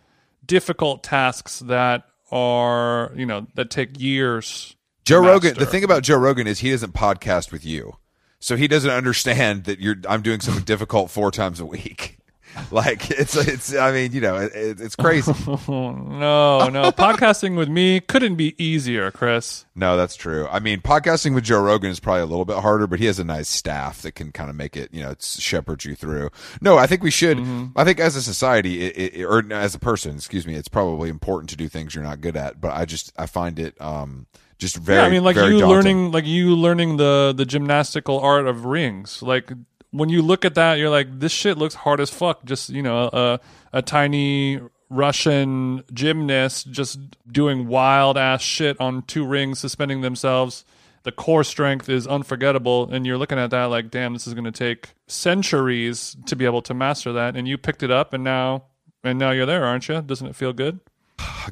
difficult 0.47 1.03
tasks 1.03 1.59
that 1.61 2.05
are 2.31 3.13
you 3.15 3.27
know 3.27 3.47
that 3.55 3.71
take 3.71 3.99
years 4.01 4.77
Joe 5.09 5.21
Rogan. 5.21 5.55
The 5.55 5.65
thing 5.65 5.85
about 5.85 6.03
Joe 6.03 6.19
Rogan 6.19 6.47
is 6.47 6.59
he 6.59 6.71
doesn't 6.71 6.93
podcast 6.93 7.51
with 7.51 7.65
you, 7.65 7.97
so 8.41 8.57
he 8.57 8.69
doesn't 8.69 8.91
understand 8.91 9.65
that 9.65 9.81
you're. 9.81 9.97
I'm 10.07 10.21
doing 10.21 10.41
something 10.41 10.65
difficult 10.65 11.11
four 11.11 11.31
times 11.31 11.61
a 11.61 11.65
week. 11.65 12.18
Like 12.71 13.11
it's 13.11 13.35
it's. 13.37 13.75
I 13.75 13.93
mean, 13.93 14.13
you 14.13 14.21
know, 14.21 14.37
it, 14.37 14.53
it's 14.55 14.95
crazy. 14.97 15.33
No, 15.69 16.69
no. 16.69 16.93
Podcasting 16.93 17.57
with 17.57 17.69
me 17.69 18.01
couldn't 18.01 18.37
be 18.37 18.55
easier, 18.63 19.11
Chris. 19.11 19.65
no, 19.75 19.97
that's 19.97 20.17
true. 20.17 20.47
I 20.49 20.59
mean, 20.59 20.81
podcasting 20.81 21.35
with 21.35 21.45
Joe 21.45 21.63
Rogan 21.63 21.91
is 21.91 22.01
probably 22.01 22.23
a 22.23 22.27
little 22.27 22.45
bit 22.45 22.59
harder, 22.59 22.87
but 22.87 22.99
he 22.99 23.07
has 23.07 23.19
a 23.19 23.25
nice 23.25 23.49
staff 23.49 24.03
that 24.03 24.13
can 24.13 24.33
kind 24.33 24.51
of 24.51 24.57
make 24.57 24.77
it. 24.77 24.93
You 24.93 25.03
know, 25.03 25.11
it's 25.11 25.41
shepherd 25.41 25.85
you 25.85 25.95
through. 25.95 26.31
No, 26.61 26.77
I 26.79 26.87
think 26.87 27.03
we 27.03 27.11
should. 27.11 27.39
I 27.77 27.85
think 27.85 28.01
as 28.01 28.17
a 28.17 28.23
society, 28.23 28.83
it, 28.87 29.15
it, 29.15 29.25
or 29.25 29.51
as 29.53 29.75
a 29.75 29.79
person, 29.79 30.17
excuse 30.17 30.47
me, 30.47 30.55
it's 30.55 30.69
probably 30.69 31.09
important 31.09 31.51
to 31.51 31.57
do 31.57 31.69
things 31.69 31.95
you're 31.95 32.05
not 32.05 32.21
good 32.21 32.37
at. 32.37 32.61
But 32.61 32.73
I 32.75 32.85
just 32.85 33.13
I 33.17 33.27
find 33.27 33.59
it 33.59 33.81
um 33.81 34.27
just 34.59 34.77
very. 34.77 35.01
yeah, 35.01 35.07
I 35.07 35.11
mean, 35.11 35.25
like 35.25 35.37
you 35.37 35.61
daunting. 35.61 35.69
learning, 35.69 36.11
like 36.13 36.27
you 36.27 36.57
learning 36.57 36.97
the 36.97 37.33
the 37.37 37.47
gymnastical 37.47 38.19
art 38.21 38.47
of 38.47 38.65
rings. 38.65 39.23
Like 39.23 39.53
when 39.91 40.09
you 40.09 40.23
look 40.23 40.45
at 40.45 40.55
that, 40.55 40.79
you're 40.79 40.91
like, 40.91 41.21
this 41.21 41.33
shit 41.33 41.59
looks 41.59 41.75
hard 41.75 42.01
as 42.01 42.11
fuck. 42.11 42.45
Just 42.45 42.71
you 42.71 42.83
know, 42.83 43.11
a 43.13 43.41
a 43.73 43.83
tiny 43.83 44.61
Russian 44.91 45.85
gymnast 45.93 46.71
just 46.71 46.99
doing 47.31 47.69
wild 47.69 48.17
ass 48.17 48.43
shit 48.43 48.81
on 48.81 49.03
two 49.03 49.25
rings, 49.25 49.59
suspending 49.59 50.01
themselves. 50.01 50.65
The 51.05 51.13
core 51.13 51.45
strength 51.45 51.89
is 51.89 52.07
unforgettable, 52.07 52.91
and 52.91 53.07
you're 53.07 53.19
looking 53.19 53.39
at 53.39 53.51
that 53.51 53.65
like, 53.65 53.91
damn, 53.91 54.13
this 54.13 54.27
is 54.27 54.35
going 54.35 54.45
to 54.45 54.53
take 54.53 54.95
centuries 55.07 56.17
to 56.27 56.37
be 56.37 56.45
able 56.45 56.63
to 56.63 56.75
master 56.75 57.13
that. 57.13 57.37
And 57.37 57.47
you 57.47 57.57
picked 57.57 57.83
it 57.83 57.91
up, 57.91 58.13
and 58.13 58.25
now, 58.25 58.65
and 59.05 59.19
now 59.19 59.31
you're 59.31 59.47
there, 59.47 59.65
aren't 59.65 59.89
you? 59.89 60.03
Doesn't 60.03 60.27
it 60.27 60.37
feel 60.37 60.53
good? 60.53 60.81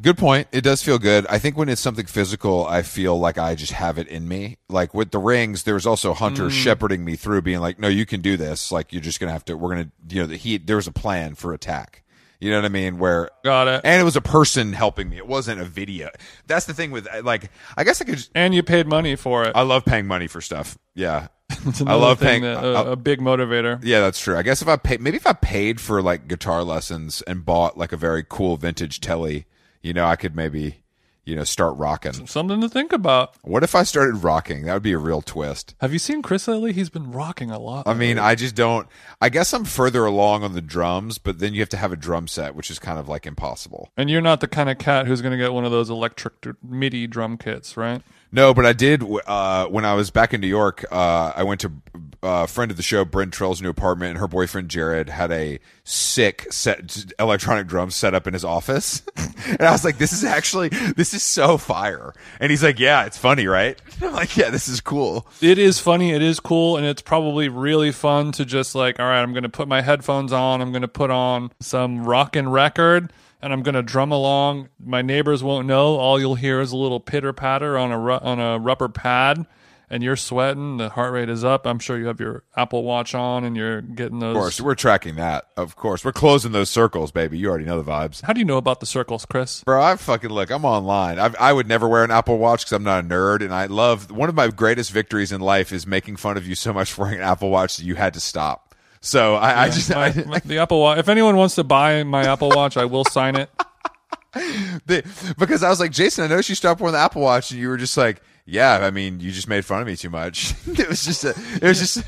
Good 0.02 0.18
point. 0.18 0.48
It 0.52 0.60
does 0.62 0.82
feel 0.82 0.98
good. 0.98 1.26
I 1.28 1.38
think 1.38 1.56
when 1.56 1.68
it's 1.68 1.80
something 1.80 2.06
physical, 2.06 2.66
I 2.66 2.82
feel 2.82 3.18
like 3.18 3.38
I 3.38 3.54
just 3.54 3.72
have 3.72 3.98
it 3.98 4.08
in 4.08 4.28
me. 4.28 4.58
Like 4.68 4.94
with 4.94 5.10
the 5.10 5.18
rings, 5.18 5.62
there 5.62 5.74
was 5.74 5.86
also 5.86 6.12
Hunter 6.12 6.44
mm. 6.44 6.50
shepherding 6.50 7.04
me 7.04 7.16
through, 7.16 7.42
being 7.42 7.60
like, 7.60 7.78
"No, 7.78 7.88
you 7.88 8.06
can 8.06 8.20
do 8.20 8.36
this. 8.36 8.70
Like 8.70 8.92
you're 8.92 9.02
just 9.02 9.20
gonna 9.20 9.32
have 9.32 9.44
to. 9.46 9.56
We're 9.56 9.70
gonna, 9.70 9.90
you 10.08 10.20
know, 10.20 10.26
the 10.26 10.36
heat. 10.36 10.66
There 10.66 10.76
was 10.76 10.86
a 10.86 10.92
plan 10.92 11.34
for 11.34 11.52
attack. 11.52 12.02
You 12.40 12.50
know 12.50 12.58
what 12.58 12.66
I 12.66 12.68
mean? 12.68 12.98
Where 12.98 13.30
Got 13.44 13.68
it. 13.68 13.80
and 13.84 14.00
it 14.00 14.04
was 14.04 14.16
a 14.16 14.20
person 14.20 14.74
helping 14.74 15.08
me. 15.08 15.16
It 15.16 15.26
wasn't 15.26 15.60
a 15.60 15.64
video. 15.64 16.10
That's 16.46 16.66
the 16.66 16.74
thing 16.74 16.90
with 16.90 17.08
uh, 17.12 17.22
like. 17.22 17.50
I 17.76 17.84
guess 17.84 18.00
I 18.00 18.04
could. 18.04 18.16
Just, 18.18 18.30
And 18.34 18.54
you 18.54 18.62
paid 18.62 18.86
money 18.86 19.16
for 19.16 19.44
it. 19.44 19.52
I 19.54 19.62
love 19.62 19.84
paying 19.84 20.06
money 20.06 20.26
for 20.26 20.42
stuff. 20.42 20.76
Yeah, 20.94 21.28
I 21.86 21.94
love 21.94 22.20
paying. 22.20 22.42
that- 22.42 22.58
I- 22.58 22.66
a, 22.66 22.92
a 22.92 22.96
big 22.96 23.20
motivator. 23.20 23.80
yeah, 23.82 24.00
that's 24.00 24.20
true. 24.20 24.36
I 24.36 24.42
guess 24.42 24.60
if 24.60 24.68
I 24.68 24.76
pay, 24.76 24.98
maybe 24.98 25.16
if 25.16 25.26
I 25.26 25.32
paid 25.32 25.80
for 25.80 26.02
like 26.02 26.28
guitar 26.28 26.62
lessons 26.62 27.22
and 27.22 27.44
bought 27.44 27.78
like 27.78 27.92
a 27.92 27.96
very 27.96 28.24
cool 28.28 28.58
vintage 28.58 29.00
Tele, 29.00 29.46
you 29.82 29.92
know, 29.92 30.06
I 30.06 30.16
could 30.16 30.34
maybe, 30.36 30.82
you 31.24 31.34
know, 31.34 31.44
start 31.44 31.76
rocking. 31.76 32.26
Something 32.26 32.60
to 32.60 32.68
think 32.68 32.92
about. 32.92 33.34
What 33.42 33.62
if 33.64 33.74
I 33.74 33.82
started 33.82 34.22
rocking? 34.22 34.64
That 34.66 34.74
would 34.74 34.82
be 34.82 34.92
a 34.92 34.98
real 34.98 35.22
twist. 35.22 35.74
Have 35.80 35.92
you 35.92 35.98
seen 35.98 36.22
Chris 36.22 36.46
lately? 36.46 36.72
He's 36.72 36.88
been 36.90 37.10
rocking 37.10 37.50
a 37.50 37.58
lot. 37.58 37.88
I 37.88 37.94
mean, 37.94 38.18
I 38.18 38.34
just 38.36 38.54
don't. 38.54 38.86
I 39.20 39.28
guess 39.28 39.52
I'm 39.52 39.64
further 39.64 40.04
along 40.06 40.44
on 40.44 40.52
the 40.52 40.60
drums, 40.62 41.18
but 41.18 41.38
then 41.40 41.52
you 41.54 41.60
have 41.60 41.68
to 41.70 41.76
have 41.76 41.90
a 41.92 41.96
drum 41.96 42.28
set, 42.28 42.54
which 42.54 42.70
is 42.70 42.78
kind 42.78 42.98
of 42.98 43.08
like 43.08 43.26
impossible. 43.26 43.90
and 43.96 44.08
you're 44.08 44.20
not 44.20 44.40
the 44.40 44.48
kind 44.48 44.70
of 44.70 44.78
cat 44.78 45.06
who's 45.06 45.20
going 45.20 45.32
to 45.32 45.38
get 45.38 45.52
one 45.52 45.64
of 45.64 45.72
those 45.72 45.90
electric 45.90 46.40
d- 46.40 46.50
MIDI 46.62 47.06
drum 47.08 47.36
kits, 47.38 47.76
right? 47.76 48.02
No, 48.32 48.52
but 48.52 48.66
I 48.66 48.72
did 48.72 49.02
uh, 49.26 49.66
when 49.68 49.84
I 49.84 49.94
was 49.94 50.10
back 50.10 50.34
in 50.34 50.40
New 50.40 50.48
York. 50.48 50.84
Uh, 50.90 51.32
I 51.34 51.42
went 51.44 51.60
to 51.62 51.72
uh, 52.22 52.46
friend 52.46 52.70
of 52.70 52.76
the 52.76 52.82
show, 52.82 53.04
Bryn 53.04 53.30
Trell's 53.30 53.60
new 53.62 53.70
apartment, 53.70 54.10
and 54.10 54.18
her 54.18 54.28
boyfriend 54.28 54.68
Jared 54.68 55.08
had 55.08 55.30
a 55.30 55.58
sick 55.84 56.46
set 56.50 57.04
electronic 57.18 57.66
drums 57.66 57.94
set 57.94 58.14
up 58.14 58.26
in 58.26 58.32
his 58.34 58.44
office, 58.44 59.02
and 59.46 59.62
I 59.62 59.72
was 59.72 59.84
like, 59.84 59.98
"This 59.98 60.12
is 60.12 60.24
actually 60.24 60.68
this 60.68 61.14
is 61.14 61.22
so 61.22 61.58
fire." 61.58 62.12
And 62.40 62.50
he's 62.50 62.62
like, 62.62 62.78
"Yeah, 62.78 63.04
it's 63.06 63.18
funny, 63.18 63.46
right?" 63.46 63.80
I'm 64.02 64.12
like, 64.12 64.36
"Yeah, 64.36 64.50
this 64.50 64.68
is 64.68 64.80
cool." 64.80 65.26
It 65.40 65.58
is 65.58 65.78
funny. 65.78 66.12
It 66.12 66.22
is 66.22 66.40
cool, 66.40 66.76
and 66.76 66.86
it's 66.86 67.02
probably 67.02 67.48
really 67.48 67.92
fun 67.92 68.32
to 68.32 68.44
just 68.44 68.74
like, 68.74 68.98
all 68.98 69.06
right, 69.06 69.22
I'm 69.22 69.32
going 69.32 69.42
to 69.42 69.48
put 69.48 69.68
my 69.68 69.80
headphones 69.82 70.32
on. 70.32 70.60
I'm 70.60 70.72
going 70.72 70.82
to 70.82 70.88
put 70.88 71.10
on 71.10 71.50
some 71.60 72.04
rockin' 72.04 72.48
record, 72.48 73.12
and 73.42 73.52
I'm 73.52 73.62
going 73.62 73.74
to 73.74 73.82
drum 73.82 74.12
along. 74.12 74.68
My 74.84 75.02
neighbors 75.02 75.42
won't 75.42 75.66
know. 75.66 75.96
All 75.96 76.18
you'll 76.20 76.34
hear 76.34 76.60
is 76.60 76.72
a 76.72 76.76
little 76.76 77.00
pitter 77.00 77.32
patter 77.32 77.76
on 77.78 77.92
a 77.92 77.98
ru- 77.98 78.12
on 78.18 78.40
a 78.40 78.58
rubber 78.58 78.88
pad, 78.88 79.46
and 79.88 80.02
you're 80.02 80.16
sweating. 80.16 80.76
The 80.78 80.88
heart 80.90 81.12
rate 81.12 81.28
is 81.28 81.44
up. 81.44 81.66
I'm 81.66 81.78
sure 81.78 81.98
you 81.98 82.06
have 82.06 82.18
your 82.20 82.42
Apple 82.56 82.82
Watch 82.82 83.14
on, 83.14 83.44
and 83.44 83.56
you're 83.56 83.80
getting 83.80 84.18
those. 84.18 84.36
Of 84.36 84.40
course, 84.42 84.60
we're 84.60 84.74
tracking 84.74 85.16
that. 85.16 85.46
Of 85.56 85.76
course, 85.76 86.04
we're 86.04 86.12
closing 86.12 86.52
those 86.52 86.70
circles, 86.70 87.12
baby. 87.12 87.38
You 87.38 87.48
already 87.48 87.64
know 87.64 87.80
the 87.80 87.90
vibes. 87.90 88.22
How 88.22 88.32
do 88.32 88.40
you 88.40 88.44
know 88.44 88.56
about 88.56 88.80
the 88.80 88.86
circles, 88.86 89.24
Chris? 89.26 89.62
Bro, 89.64 89.82
I 89.82 89.96
fucking 89.96 90.30
look. 90.30 90.50
I'm 90.50 90.64
online. 90.64 91.18
I, 91.18 91.32
I 91.38 91.52
would 91.52 91.68
never 91.68 91.88
wear 91.88 92.04
an 92.04 92.10
Apple 92.10 92.38
Watch 92.38 92.60
because 92.62 92.72
I'm 92.72 92.84
not 92.84 93.04
a 93.04 93.06
nerd, 93.06 93.42
and 93.42 93.54
I 93.54 93.66
love 93.66 94.10
one 94.10 94.28
of 94.28 94.34
my 94.34 94.48
greatest 94.48 94.90
victories 94.90 95.32
in 95.32 95.40
life 95.40 95.72
is 95.72 95.86
making 95.86 96.16
fun 96.16 96.36
of 96.36 96.46
you 96.46 96.54
so 96.54 96.72
much 96.72 96.92
for 96.92 97.02
wearing 97.02 97.18
an 97.18 97.24
Apple 97.24 97.50
Watch 97.50 97.76
that 97.76 97.84
you 97.84 97.94
had 97.94 98.14
to 98.14 98.20
stop. 98.20 98.74
So 99.00 99.36
I, 99.36 99.64
I 99.64 99.68
just 99.68 99.90
My- 99.90 100.06
I, 100.06 100.24
my- 100.26 100.38
the 100.40 100.58
Apple 100.58 100.80
Watch. 100.80 100.98
If 100.98 101.08
anyone 101.08 101.36
wants 101.36 101.54
to 101.56 101.64
buy 101.64 102.02
my 102.02 102.24
Apple 102.26 102.48
Watch, 102.50 102.76
I 102.76 102.86
will 102.86 103.04
sign 103.04 103.36
it. 103.36 103.50
the, 104.34 105.04
because 105.38 105.62
I 105.62 105.68
was 105.68 105.80
like, 105.80 105.92
Jason, 105.92 106.24
I 106.24 106.26
noticed 106.26 106.48
you 106.48 106.54
stopped 106.54 106.80
wearing 106.80 106.92
the 106.94 106.98
Apple 106.98 107.22
Watch, 107.22 107.50
and 107.50 107.60
you 107.60 107.68
were 107.68 107.76
just 107.76 107.96
like, 107.96 108.20
yeah. 108.46 108.78
I 108.82 108.90
mean, 108.90 109.20
you 109.20 109.32
just 109.32 109.48
made 109.48 109.64
fun 109.64 109.80
of 109.80 109.86
me 109.86 109.96
too 109.96 110.10
much. 110.10 110.54
it 110.66 110.88
was 110.88 111.04
just 111.04 111.24
a, 111.24 111.34
it 111.60 111.62
was 111.62 111.78
just 111.78 112.02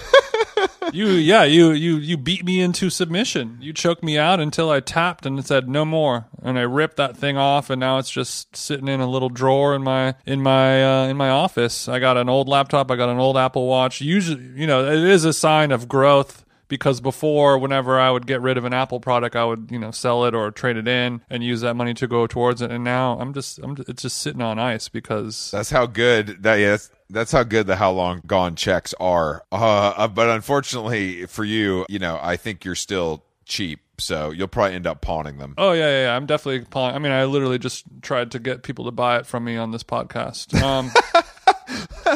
You, 0.92 1.08
yeah, 1.08 1.44
you, 1.44 1.70
you, 1.70 1.96
you 1.96 2.16
beat 2.16 2.44
me 2.44 2.60
into 2.60 2.90
submission. 2.90 3.58
You 3.60 3.72
choked 3.72 4.02
me 4.02 4.18
out 4.18 4.40
until 4.40 4.70
I 4.70 4.80
tapped 4.80 5.24
and 5.24 5.44
said 5.44 5.68
no 5.68 5.84
more, 5.84 6.26
and 6.42 6.58
I 6.58 6.62
ripped 6.62 6.96
that 6.96 7.16
thing 7.16 7.36
off, 7.36 7.70
and 7.70 7.78
now 7.78 7.98
it's 7.98 8.10
just 8.10 8.56
sitting 8.56 8.88
in 8.88 9.00
a 9.00 9.08
little 9.08 9.28
drawer 9.28 9.74
in 9.74 9.82
my 9.82 10.14
in 10.26 10.42
my 10.42 11.04
uh, 11.04 11.06
in 11.06 11.16
my 11.16 11.30
office. 11.30 11.88
I 11.88 11.98
got 11.98 12.16
an 12.16 12.28
old 12.28 12.48
laptop. 12.48 12.90
I 12.90 12.96
got 12.96 13.08
an 13.08 13.18
old 13.18 13.36
Apple 13.36 13.66
Watch. 13.66 14.00
Usually, 14.00 14.42
you 14.60 14.66
know, 14.66 14.84
it 14.84 15.04
is 15.04 15.24
a 15.24 15.32
sign 15.32 15.70
of 15.70 15.88
growth. 15.88 16.44
Because 16.70 17.00
before, 17.00 17.58
whenever 17.58 17.98
I 17.98 18.10
would 18.10 18.26
get 18.26 18.40
rid 18.40 18.56
of 18.56 18.64
an 18.64 18.72
Apple 18.72 19.00
product, 19.00 19.36
I 19.36 19.44
would, 19.44 19.68
you 19.70 19.78
know, 19.78 19.90
sell 19.90 20.24
it 20.24 20.34
or 20.34 20.50
trade 20.50 20.76
it 20.78 20.88
in 20.88 21.20
and 21.28 21.44
use 21.44 21.60
that 21.60 21.74
money 21.74 21.92
to 21.94 22.06
go 22.06 22.26
towards 22.26 22.62
it. 22.62 22.70
And 22.70 22.84
now 22.84 23.18
I'm 23.20 23.34
just, 23.34 23.58
I'm, 23.58 23.76
it's 23.88 24.02
just 24.02 24.18
sitting 24.18 24.40
on 24.40 24.58
ice 24.58 24.88
because 24.88 25.50
That's 25.50 25.70
how 25.70 25.84
good 25.86 26.42
that. 26.44 26.54
Yeah, 26.54 26.70
that's, 26.70 26.90
that's 27.10 27.32
how 27.32 27.42
good 27.42 27.66
the 27.66 27.76
how 27.76 27.90
long 27.90 28.22
gone 28.26 28.54
checks 28.54 28.94
are. 29.00 29.44
Uh, 29.52 29.92
uh, 29.96 30.08
but 30.08 30.28
unfortunately 30.30 31.26
for 31.26 31.44
you, 31.44 31.84
you 31.88 31.98
know, 31.98 32.18
I 32.22 32.36
think 32.36 32.64
you're 32.64 32.74
still 32.76 33.24
cheap, 33.46 33.80
so 33.98 34.30
you'll 34.30 34.46
probably 34.48 34.76
end 34.76 34.86
up 34.86 35.00
pawning 35.00 35.38
them. 35.38 35.54
Oh 35.58 35.72
yeah, 35.72 35.88
yeah, 35.88 36.02
yeah. 36.04 36.16
I'm 36.16 36.26
definitely. 36.26 36.64
pawning. 36.66 36.94
I 36.94 36.98
mean, 37.00 37.12
I 37.12 37.24
literally 37.24 37.58
just 37.58 37.84
tried 38.00 38.30
to 38.30 38.38
get 38.38 38.62
people 38.62 38.84
to 38.84 38.92
buy 38.92 39.18
it 39.18 39.26
from 39.26 39.44
me 39.44 39.56
on 39.56 39.72
this 39.72 39.82
podcast. 39.82 40.54
Um, 40.62 40.90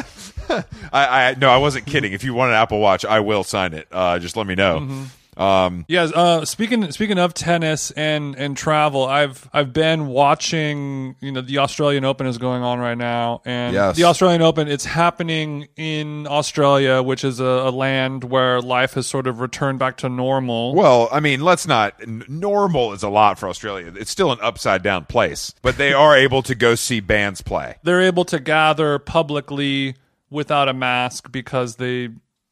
I, 0.93 1.29
I 1.31 1.35
no, 1.37 1.49
I 1.49 1.57
wasn't 1.57 1.85
kidding. 1.85 2.13
If 2.13 2.23
you 2.23 2.33
want 2.33 2.51
an 2.51 2.55
Apple 2.57 2.79
Watch, 2.79 3.05
I 3.05 3.19
will 3.19 3.43
sign 3.43 3.73
it. 3.73 3.87
Uh, 3.91 4.19
just 4.19 4.35
let 4.37 4.47
me 4.47 4.55
know. 4.55 5.05
Um, 5.37 5.83
yes. 5.89 6.13
Uh, 6.13 6.45
speaking 6.45 6.89
speaking 6.93 7.19
of 7.19 7.33
tennis 7.33 7.91
and 7.91 8.35
and 8.37 8.55
travel, 8.55 9.03
I've 9.05 9.49
I've 9.51 9.73
been 9.73 10.07
watching. 10.07 11.17
You 11.19 11.33
know, 11.33 11.41
the 11.41 11.57
Australian 11.57 12.05
Open 12.05 12.25
is 12.25 12.37
going 12.37 12.63
on 12.63 12.79
right 12.79 12.97
now, 12.97 13.41
and 13.43 13.73
Yes. 13.73 13.97
the 13.97 14.05
Australian 14.05 14.41
Open 14.41 14.69
it's 14.69 14.85
happening 14.85 15.67
in 15.75 16.25
Australia, 16.27 17.03
which 17.03 17.25
is 17.25 17.41
a, 17.41 17.43
a 17.43 17.69
land 17.71 18.23
where 18.23 18.61
life 18.61 18.93
has 18.93 19.07
sort 19.07 19.27
of 19.27 19.41
returned 19.41 19.77
back 19.77 19.97
to 19.97 20.07
normal. 20.07 20.73
well, 20.73 21.09
I 21.11 21.19
mean, 21.19 21.41
let's 21.41 21.67
not. 21.67 21.95
n- 22.01 22.23
Normal 22.29 22.93
is 22.93 23.03
a 23.03 23.09
lot 23.09 23.37
for 23.37 23.49
Australia. 23.49 23.91
It's 23.97 24.11
still 24.11 24.31
an 24.31 24.39
upside 24.41 24.83
down 24.83 25.03
place, 25.03 25.53
but 25.61 25.75
they 25.77 25.91
are 25.91 26.15
able 26.15 26.43
to 26.43 26.55
go 26.55 26.75
see 26.75 27.01
bands 27.01 27.41
play. 27.41 27.75
they're 27.83 28.01
able 28.01 28.23
to 28.23 28.39
gather 28.39 28.99
publicly 28.99 29.95
without 30.29 30.67
a 30.67 30.73
mask 30.73 31.31
because 31.31 31.75
they 31.77 32.09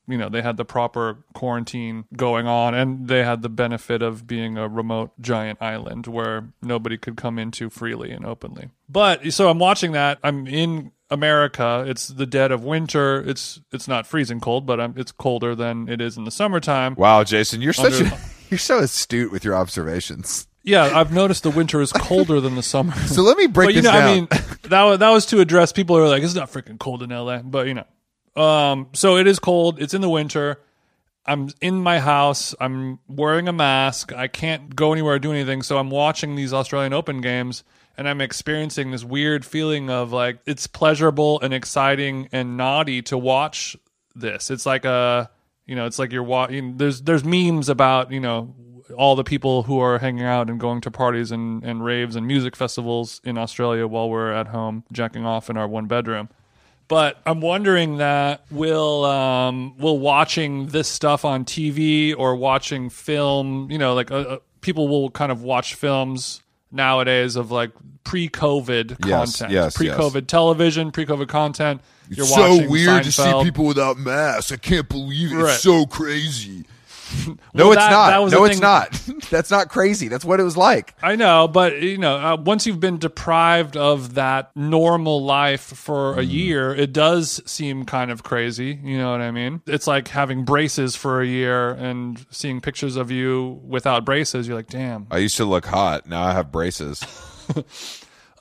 you 0.07 0.17
know 0.17 0.29
they 0.29 0.41
had 0.41 0.57
the 0.57 0.65
proper 0.65 1.23
quarantine 1.33 2.05
going 2.15 2.45
on 2.47 2.73
and 2.73 3.07
they 3.07 3.23
had 3.23 3.41
the 3.41 3.49
benefit 3.49 4.01
of 4.01 4.27
being 4.27 4.57
a 4.57 4.67
remote 4.67 5.11
giant 5.21 5.61
island 5.61 6.07
where 6.07 6.49
nobody 6.61 6.97
could 6.97 7.15
come 7.15 7.39
into 7.39 7.69
freely 7.69 8.11
and 8.11 8.25
openly. 8.25 8.69
But 8.89 9.33
so 9.33 9.49
i'm 9.49 9.59
watching 9.59 9.93
that. 9.93 10.19
I'm 10.23 10.47
in 10.47 10.91
america. 11.09 11.85
It's 11.87 12.07
the 12.07 12.25
dead 12.25 12.51
of 12.51 12.63
winter. 12.63 13.21
It's 13.21 13.61
it's 13.71 13.87
not 13.87 14.05
freezing 14.05 14.39
cold 14.39 14.65
but 14.65 14.79
I'm, 14.79 14.93
it's 14.97 15.11
colder 15.11 15.55
than 15.55 15.87
it 15.87 16.01
is 16.01 16.17
in 16.17 16.25
the 16.25 16.31
summertime. 16.31 16.95
Wow, 16.95 17.23
Jason, 17.23 17.61
you're 17.61 17.73
such 17.73 18.01
a, 18.01 18.17
you're 18.49 18.57
so 18.57 18.79
astute 18.79 19.31
with 19.31 19.45
your 19.45 19.55
observations. 19.55 20.47
Yeah 20.63 20.97
i've 20.97 21.11
noticed 21.11 21.43
the 21.43 21.51
winter 21.51 21.81
is 21.81 21.91
colder 21.91 22.39
than 22.39 22.55
the 22.55 22.63
summer 22.63 22.93
So 23.07 23.21
let 23.21 23.37
me 23.37 23.47
break 23.47 23.67
but 23.67 23.75
you 23.75 23.81
this 23.81 23.91
know, 23.91 23.99
down. 23.99 24.09
I 24.09 24.15
mean, 24.15 24.27
that 24.63 24.83
was, 24.83 24.99
that 24.99 25.09
was 25.09 25.25
to 25.27 25.39
address 25.39 25.71
people 25.71 25.95
who 25.97 26.03
are 26.03 26.09
like, 26.09 26.23
it's 26.23 26.35
not 26.35 26.51
freaking 26.51 26.79
cold 26.79 27.03
in 27.03 27.09
LA, 27.09 27.39
but 27.39 27.67
you 27.67 27.73
know, 27.73 28.41
um, 28.41 28.87
so 28.93 29.17
it 29.17 29.27
is 29.27 29.39
cold. 29.39 29.81
It's 29.81 29.93
in 29.93 30.01
the 30.01 30.09
winter. 30.09 30.59
I'm 31.25 31.49
in 31.61 31.81
my 31.81 31.99
house. 31.99 32.53
I'm 32.59 32.99
wearing 33.07 33.47
a 33.47 33.53
mask. 33.53 34.11
I 34.11 34.27
can't 34.27 34.75
go 34.75 34.91
anywhere 34.91 35.15
or 35.15 35.19
do 35.19 35.31
anything. 35.31 35.61
So 35.61 35.77
I'm 35.77 35.89
watching 35.89 36.35
these 36.35 36.53
Australian 36.53 36.93
Open 36.93 37.21
games 37.21 37.63
and 37.97 38.09
I'm 38.09 38.21
experiencing 38.21 38.91
this 38.91 39.03
weird 39.03 39.45
feeling 39.45 39.89
of 39.89 40.11
like 40.11 40.39
it's 40.45 40.67
pleasurable 40.67 41.39
and 41.41 41.53
exciting 41.53 42.27
and 42.31 42.57
naughty 42.57 43.01
to 43.03 43.17
watch 43.17 43.77
this. 44.15 44.49
It's 44.51 44.65
like 44.65 44.83
a, 44.85 45.29
you 45.65 45.75
know, 45.75 45.85
it's 45.85 45.99
like 45.99 46.11
you're 46.11 46.23
watching. 46.23 46.77
There's 46.77 47.01
there's 47.01 47.23
memes 47.23 47.69
about 47.69 48.11
you 48.11 48.19
know 48.19 48.53
all 48.93 49.15
the 49.15 49.23
people 49.23 49.63
who 49.63 49.79
are 49.79 49.99
hanging 49.99 50.23
out 50.23 50.49
and 50.49 50.59
going 50.59 50.81
to 50.81 50.91
parties 50.91 51.31
and, 51.31 51.63
and 51.63 51.83
raves 51.83 52.15
and 52.15 52.25
music 52.27 52.55
festivals 52.55 53.21
in 53.23 53.37
Australia 53.37 53.87
while 53.87 54.09
we're 54.09 54.31
at 54.31 54.47
home 54.47 54.83
jacking 54.91 55.25
off 55.25 55.49
in 55.49 55.57
our 55.57 55.67
one 55.67 55.85
bedroom. 55.87 56.29
But 56.87 57.19
I'm 57.25 57.41
wondering 57.41 57.97
that 57.97 58.45
will 58.51 59.05
um, 59.05 59.77
will 59.77 59.99
watching 59.99 60.67
this 60.67 60.87
stuff 60.87 61.25
on 61.25 61.45
TV 61.45 62.13
or 62.17 62.35
watching 62.35 62.89
film, 62.89 63.71
you 63.71 63.77
know, 63.77 63.93
like 63.93 64.11
uh, 64.11 64.15
uh, 64.15 64.37
people 64.61 64.87
will 64.87 65.09
kind 65.09 65.31
of 65.31 65.41
watch 65.41 65.75
films 65.75 66.41
nowadays 66.71 67.35
of 67.35 67.51
like 67.51 67.71
pre-COVID 68.03 68.97
Yes, 69.05 69.37
content, 69.37 69.51
yes, 69.51 69.77
pre-COVID 69.77 70.27
television, 70.27 70.91
pre-COVID 70.91 71.27
content. 71.27 71.81
You're 72.09 72.25
so 72.25 72.67
weird 72.67 73.05
to 73.05 73.11
see 73.11 73.43
people 73.43 73.65
without 73.65 73.97
masks. 73.97 74.51
I 74.51 74.57
can't 74.57 74.89
believe 74.89 75.31
it. 75.31 75.35
Right. 75.35 75.53
It's 75.53 75.63
so 75.63 75.85
crazy. 75.85 76.65
No, 77.55 77.65
Well, 77.69 77.71
it's 77.73 77.81
that- 77.81 77.91
not. 77.91 78.09
that 78.29 78.35
no, 78.35 78.43
it's 78.45 78.55
thing- 78.55 78.61
not. 78.61 78.91
That's 79.29 79.51
not 79.51 79.69
crazy. 79.69 80.07
That's 80.07 80.25
what 80.25 80.39
it 80.39 80.43
was 80.43 80.57
like. 80.57 80.93
I 81.01 81.15
know, 81.15 81.47
but 81.47 81.81
you 81.81 81.97
know, 81.97 82.15
uh, 82.17 82.35
once 82.37 82.65
you've 82.65 82.79
been 82.79 82.97
deprived 82.97 83.77
of 83.77 84.15
that 84.15 84.51
normal 84.55 85.23
life 85.23 85.61
for 85.61 86.17
a 86.19 86.23
year, 86.23 86.73
it 86.73 86.93
does 86.93 87.41
seem 87.45 87.85
kind 87.85 88.11
of 88.11 88.23
crazy. 88.23 88.79
You 88.83 88.97
know 88.97 89.11
what 89.11 89.21
I 89.21 89.31
mean? 89.31 89.61
It's 89.67 89.87
like 89.87 90.07
having 90.09 90.43
braces 90.45 90.95
for 90.95 91.21
a 91.21 91.25
year 91.27 91.71
and 91.71 92.25
seeing 92.31 92.59
pictures 92.61 92.95
of 92.95 93.11
you 93.11 93.61
without 93.63 94.03
braces. 94.05 94.47
You're 94.47 94.57
like, 94.57 94.67
damn. 94.67 95.07
I 95.11 95.17
used 95.19 95.37
to 95.37 95.45
look 95.45 95.65
hot. 95.65 96.07
Now 96.07 96.23
I 96.23 96.33
have 96.33 96.51
braces. 96.51 97.03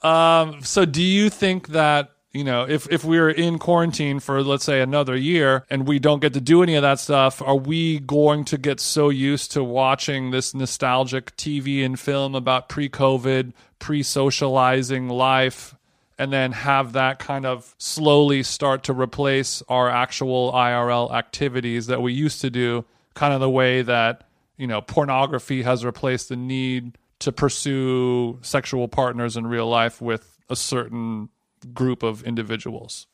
um. 0.03 0.63
So, 0.63 0.85
do 0.85 1.03
you 1.03 1.31
think 1.31 1.69
that? 1.69 2.11
You 2.33 2.45
know, 2.45 2.67
if 2.67 2.91
if 2.91 3.05
we're 3.05 3.29
in 3.29 3.59
quarantine 3.59 4.19
for 4.19 4.43
let's 4.43 4.65
say 4.65 4.81
another 4.81 5.15
year 5.15 5.67
and 5.69 5.87
we 5.87 5.99
don't 5.99 6.21
get 6.21 6.33
to 6.33 6.41
do 6.41 6.63
any 6.63 6.77
of 6.77 6.83
that 6.83 6.99
stuff, 6.99 7.43
are 7.43 7.57
we 7.57 7.99
going 7.99 8.47
to 8.47 8.57
get 8.57 8.81
so 8.81 9.11
used 9.11 9.53
to 9.53 9.63
watching 9.63 10.31
this 10.31 10.55
nostalgic 10.55 11.37
TV 11.37 11.85
and 11.85 12.01
film 12.01 12.35
about 12.35 12.71
pre-COVID, 12.71 13.53
pre-socializing 13.79 15.11
life 15.11 15.75
and 16.19 16.33
then 16.33 16.53
have 16.53 16.95
that 16.95 17.19
kind 17.19 17.45
of 17.45 17.75
slowly 17.77 18.43
start 18.43 18.85
to 18.85 18.95
replace 18.95 19.63
our 19.69 19.91
actual 19.91 20.53
IRL 20.53 21.13
activities 21.13 21.87
that 21.89 22.01
we 22.01 22.15
used 22.15 22.41
to 22.41 22.49
do, 22.49 22.85
kind 23.15 23.35
of 23.35 23.41
the 23.41 23.51
way 23.51 23.83
that, 23.83 24.25
you 24.57 24.67
know, 24.67 24.81
pornography 24.81 25.63
has 25.63 25.85
replaced 25.85 26.31
the 26.31 26.37
need 26.37 26.97
to 27.19 27.31
pursue 27.31 28.39
sexual 28.41 28.89
partners 28.89 29.37
in 29.37 29.47
real 29.47 29.69
life 29.69 30.01
with 30.01 30.39
a 30.49 30.57
certain 30.57 31.29
group 31.67 32.03
of 32.03 32.23
individuals. 32.25 33.07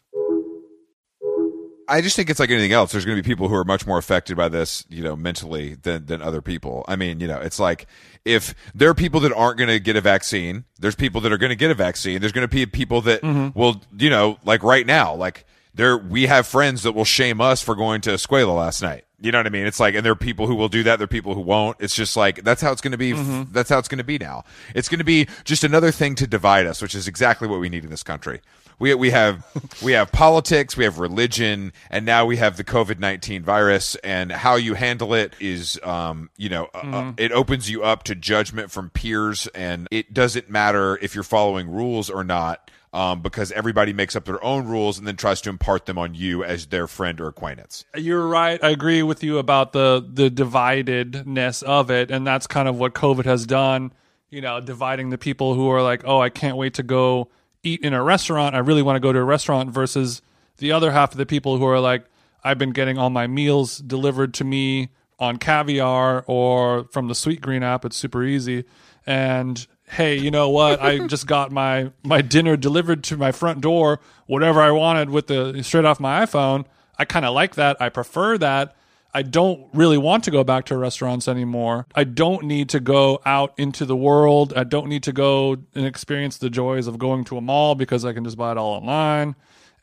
I 1.88 2.02
just 2.02 2.16
think 2.16 2.28
it's 2.28 2.38
like 2.38 2.50
anything 2.50 2.72
else. 2.72 2.92
There's 2.92 3.06
going 3.06 3.16
to 3.16 3.22
be 3.22 3.26
people 3.26 3.48
who 3.48 3.54
are 3.54 3.64
much 3.64 3.86
more 3.86 3.96
affected 3.96 4.36
by 4.36 4.48
this, 4.50 4.84
you 4.90 5.02
know, 5.02 5.16
mentally 5.16 5.74
than 5.74 6.04
than 6.04 6.20
other 6.20 6.42
people. 6.42 6.84
I 6.86 6.96
mean, 6.96 7.18
you 7.18 7.26
know, 7.26 7.40
it's 7.40 7.58
like 7.58 7.86
if 8.26 8.54
there 8.74 8.90
are 8.90 8.94
people 8.94 9.20
that 9.20 9.32
aren't 9.32 9.56
going 9.56 9.68
to 9.68 9.80
get 9.80 9.96
a 9.96 10.02
vaccine, 10.02 10.64
there's 10.78 10.94
people 10.94 11.22
that 11.22 11.32
are 11.32 11.38
going 11.38 11.50
to 11.50 11.56
get 11.56 11.70
a 11.70 11.74
vaccine. 11.74 12.20
There's 12.20 12.32
going 12.32 12.46
to 12.46 12.54
be 12.54 12.66
people 12.66 13.00
that 13.02 13.22
mm-hmm. 13.22 13.58
will, 13.58 13.80
you 13.96 14.10
know, 14.10 14.38
like 14.44 14.62
right 14.62 14.84
now, 14.84 15.14
like 15.14 15.46
there 15.74 15.96
we 15.96 16.26
have 16.26 16.46
friends 16.46 16.82
that 16.82 16.92
will 16.92 17.04
shame 17.04 17.40
us 17.40 17.62
for 17.62 17.74
going 17.74 18.00
to 18.02 18.10
Escuela 18.10 18.56
last 18.56 18.82
night. 18.82 19.04
You 19.20 19.32
know 19.32 19.38
what 19.40 19.46
I 19.46 19.50
mean? 19.50 19.66
It's 19.66 19.80
like, 19.80 19.96
and 19.96 20.04
there 20.04 20.12
are 20.12 20.16
people 20.16 20.46
who 20.46 20.54
will 20.54 20.68
do 20.68 20.84
that. 20.84 20.96
There 20.96 21.04
are 21.04 21.08
people 21.08 21.34
who 21.34 21.40
won't. 21.40 21.76
It's 21.80 21.96
just 21.96 22.16
like 22.16 22.44
that's 22.44 22.62
how 22.62 22.70
it's 22.70 22.80
going 22.80 22.92
to 22.92 22.98
be. 22.98 23.12
That's 23.50 23.68
how 23.68 23.78
it's 23.78 23.88
going 23.88 23.98
to 23.98 24.04
be 24.04 24.16
now. 24.16 24.44
It's 24.76 24.88
going 24.88 25.00
to 25.00 25.04
be 25.04 25.26
just 25.44 25.64
another 25.64 25.90
thing 25.90 26.14
to 26.16 26.26
divide 26.26 26.66
us, 26.66 26.80
which 26.80 26.94
is 26.94 27.08
exactly 27.08 27.48
what 27.48 27.58
we 27.58 27.68
need 27.68 27.82
in 27.82 27.90
this 27.90 28.04
country. 28.04 28.40
We 28.78 28.94
we 28.94 29.10
have 29.10 29.44
we 29.82 29.92
have 29.92 30.12
politics, 30.12 30.76
we 30.76 30.84
have 30.84 31.00
religion, 31.00 31.72
and 31.90 32.06
now 32.06 32.26
we 32.26 32.36
have 32.36 32.56
the 32.56 32.62
COVID 32.62 33.00
nineteen 33.00 33.42
virus. 33.42 33.96
And 33.96 34.30
how 34.30 34.54
you 34.54 34.74
handle 34.74 35.14
it 35.14 35.34
is, 35.40 35.80
um, 35.82 36.30
you 36.36 36.48
know, 36.48 36.68
uh, 36.72 36.78
uh, 36.78 37.12
it 37.16 37.32
opens 37.32 37.68
you 37.68 37.82
up 37.82 38.04
to 38.04 38.14
judgment 38.14 38.70
from 38.70 38.88
peers, 38.90 39.48
and 39.48 39.88
it 39.90 40.14
doesn't 40.14 40.48
matter 40.48 40.96
if 41.02 41.16
you're 41.16 41.24
following 41.24 41.68
rules 41.68 42.08
or 42.08 42.22
not. 42.22 42.70
Um, 42.98 43.22
because 43.22 43.52
everybody 43.52 43.92
makes 43.92 44.16
up 44.16 44.24
their 44.24 44.42
own 44.42 44.66
rules 44.66 44.98
and 44.98 45.06
then 45.06 45.14
tries 45.14 45.40
to 45.42 45.50
impart 45.50 45.86
them 45.86 45.98
on 45.98 46.16
you 46.16 46.42
as 46.42 46.66
their 46.66 46.88
friend 46.88 47.20
or 47.20 47.28
acquaintance. 47.28 47.84
You're 47.94 48.26
right. 48.26 48.58
I 48.60 48.70
agree 48.70 49.04
with 49.04 49.22
you 49.22 49.38
about 49.38 49.72
the 49.72 50.04
the 50.04 50.28
dividedness 50.28 51.62
of 51.62 51.92
it, 51.92 52.10
and 52.10 52.26
that's 52.26 52.48
kind 52.48 52.66
of 52.66 52.76
what 52.76 52.94
COVID 52.94 53.24
has 53.24 53.46
done. 53.46 53.92
You 54.30 54.40
know, 54.40 54.60
dividing 54.60 55.10
the 55.10 55.18
people 55.18 55.54
who 55.54 55.70
are 55.70 55.80
like, 55.80 56.02
"Oh, 56.04 56.18
I 56.20 56.28
can't 56.28 56.56
wait 56.56 56.74
to 56.74 56.82
go 56.82 57.28
eat 57.62 57.82
in 57.82 57.94
a 57.94 58.02
restaurant. 58.02 58.56
I 58.56 58.58
really 58.58 58.82
want 58.82 58.96
to 58.96 59.00
go 59.00 59.12
to 59.12 59.18
a 59.20 59.24
restaurant," 59.24 59.70
versus 59.70 60.20
the 60.56 60.72
other 60.72 60.90
half 60.90 61.12
of 61.12 61.18
the 61.18 61.26
people 61.26 61.56
who 61.56 61.66
are 61.66 61.78
like, 61.78 62.04
"I've 62.42 62.58
been 62.58 62.72
getting 62.72 62.98
all 62.98 63.10
my 63.10 63.28
meals 63.28 63.78
delivered 63.78 64.34
to 64.34 64.44
me 64.44 64.88
on 65.20 65.36
Caviar 65.36 66.24
or 66.26 66.88
from 66.90 67.06
the 67.06 67.14
Sweet 67.14 67.40
Green 67.40 67.62
app. 67.62 67.84
It's 67.84 67.96
super 67.96 68.24
easy." 68.24 68.64
And 69.06 69.64
hey, 69.90 70.16
you 70.16 70.30
know 70.30 70.48
what? 70.48 70.80
I 70.80 71.06
just 71.06 71.26
got 71.26 71.52
my 71.52 71.90
my 72.02 72.22
dinner 72.22 72.56
delivered 72.56 73.04
to 73.04 73.16
my 73.16 73.32
front 73.32 73.60
door, 73.60 74.00
whatever 74.26 74.60
I 74.60 74.70
wanted 74.70 75.10
with 75.10 75.26
the 75.28 75.62
straight 75.62 75.84
off 75.84 76.00
my 76.00 76.24
iPhone. 76.24 76.64
I 76.98 77.04
kind 77.04 77.24
of 77.24 77.34
like 77.34 77.54
that. 77.54 77.80
I 77.80 77.88
prefer 77.88 78.38
that. 78.38 78.74
I 79.14 79.22
don't 79.22 79.66
really 79.72 79.96
want 79.96 80.24
to 80.24 80.30
go 80.30 80.44
back 80.44 80.66
to 80.66 80.76
restaurants 80.76 81.28
anymore. 81.28 81.86
I 81.94 82.04
don't 82.04 82.44
need 82.44 82.68
to 82.70 82.80
go 82.80 83.20
out 83.24 83.54
into 83.56 83.86
the 83.86 83.96
world. 83.96 84.52
I 84.54 84.64
don't 84.64 84.86
need 84.88 85.02
to 85.04 85.12
go 85.12 85.56
and 85.74 85.86
experience 85.86 86.36
the 86.36 86.50
joys 86.50 86.86
of 86.86 86.98
going 86.98 87.24
to 87.24 87.38
a 87.38 87.40
mall 87.40 87.74
because 87.74 88.04
I 88.04 88.12
can 88.12 88.24
just 88.24 88.36
buy 88.36 88.52
it 88.52 88.58
all 88.58 88.74
online. 88.74 89.34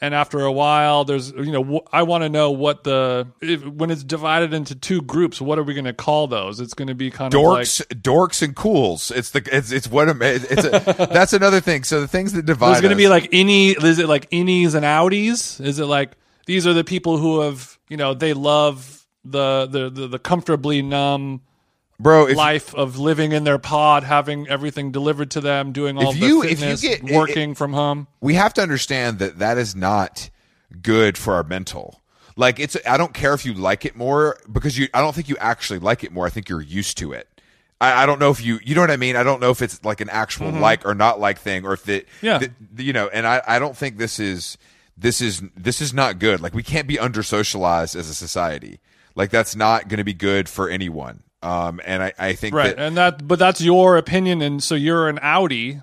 And 0.01 0.13
after 0.13 0.41
a 0.41 0.51
while, 0.51 1.05
there's 1.05 1.31
you 1.31 1.51
know 1.51 1.81
I 1.91 2.03
want 2.03 2.23
to 2.23 2.29
know 2.29 2.51
what 2.51 2.83
the 2.83 3.27
if, 3.41 3.65
when 3.65 3.91
it's 3.91 4.03
divided 4.03 4.53
into 4.53 4.75
two 4.75 5.01
groups, 5.01 5.39
what 5.39 5.57
are 5.57 5.63
we 5.63 5.73
going 5.73 5.85
to 5.85 5.93
call 5.93 6.27
those? 6.27 6.59
It's 6.59 6.73
going 6.73 6.89
to 6.89 6.95
be 6.95 7.09
kind 7.09 7.33
of 7.33 7.41
like 7.41 7.65
dorks, 7.65 7.81
dorks, 8.01 8.41
and 8.41 8.55
cools. 8.55 9.09
It's 9.11 9.31
the 9.31 9.47
it's 9.51 9.71
it's 9.71 9.87
what 9.87 10.09
am- 10.09 10.21
it's 10.21 10.65
a, 10.65 11.07
that's 11.11 11.33
another 11.33 11.61
thing. 11.61 11.83
So 11.85 12.01
the 12.01 12.07
things 12.07 12.33
that 12.33 12.45
divide 12.45 12.73
There's 12.73 12.81
going 12.81 12.89
to 12.91 12.97
be 12.97 13.07
like 13.07 13.29
any. 13.31 13.69
Is 13.71 13.99
it 13.99 14.09
like 14.09 14.29
innies 14.31 14.75
and 14.75 14.85
outies? 14.85 15.63
Is 15.63 15.79
it 15.79 15.85
like 15.85 16.11
these 16.45 16.67
are 16.67 16.73
the 16.73 16.83
people 16.83 17.17
who 17.17 17.39
have 17.41 17.79
you 17.89 17.97
know 17.97 18.13
they 18.13 18.33
love 18.33 19.05
the 19.23 19.65
the 19.65 19.89
the, 19.89 20.07
the 20.07 20.19
comfortably 20.19 20.81
numb 20.81 21.41
bro. 21.99 22.27
If, 22.27 22.35
life 22.37 22.73
of 22.75 22.97
living 22.97 23.31
in 23.31 23.43
their 23.43 23.57
pod, 23.59 24.03
having 24.03 24.47
everything 24.47 24.91
delivered 24.91 25.31
to 25.31 25.41
them, 25.41 25.71
doing 25.71 25.97
all 25.97 26.11
If 26.13 26.19
the 26.19 26.25
you- 26.27 26.43
if 26.43 26.49
you 26.51 26.55
fitness, 26.77 26.81
get- 26.81 27.03
working 27.03 27.55
from 27.55 27.73
home. 27.73 28.07
we 28.21 28.33
have 28.35 28.53
to 28.55 28.61
understand 28.61 29.19
that 29.19 29.39
that 29.39 29.57
is 29.57 29.75
not 29.75 30.29
good 30.81 31.17
for 31.17 31.35
our 31.35 31.43
mental. 31.43 32.01
Like 32.35 32.59
it's 32.59 32.75
I 32.85 32.97
don't 32.97 33.13
care 33.13 33.33
if 33.33 33.45
you 33.45 33.53
like 33.53 33.85
it 33.85 33.95
more 33.95 34.37
because 34.51 34.77
you 34.77 34.89
I 34.93 34.99
don't 34.99 35.15
think 35.15 35.29
you 35.29 35.37
actually 35.39 35.79
like 35.79 36.03
it 36.03 36.11
more. 36.11 36.25
I 36.25 36.29
think 36.29 36.49
you're 36.49 36.61
used 36.61 36.97
to 36.97 37.13
it. 37.13 37.29
I, 37.79 38.03
I 38.03 38.05
don't 38.05 38.19
know 38.19 38.29
if 38.29 38.43
you 38.43 38.59
you 38.63 38.75
know 38.75 38.81
what 38.81 38.91
I 38.91 38.97
mean. 38.97 39.15
I 39.15 39.23
don't 39.23 39.39
know 39.39 39.51
if 39.51 39.61
it's 39.61 39.83
like 39.85 40.01
an 40.01 40.09
actual 40.09 40.47
mm-hmm. 40.47 40.59
like 40.59 40.85
or 40.85 40.93
not 40.93 41.19
like 41.19 41.39
thing 41.39 41.65
or 41.65 41.71
if 41.73 41.87
it 41.87 42.07
Yeah. 42.21 42.39
the- 42.39 42.83
you 42.83 42.91
know. 42.91 43.07
And 43.07 43.25
I 43.25 43.41
I 43.47 43.57
don't 43.59 43.77
think 43.77 43.97
this 43.97 44.19
is 44.19 44.57
this 44.97 45.21
is 45.21 45.41
this 45.55 45.79
is 45.81 45.93
not 45.93 46.19
good. 46.19 46.41
Like 46.41 46.53
we 46.53 46.63
can't 46.63 46.87
be 46.87 46.99
under 46.99 47.23
socialized 47.23 47.95
as 47.95 48.09
a 48.09 48.13
society. 48.13 48.79
Like 49.15 49.29
that's 49.29 49.55
not 49.55 49.87
going 49.87 49.99
to 49.99 50.03
be 50.03 50.13
good 50.13 50.49
for 50.49 50.67
anyone. 50.69 51.23
Um, 51.45 51.79
and 51.85 52.01
I 52.01 52.13
I 52.17 52.33
think 52.33 52.55
Right, 52.55 52.75
that 52.75 52.81
and 52.81 52.97
that, 52.97 53.27
but 53.27 53.37
that's 53.37 53.61
your 53.61 53.97
opinion, 53.97 54.41
and 54.41 54.63
so 54.63 54.73
you're 54.73 55.07
an 55.07 55.19
Audi. 55.21 55.81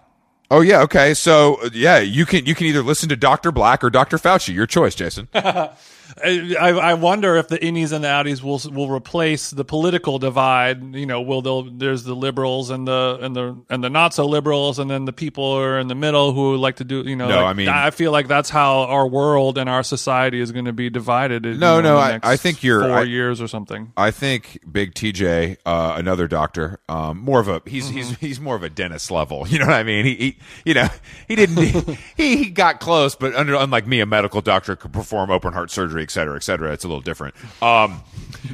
Oh 0.50 0.60
yeah, 0.60 0.82
okay. 0.82 1.14
So 1.14 1.58
yeah, 1.72 1.98
you 2.00 2.26
can 2.26 2.44
you 2.46 2.54
can 2.54 2.66
either 2.66 2.82
listen 2.82 3.08
to 3.10 3.16
Dr. 3.16 3.52
Black 3.52 3.84
or 3.84 3.88
Dr. 3.88 4.18
Fauci. 4.18 4.52
Your 4.52 4.66
choice, 4.66 4.94
Jason. 4.94 5.28
I, 6.22 6.70
I 6.70 6.94
wonder 6.94 7.36
if 7.36 7.48
the 7.48 7.58
innies 7.58 7.92
and 7.92 8.04
the 8.04 8.08
outies 8.08 8.42
will 8.42 8.60
will 8.74 8.90
replace 8.90 9.50
the 9.50 9.64
political 9.64 10.18
divide. 10.18 10.94
You 10.94 11.06
know, 11.06 11.20
will 11.22 11.42
they'll, 11.42 11.62
there's 11.62 12.04
the 12.04 12.14
liberals 12.14 12.70
and 12.70 12.86
the 12.86 13.18
and 13.20 13.34
the 13.36 13.56
and 13.70 13.82
the 13.84 13.90
not 13.90 14.14
so 14.14 14.26
liberals, 14.26 14.78
and 14.78 14.90
then 14.90 15.04
the 15.04 15.12
people 15.12 15.44
are 15.44 15.78
in 15.78 15.88
the 15.88 15.94
middle 15.94 16.32
who 16.32 16.56
like 16.56 16.76
to 16.76 16.84
do. 16.84 17.02
You 17.02 17.16
know, 17.16 17.28
No, 17.28 17.36
like, 17.36 17.44
I 17.46 17.52
mean- 17.54 17.68
I 17.68 17.90
feel 17.90 18.12
like 18.12 18.28
that's 18.28 18.50
how 18.50 18.80
our 18.82 19.06
world 19.06 19.58
and 19.58 19.68
our 19.70 19.82
society 19.82 20.40
is 20.40 20.52
going 20.52 20.66
to 20.66 20.72
be 20.72 20.90
divided. 20.90 21.46
in, 21.46 21.58
No, 21.58 21.76
you 21.76 21.82
know, 21.82 21.94
no, 21.94 21.98
I- 21.98 22.20
I 22.22 22.36
think 22.36 22.62
you're- 22.62 22.86
four 22.86 22.98
I- 22.98 23.02
years 23.02 23.40
or 23.40 23.48
something. 23.48 23.92
I 23.96 24.10
think 24.10 24.58
Big 24.70 24.94
TJ, 24.94 25.56
uh, 25.66 25.94
another 25.96 26.28
doctor, 26.28 26.78
um, 26.88 27.18
more 27.18 27.40
of 27.40 27.48
a 27.48 27.62
he's 27.66 27.86
Mm-hmm. 27.86 27.96
he's 27.96 28.16
he's 28.18 28.40
more 28.40 28.54
of 28.56 28.62
a 28.62 28.68
dentist 28.70 29.10
level. 29.10 29.46
You 29.52 29.58
know 29.58 29.66
what 29.66 29.74
I 29.74 29.82
mean? 29.82 30.04
He, 30.06 30.14
he 30.14 30.38
you 30.64 30.74
know 30.74 30.88
he 31.28 31.36
didn't 31.36 31.56
he 32.16 32.36
he 32.36 32.50
got 32.50 32.80
close, 32.80 33.14
but 33.14 33.34
under, 33.34 33.54
unlike 33.54 33.86
me, 33.86 34.00
a 34.00 34.06
medical 34.06 34.40
doctor 34.40 34.76
could 34.76 34.92
perform 34.92 35.30
open 35.30 35.52
heart 35.52 35.70
surgery, 35.70 36.01
et 36.03 36.11
cetera, 36.11 36.36
et 36.36 36.42
cetera. 36.42 36.72
It's 36.72 36.84
a 36.84 36.88
little 36.88 37.00
different. 37.00 37.34
Um, 37.62 38.03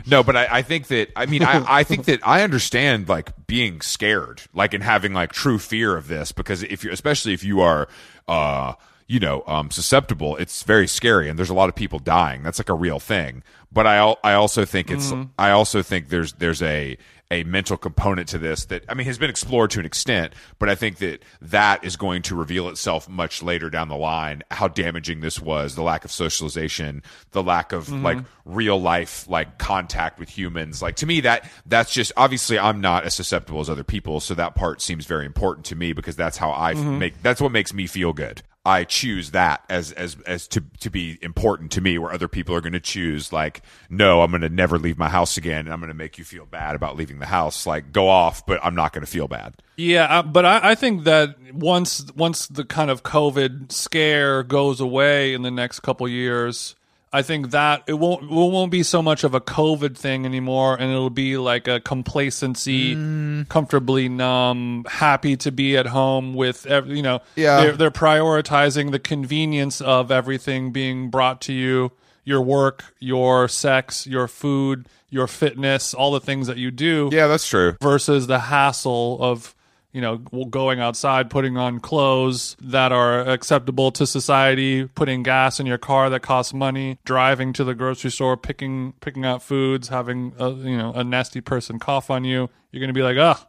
no, 0.07 0.23
but 0.23 0.37
I, 0.37 0.49
I 0.51 0.63
think 0.63 0.89
that 0.89 1.11
I 1.17 1.27
mean 1.27 1.43
I, 1.43 1.65
I 1.79 1.83
think 1.85 2.05
that 2.07 2.21
I 2.27 2.43
understand 2.43 3.09
like 3.09 3.47
being 3.47 3.81
scared, 3.81 4.43
like 4.55 4.75
and 4.75 4.83
having 4.85 5.13
like 5.15 5.33
true 5.33 5.59
fear 5.59 5.97
of 5.97 6.09
this 6.09 6.33
because 6.33 6.63
if 6.63 6.85
you 6.85 6.91
especially 6.93 7.33
if 7.33 7.43
you 7.43 7.61
are 7.61 7.89
uh 8.29 8.75
you 9.07 9.19
know 9.19 9.43
um 9.47 9.71
susceptible, 9.71 10.37
it's 10.37 10.63
very 10.63 10.87
scary 10.87 11.29
and 11.29 11.39
there's 11.39 11.51
a 11.51 11.55
lot 11.55 11.69
of 11.69 11.75
people 11.75 11.99
dying. 11.99 12.43
That's 12.43 12.59
like 12.59 12.69
a 12.69 12.75
real 12.75 13.01
thing. 13.01 13.43
But 13.73 13.87
I 13.87 14.15
I 14.23 14.35
also 14.35 14.65
think 14.65 14.91
it's 14.91 15.13
I 15.39 15.51
also 15.51 15.83
think 15.83 16.09
there's 16.09 16.35
there's 16.35 16.63
a 16.63 16.97
a 17.31 17.45
mental 17.45 17.77
component 17.77 18.29
to 18.29 18.39
this 18.39 18.65
that 18.67 18.85
I 18.89 18.95
mean 18.95 19.07
has 19.07 19.19
been 19.19 19.29
explored 19.31 19.71
to 19.73 19.81
an 19.81 19.87
extent, 19.87 20.33
but 20.59 20.69
I 20.69 20.75
think 20.75 20.97
that 20.99 21.23
that 21.43 21.85
is 21.85 21.97
going 21.97 22.23
to 22.23 22.35
reveal 22.35 22.69
itself 22.71 23.09
much 23.09 23.43
later 23.43 23.69
down 23.69 23.89
the 23.89 23.97
line 23.97 24.43
how 24.51 24.69
damaging 24.69 25.21
this 25.21 25.39
was, 25.41 25.75
the 25.75 25.83
lack 25.83 26.05
of 26.07 26.11
socialization, 26.13 27.03
the 27.33 27.43
lack 27.43 27.73
of 27.73 27.87
Mm-hmm. 27.89 28.03
like 28.05 28.19
real 28.45 28.81
life 28.81 29.29
like 29.29 29.59
contact 29.59 30.19
with 30.19 30.29
humans. 30.31 30.81
Like 30.81 30.97
to 30.97 31.07
me 31.07 31.21
that 31.21 31.51
that's 31.67 31.93
just 31.93 32.13
obviously 32.17 32.59
I'm 32.59 32.81
not 32.81 33.05
as 33.05 33.15
susceptible 33.15 33.61
as 33.61 33.69
other 33.69 33.85
people, 33.85 34.21
so 34.21 34.35
that 34.35 34.55
part 34.55 34.81
seems 34.81 35.05
very 35.07 35.27
important 35.27 35.67
to 35.67 35.77
me 35.77 35.93
because 35.93 36.17
that's 36.17 36.37
how 36.39 36.51
I 36.53 36.75
Mm-hmm. 36.75 36.99
make 36.99 37.23
that's 37.23 37.41
what 37.41 37.53
makes 37.53 37.75
me 37.75 37.87
feel 37.87 38.13
good. 38.13 38.43
I 38.69 38.85
choose 38.85 39.31
that 39.31 39.65
as 39.71 39.93
as 39.93 40.19
as 40.27 40.47
to 40.49 40.63
to 40.81 40.91
be 40.91 41.19
important 41.23 41.73
to 41.73 41.81
me, 41.81 41.97
where 41.97 42.13
other 42.13 42.29
people 42.29 42.55
are 42.55 42.61
going 42.61 42.75
to 42.75 42.81
choose 42.81 43.33
like, 43.33 43.63
no, 43.89 44.21
I'm 44.21 44.31
going 44.31 44.43
to 44.43 44.51
never 44.51 44.79
leave 44.79 44.99
my 44.99 45.09
house 45.09 45.39
again, 45.39 45.61
and 45.61 45.73
I'm 45.73 45.81
going 45.81 45.89
to 45.89 45.95
make 45.95 46.19
you 46.19 46.25
feel 46.25 46.45
bad 46.45 46.77
about 46.77 46.95
leaving 46.95 47.19
the 47.19 47.27
house. 47.27 47.67
Like, 47.67 47.93
go 47.93 48.09
off, 48.09 48.45
but 48.45 48.61
I'm 48.63 48.75
not 48.75 48.93
going 48.93 49.05
to 49.05 49.11
feel 49.11 49.27
bad. 49.27 49.55
Yeah, 49.79 50.21
but 50.21 50.45
I, 50.45 50.73
I 50.73 50.75
think 50.75 51.05
that 51.05 51.37
once 51.55 52.05
once 52.15 52.47
the 52.47 52.67
kind 52.67 52.91
of 52.91 53.03
COVID 53.05 53.73
scare 53.73 54.43
goes 54.43 54.81
away 54.81 55.33
in 55.33 55.41
the 55.41 55.51
next 55.51 55.81
couple 55.81 56.07
years, 56.07 56.77
I 57.13 57.23
think 57.23 57.51
that 57.51 57.85
it 57.87 57.95
won't 57.95 58.25
it 58.25 58.29
won't 58.29 58.71
be 58.71 58.83
so 58.83 59.01
much 59.01 59.25
of 59.25 59.35
a 59.35 59.41
COVID 59.41 59.97
thing 59.97 60.25
anymore, 60.25 60.75
and 60.75 60.91
it'll 60.91 61.11
be 61.11 61.37
like 61.39 61.67
a 61.67 61.81
complacency, 61.81 62.95
mm. 62.97 63.49
comfortably 63.49 64.09
numb, 64.09 64.85
happy 64.89 65.37
to 65.39 65.51
be 65.51 65.77
at 65.77 65.87
home 65.87 66.35
with 66.35 66.67
ev- 66.67 66.89
you 66.89 67.03
know. 67.03 67.21
Yeah. 67.37 67.61
they're, 67.61 67.77
they're 67.77 67.91
prioritizing 67.91 68.91
the 68.91 68.99
convenience 68.99 69.81
of 69.81 70.11
everything 70.11 70.73
being 70.73 71.11
brought 71.11 71.41
to 71.43 71.53
you, 71.53 71.93
your 72.25 72.43
work, 72.43 72.85
your 72.99 73.49
sex, 73.49 74.07
your 74.07 74.29
food, 74.29 74.87
your 75.11 75.27
fitness, 75.27 75.95
all 75.95 76.13
the 76.13 76.21
things 76.21 76.47
that 76.47 76.59
you 76.59 76.71
do 76.71 77.09
Yeah, 77.13 77.27
that's 77.27 77.49
true. 77.49 77.77
versus 77.81 78.27
the 78.27 78.41
hassle 78.41 79.19
of 79.21 79.55
you 79.93 80.01
know 80.01 80.19
going 80.19 80.81
outside 80.81 81.31
putting 81.31 81.57
on 81.57 81.81
clothes 81.81 82.57
that 82.61 82.93
are 82.93 83.21
acceptable 83.21 83.91
to 83.91 84.07
society 84.07 84.87
putting 84.87 85.23
gas 85.23 85.59
in 85.59 85.67
your 85.67 85.79
car 85.79 86.11
that 86.11 86.21
costs 86.21 86.53
money 86.53 86.99
driving 87.05 87.53
to 87.53 87.65
the 87.65 87.75
grocery 87.75 88.11
store 88.11 88.37
picking 88.37 88.93
picking 89.01 89.25
out 89.25 89.43
foods 89.43 89.89
having 89.89 90.33
a, 90.39 90.51
you 90.51 90.77
know 90.77 90.93
a 90.93 91.03
nasty 91.03 91.41
person 91.41 91.79
cough 91.79 92.11
on 92.11 92.25
you 92.25 92.49
you're 92.71 92.81
going 92.81 92.89
to 92.89 92.95
be 92.95 93.03
like 93.03 93.17
ugh 93.17 93.47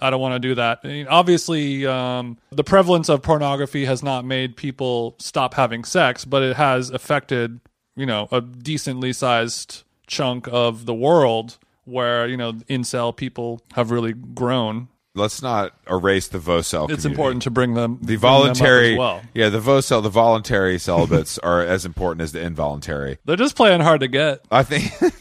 I 0.00 0.10
don't 0.10 0.20
want 0.20 0.34
to 0.34 0.38
do 0.38 0.54
that. 0.54 0.80
I 0.84 0.86
mean, 0.88 1.08
obviously, 1.08 1.84
um, 1.84 2.38
the 2.50 2.62
prevalence 2.64 3.08
of 3.08 3.22
pornography 3.22 3.84
has 3.86 4.02
not 4.02 4.24
made 4.24 4.56
people 4.56 5.16
stop 5.18 5.54
having 5.54 5.84
sex, 5.84 6.24
but 6.24 6.42
it 6.42 6.56
has 6.56 6.90
affected, 6.90 7.60
you 7.96 8.06
know, 8.06 8.28
a 8.30 8.40
decently 8.40 9.12
sized 9.12 9.82
chunk 10.06 10.48
of 10.50 10.86
the 10.86 10.94
world 10.94 11.58
where 11.84 12.26
you 12.28 12.36
know 12.36 12.52
incel 12.52 13.16
people 13.16 13.60
have 13.72 13.90
really 13.90 14.12
grown. 14.12 14.88
Let's 15.18 15.42
not 15.42 15.74
erase 15.90 16.28
the 16.28 16.38
volcel. 16.38 16.84
It's 16.90 17.02
community. 17.02 17.08
important 17.10 17.42
to 17.42 17.50
bring 17.50 17.74
them 17.74 17.98
The 18.00 18.06
bring 18.06 18.12
them 18.14 18.20
voluntary, 18.20 18.92
as 18.92 18.98
well. 18.98 19.22
yeah, 19.34 19.48
the 19.50 19.60
volcel, 19.60 20.02
the 20.02 20.08
voluntary 20.08 20.78
celibates 20.78 21.36
are 21.42 21.60
as 21.60 21.84
important 21.84 22.22
as 22.22 22.32
the 22.32 22.40
involuntary. 22.40 23.18
They're 23.24 23.36
just 23.36 23.56
playing 23.56 23.80
hard 23.80 24.00
to 24.00 24.08
get. 24.08 24.40
I 24.50 24.62
think. 24.62 24.92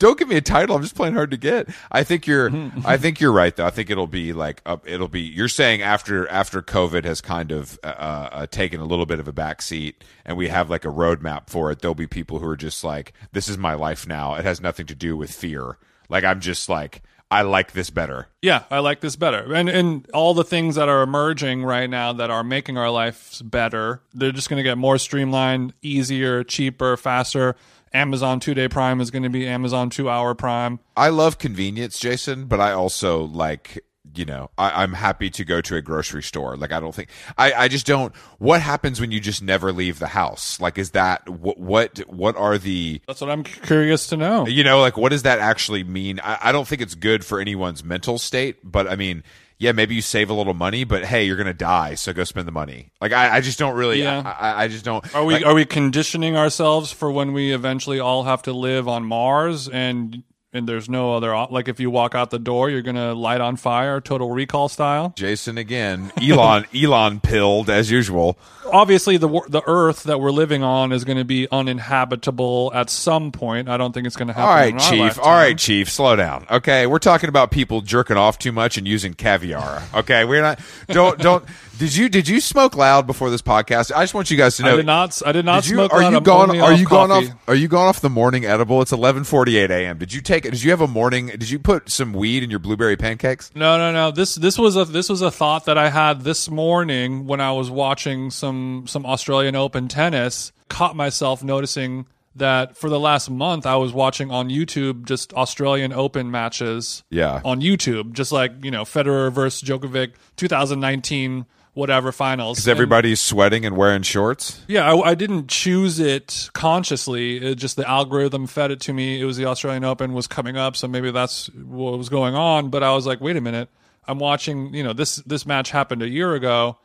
Don't 0.00 0.18
give 0.18 0.26
me 0.26 0.34
a 0.34 0.40
title. 0.40 0.74
I'm 0.74 0.82
just 0.82 0.96
playing 0.96 1.14
hard 1.14 1.30
to 1.30 1.36
get. 1.36 1.68
I 1.92 2.02
think 2.02 2.26
you're. 2.26 2.50
I 2.84 2.96
think 2.96 3.20
you're 3.20 3.30
right 3.32 3.54
though. 3.54 3.66
I 3.66 3.70
think 3.70 3.90
it'll 3.90 4.08
be 4.08 4.32
like 4.32 4.60
up. 4.66 4.88
It'll 4.88 5.06
be. 5.06 5.20
You're 5.20 5.46
saying 5.46 5.82
after 5.82 6.28
after 6.28 6.62
COVID 6.62 7.04
has 7.04 7.20
kind 7.20 7.52
of 7.52 7.78
uh, 7.84 7.86
uh, 7.86 8.46
taken 8.46 8.80
a 8.80 8.84
little 8.84 9.06
bit 9.06 9.20
of 9.20 9.28
a 9.28 9.32
back 9.32 9.62
seat, 9.62 10.02
and 10.24 10.36
we 10.36 10.48
have 10.48 10.68
like 10.68 10.84
a 10.84 10.88
roadmap 10.88 11.48
for 11.48 11.70
it. 11.70 11.80
There'll 11.80 11.94
be 11.94 12.08
people 12.08 12.40
who 12.40 12.48
are 12.48 12.56
just 12.56 12.82
like, 12.82 13.12
"This 13.30 13.48
is 13.48 13.56
my 13.56 13.74
life 13.74 14.04
now. 14.04 14.34
It 14.34 14.44
has 14.44 14.60
nothing 14.60 14.86
to 14.86 14.96
do 14.96 15.16
with 15.16 15.30
fear. 15.30 15.78
Like 16.08 16.24
I'm 16.24 16.40
just 16.40 16.68
like, 16.68 17.02
I 17.30 17.42
like 17.42 17.72
this 17.72 17.90
better." 17.90 18.28
Yeah, 18.42 18.64
I 18.70 18.78
like 18.78 19.00
this 19.00 19.16
better. 19.16 19.52
And 19.52 19.68
and 19.68 20.08
all 20.14 20.34
the 20.34 20.44
things 20.44 20.76
that 20.76 20.88
are 20.88 21.02
emerging 21.02 21.64
right 21.64 21.88
now 21.88 22.12
that 22.12 22.30
are 22.30 22.44
making 22.44 22.78
our 22.78 22.90
lives 22.90 23.42
better, 23.42 24.02
they're 24.14 24.32
just 24.32 24.48
going 24.48 24.58
to 24.58 24.62
get 24.62 24.78
more 24.78 24.98
streamlined, 24.98 25.74
easier, 25.82 26.44
cheaper, 26.44 26.96
faster. 26.96 27.56
Amazon 27.94 28.38
2-day 28.38 28.68
prime 28.68 29.00
is 29.00 29.10
going 29.10 29.22
to 29.22 29.30
be 29.30 29.46
Amazon 29.46 29.88
2-hour 29.88 30.34
prime. 30.34 30.78
I 30.94 31.08
love 31.08 31.38
convenience, 31.38 31.98
Jason, 31.98 32.44
but 32.44 32.60
I 32.60 32.72
also 32.72 33.22
like 33.24 33.82
you 34.14 34.24
know 34.24 34.50
I, 34.58 34.82
I'm 34.82 34.92
happy 34.92 35.30
to 35.30 35.44
go 35.44 35.60
to 35.60 35.76
a 35.76 35.82
grocery 35.82 36.22
store. 36.22 36.56
Like 36.56 36.72
I 36.72 36.80
don't 36.80 36.94
think 36.94 37.08
I, 37.36 37.52
I 37.52 37.68
just 37.68 37.86
don't. 37.86 38.14
What 38.38 38.60
happens 38.60 39.00
when 39.00 39.10
you 39.12 39.20
just 39.20 39.42
never 39.42 39.72
leave 39.72 39.98
the 39.98 40.06
house? 40.08 40.60
Like 40.60 40.78
is 40.78 40.90
that 40.92 41.28
what 41.28 41.58
what 41.58 41.98
what 42.08 42.36
are 42.36 42.58
the 42.58 43.00
That's 43.06 43.20
what 43.20 43.30
I'm 43.30 43.44
curious 43.44 44.06
to 44.08 44.16
know. 44.16 44.46
you 44.46 44.64
know 44.64 44.80
like 44.80 44.96
what 44.96 45.10
does 45.10 45.22
that 45.22 45.38
actually 45.38 45.84
mean? 45.84 46.20
I, 46.22 46.38
I 46.44 46.52
don't 46.52 46.66
think 46.66 46.82
it's 46.82 46.94
good 46.94 47.24
for 47.24 47.40
anyone's 47.40 47.84
mental 47.84 48.18
state, 48.18 48.56
but 48.64 48.86
I 48.88 48.96
mean. 48.96 49.22
Yeah, 49.60 49.72
maybe 49.72 49.96
you 49.96 50.02
save 50.02 50.30
a 50.30 50.34
little 50.34 50.54
money, 50.54 50.84
but 50.84 51.04
hey, 51.04 51.24
you're 51.24 51.34
gonna 51.36 51.52
die, 51.52 51.96
so 51.96 52.12
go 52.12 52.22
spend 52.22 52.46
the 52.46 52.52
money. 52.52 52.92
Like 53.00 53.10
I, 53.12 53.38
I 53.38 53.40
just 53.40 53.58
don't 53.58 53.74
really. 53.74 54.00
Yeah. 54.00 54.22
I, 54.24 54.50
I- 54.52 54.62
I 54.62 54.68
just 54.68 54.84
don't. 54.84 55.04
Are 55.16 55.24
we 55.24 55.34
like- 55.34 55.46
are 55.46 55.52
we 55.52 55.64
conditioning 55.64 56.36
ourselves 56.36 56.92
for 56.92 57.10
when 57.10 57.32
we 57.32 57.52
eventually 57.52 57.98
all 57.98 58.22
have 58.22 58.42
to 58.42 58.52
live 58.52 58.86
on 58.86 59.02
Mars 59.02 59.68
and 59.68 60.22
and 60.52 60.68
there's 60.68 60.88
no 60.88 61.14
other 61.14 61.34
like 61.50 61.68
if 61.68 61.78
you 61.78 61.90
walk 61.90 62.14
out 62.14 62.30
the 62.30 62.38
door 62.38 62.70
you're 62.70 62.82
going 62.82 62.96
to 62.96 63.12
light 63.12 63.40
on 63.40 63.56
fire 63.56 64.00
total 64.00 64.30
recall 64.30 64.68
style? 64.68 65.12
Jason 65.16 65.58
again? 65.58 66.10
Elon, 66.22 66.64
Elon 66.74 67.20
pilled 67.20 67.68
as 67.68 67.90
usual. 67.90 68.38
obviously 68.72 69.16
the 69.16 69.28
the 69.48 69.62
Earth 69.66 70.04
that 70.04 70.20
we're 70.20 70.30
living 70.30 70.62
on 70.62 70.92
is 70.92 71.04
going 71.04 71.18
to 71.18 71.24
be 71.24 71.46
uninhabitable 71.50 72.70
at 72.74 72.90
some 72.90 73.32
point. 73.32 73.68
I 73.68 73.76
don't 73.76 73.92
think 73.92 74.06
it's 74.06 74.16
going 74.16 74.28
to 74.28 74.34
happen. 74.34 74.48
All 74.48 74.54
right, 74.56 74.78
Chief. 74.78 75.18
All 75.18 75.32
right, 75.32 75.56
Chief. 75.56 75.90
Slow 75.90 76.16
down. 76.16 76.46
Okay, 76.50 76.86
we're 76.86 76.98
talking 76.98 77.28
about 77.28 77.50
people 77.50 77.80
jerking 77.80 78.16
off 78.16 78.38
too 78.38 78.52
much 78.52 78.78
and 78.78 78.86
using 78.86 79.14
caviar. 79.14 79.82
Okay, 79.94 80.24
we're 80.24 80.42
not. 80.42 80.60
Don't 80.88 81.18
don't. 81.18 81.44
Did 81.78 81.94
you 81.94 82.08
did 82.08 82.26
you 82.26 82.40
smoke 82.40 82.76
loud 82.76 83.06
before 83.06 83.30
this 83.30 83.40
podcast? 83.40 83.92
I 83.94 84.02
just 84.02 84.12
want 84.12 84.32
you 84.32 84.36
guys 84.36 84.56
to 84.56 84.64
know. 84.64 84.72
I 84.72 84.76
did 84.76 84.86
not. 84.86 85.22
I 85.24 85.30
did 85.30 85.44
not 85.44 85.62
Did 85.62 85.70
you, 85.70 85.76
smoke. 85.76 85.92
are 85.92 86.02
loud. 86.02 86.10
you 86.10 86.16
I'm 86.16 86.22
gone? 86.24 86.50
Are 86.60 86.72
you 86.72 86.84
gone 86.84 87.08
coffee. 87.10 87.28
off? 87.28 87.34
Are 87.46 87.54
you 87.54 87.68
gone 87.68 87.86
off 87.86 88.00
the 88.00 88.10
morning 88.10 88.44
edible? 88.44 88.82
It's 88.82 88.90
eleven 88.90 89.22
forty 89.22 89.56
eight 89.56 89.70
a.m. 89.70 89.96
Did 89.98 90.12
you 90.12 90.20
take? 90.20 90.42
Did 90.42 90.60
you 90.62 90.70
have 90.70 90.80
a 90.80 90.88
morning? 90.88 91.28
Did 91.28 91.48
you 91.50 91.60
put 91.60 91.88
some 91.88 92.12
weed 92.12 92.42
in 92.42 92.50
your 92.50 92.58
blueberry 92.58 92.96
pancakes? 92.96 93.52
No, 93.54 93.78
no, 93.78 93.92
no. 93.92 94.10
This 94.10 94.34
this 94.34 94.58
was 94.58 94.76
a 94.76 94.86
this 94.86 95.08
was 95.08 95.22
a 95.22 95.30
thought 95.30 95.66
that 95.66 95.78
I 95.78 95.88
had 95.90 96.22
this 96.22 96.50
morning 96.50 97.26
when 97.26 97.40
I 97.40 97.52
was 97.52 97.70
watching 97.70 98.30
some 98.30 98.84
some 98.88 99.06
Australian 99.06 99.54
Open 99.54 99.86
tennis. 99.86 100.50
Caught 100.68 100.96
myself 100.96 101.44
noticing 101.44 102.06
that 102.34 102.76
for 102.76 102.90
the 102.90 102.98
last 103.00 103.30
month 103.30 103.66
I 103.66 103.76
was 103.76 103.92
watching 103.92 104.30
on 104.32 104.48
YouTube 104.48 105.04
just 105.06 105.32
Australian 105.34 105.92
Open 105.92 106.30
matches. 106.30 107.04
Yeah. 107.10 107.40
On 107.44 107.60
YouTube, 107.60 108.14
just 108.14 108.32
like 108.32 108.64
you 108.64 108.72
know 108.72 108.82
Federer 108.82 109.30
versus 109.32 109.62
Djokovic, 109.68 110.14
2019 110.36 111.46
whatever 111.78 112.10
finals. 112.10 112.58
Because 112.58 112.68
everybody's 112.68 113.20
sweating 113.20 113.64
and 113.64 113.76
wearing 113.76 114.02
shorts. 114.02 114.60
Yeah, 114.66 114.92
I, 114.92 115.10
I 115.10 115.14
didn't 115.14 115.48
choose 115.48 116.00
it 116.00 116.50
consciously. 116.52 117.36
It 117.36 117.54
just 117.54 117.76
the 117.76 117.88
algorithm 117.88 118.48
fed 118.48 118.72
it 118.72 118.80
to 118.80 118.92
me. 118.92 119.20
It 119.20 119.24
was 119.24 119.36
the 119.36 119.46
Australian 119.46 119.84
Open 119.84 120.12
was 120.12 120.26
coming 120.26 120.56
up, 120.56 120.74
so 120.74 120.88
maybe 120.88 121.12
that's 121.12 121.48
what 121.54 121.96
was 121.96 122.08
going 122.08 122.34
on. 122.34 122.70
But 122.70 122.82
I 122.82 122.92
was 122.92 123.06
like, 123.06 123.20
wait 123.20 123.36
a 123.36 123.40
minute, 123.40 123.68
I'm 124.06 124.18
watching. 124.18 124.74
You 124.74 124.82
know, 124.82 124.92
this 124.92 125.16
this 125.16 125.46
match 125.46 125.70
happened 125.70 126.02
a 126.02 126.08
year 126.08 126.34
ago. 126.34 126.78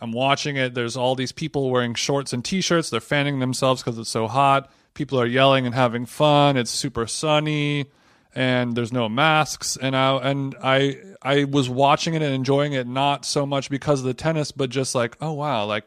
I'm 0.00 0.10
watching 0.10 0.56
it. 0.56 0.74
There's 0.74 0.96
all 0.96 1.14
these 1.14 1.30
people 1.30 1.70
wearing 1.70 1.94
shorts 1.94 2.32
and 2.32 2.44
t-shirts. 2.44 2.90
They're 2.90 3.00
fanning 3.00 3.38
themselves 3.38 3.82
because 3.82 3.96
it's 4.00 4.10
so 4.10 4.26
hot. 4.26 4.72
People 4.94 5.20
are 5.20 5.26
yelling 5.26 5.64
and 5.64 5.74
having 5.74 6.04
fun. 6.04 6.56
It's 6.56 6.72
super 6.72 7.06
sunny, 7.06 7.86
and 8.34 8.74
there's 8.74 8.92
no 8.92 9.08
masks. 9.08 9.76
And 9.80 9.96
I 9.96 10.16
and 10.16 10.54
I 10.62 10.98
I 11.22 11.44
was 11.44 11.68
watching 11.68 12.14
it 12.14 12.22
and 12.22 12.34
enjoying 12.34 12.72
it 12.72 12.86
not 12.86 13.24
so 13.24 13.46
much 13.46 13.70
because 13.70 14.00
of 14.00 14.06
the 14.06 14.14
tennis, 14.14 14.52
but 14.52 14.70
just 14.70 14.94
like, 14.94 15.16
oh 15.20 15.32
wow, 15.32 15.64
like 15.64 15.86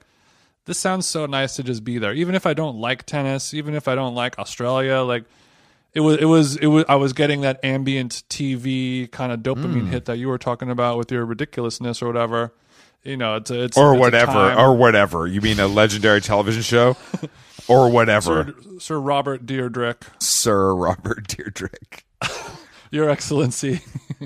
this 0.65 0.79
sounds 0.79 1.05
so 1.05 1.25
nice 1.25 1.55
to 1.55 1.63
just 1.63 1.83
be 1.83 1.97
there. 1.97 2.13
Even 2.13 2.35
if 2.35 2.45
I 2.45 2.53
don't 2.53 2.77
like 2.77 3.05
tennis, 3.05 3.53
even 3.53 3.75
if 3.75 3.87
I 3.87 3.95
don't 3.95 4.15
like 4.15 4.39
Australia, 4.39 4.99
like 4.99 5.25
it 5.93 6.01
was 6.01 6.17
it 6.17 6.25
was 6.25 6.57
it 6.57 6.67
was 6.67 6.85
I 6.89 6.95
was 6.95 7.13
getting 7.13 7.41
that 7.41 7.63
ambient 7.63 8.23
TV 8.29 9.11
kind 9.11 9.31
of 9.31 9.39
dopamine 9.39 9.81
hmm. 9.81 9.87
hit 9.87 10.05
that 10.05 10.17
you 10.17 10.27
were 10.27 10.37
talking 10.37 10.69
about 10.69 10.97
with 10.97 11.11
your 11.11 11.25
ridiculousness 11.25 12.01
or 12.01 12.07
whatever. 12.07 12.53
You 13.03 13.17
know, 13.17 13.35
it's 13.35 13.51
a, 13.51 13.63
it's 13.63 13.77
Or 13.77 13.93
it's 13.93 13.99
whatever. 13.99 14.53
Or 14.53 14.75
whatever. 14.75 15.27
You 15.27 15.39
mean 15.39 15.59
a 15.59 15.67
legendary 15.67 16.21
television 16.21 16.63
show? 16.63 16.97
Or 17.67 17.89
whatever. 17.89 18.53
Sir, 18.61 18.79
Sir 18.79 18.99
Robert 18.99 19.45
Dyrdek, 19.45 20.03
Sir 20.19 20.73
Robert 20.75 21.27
Dyrdek. 21.27 22.03
Your 22.91 23.09
Excellency. 23.09 23.81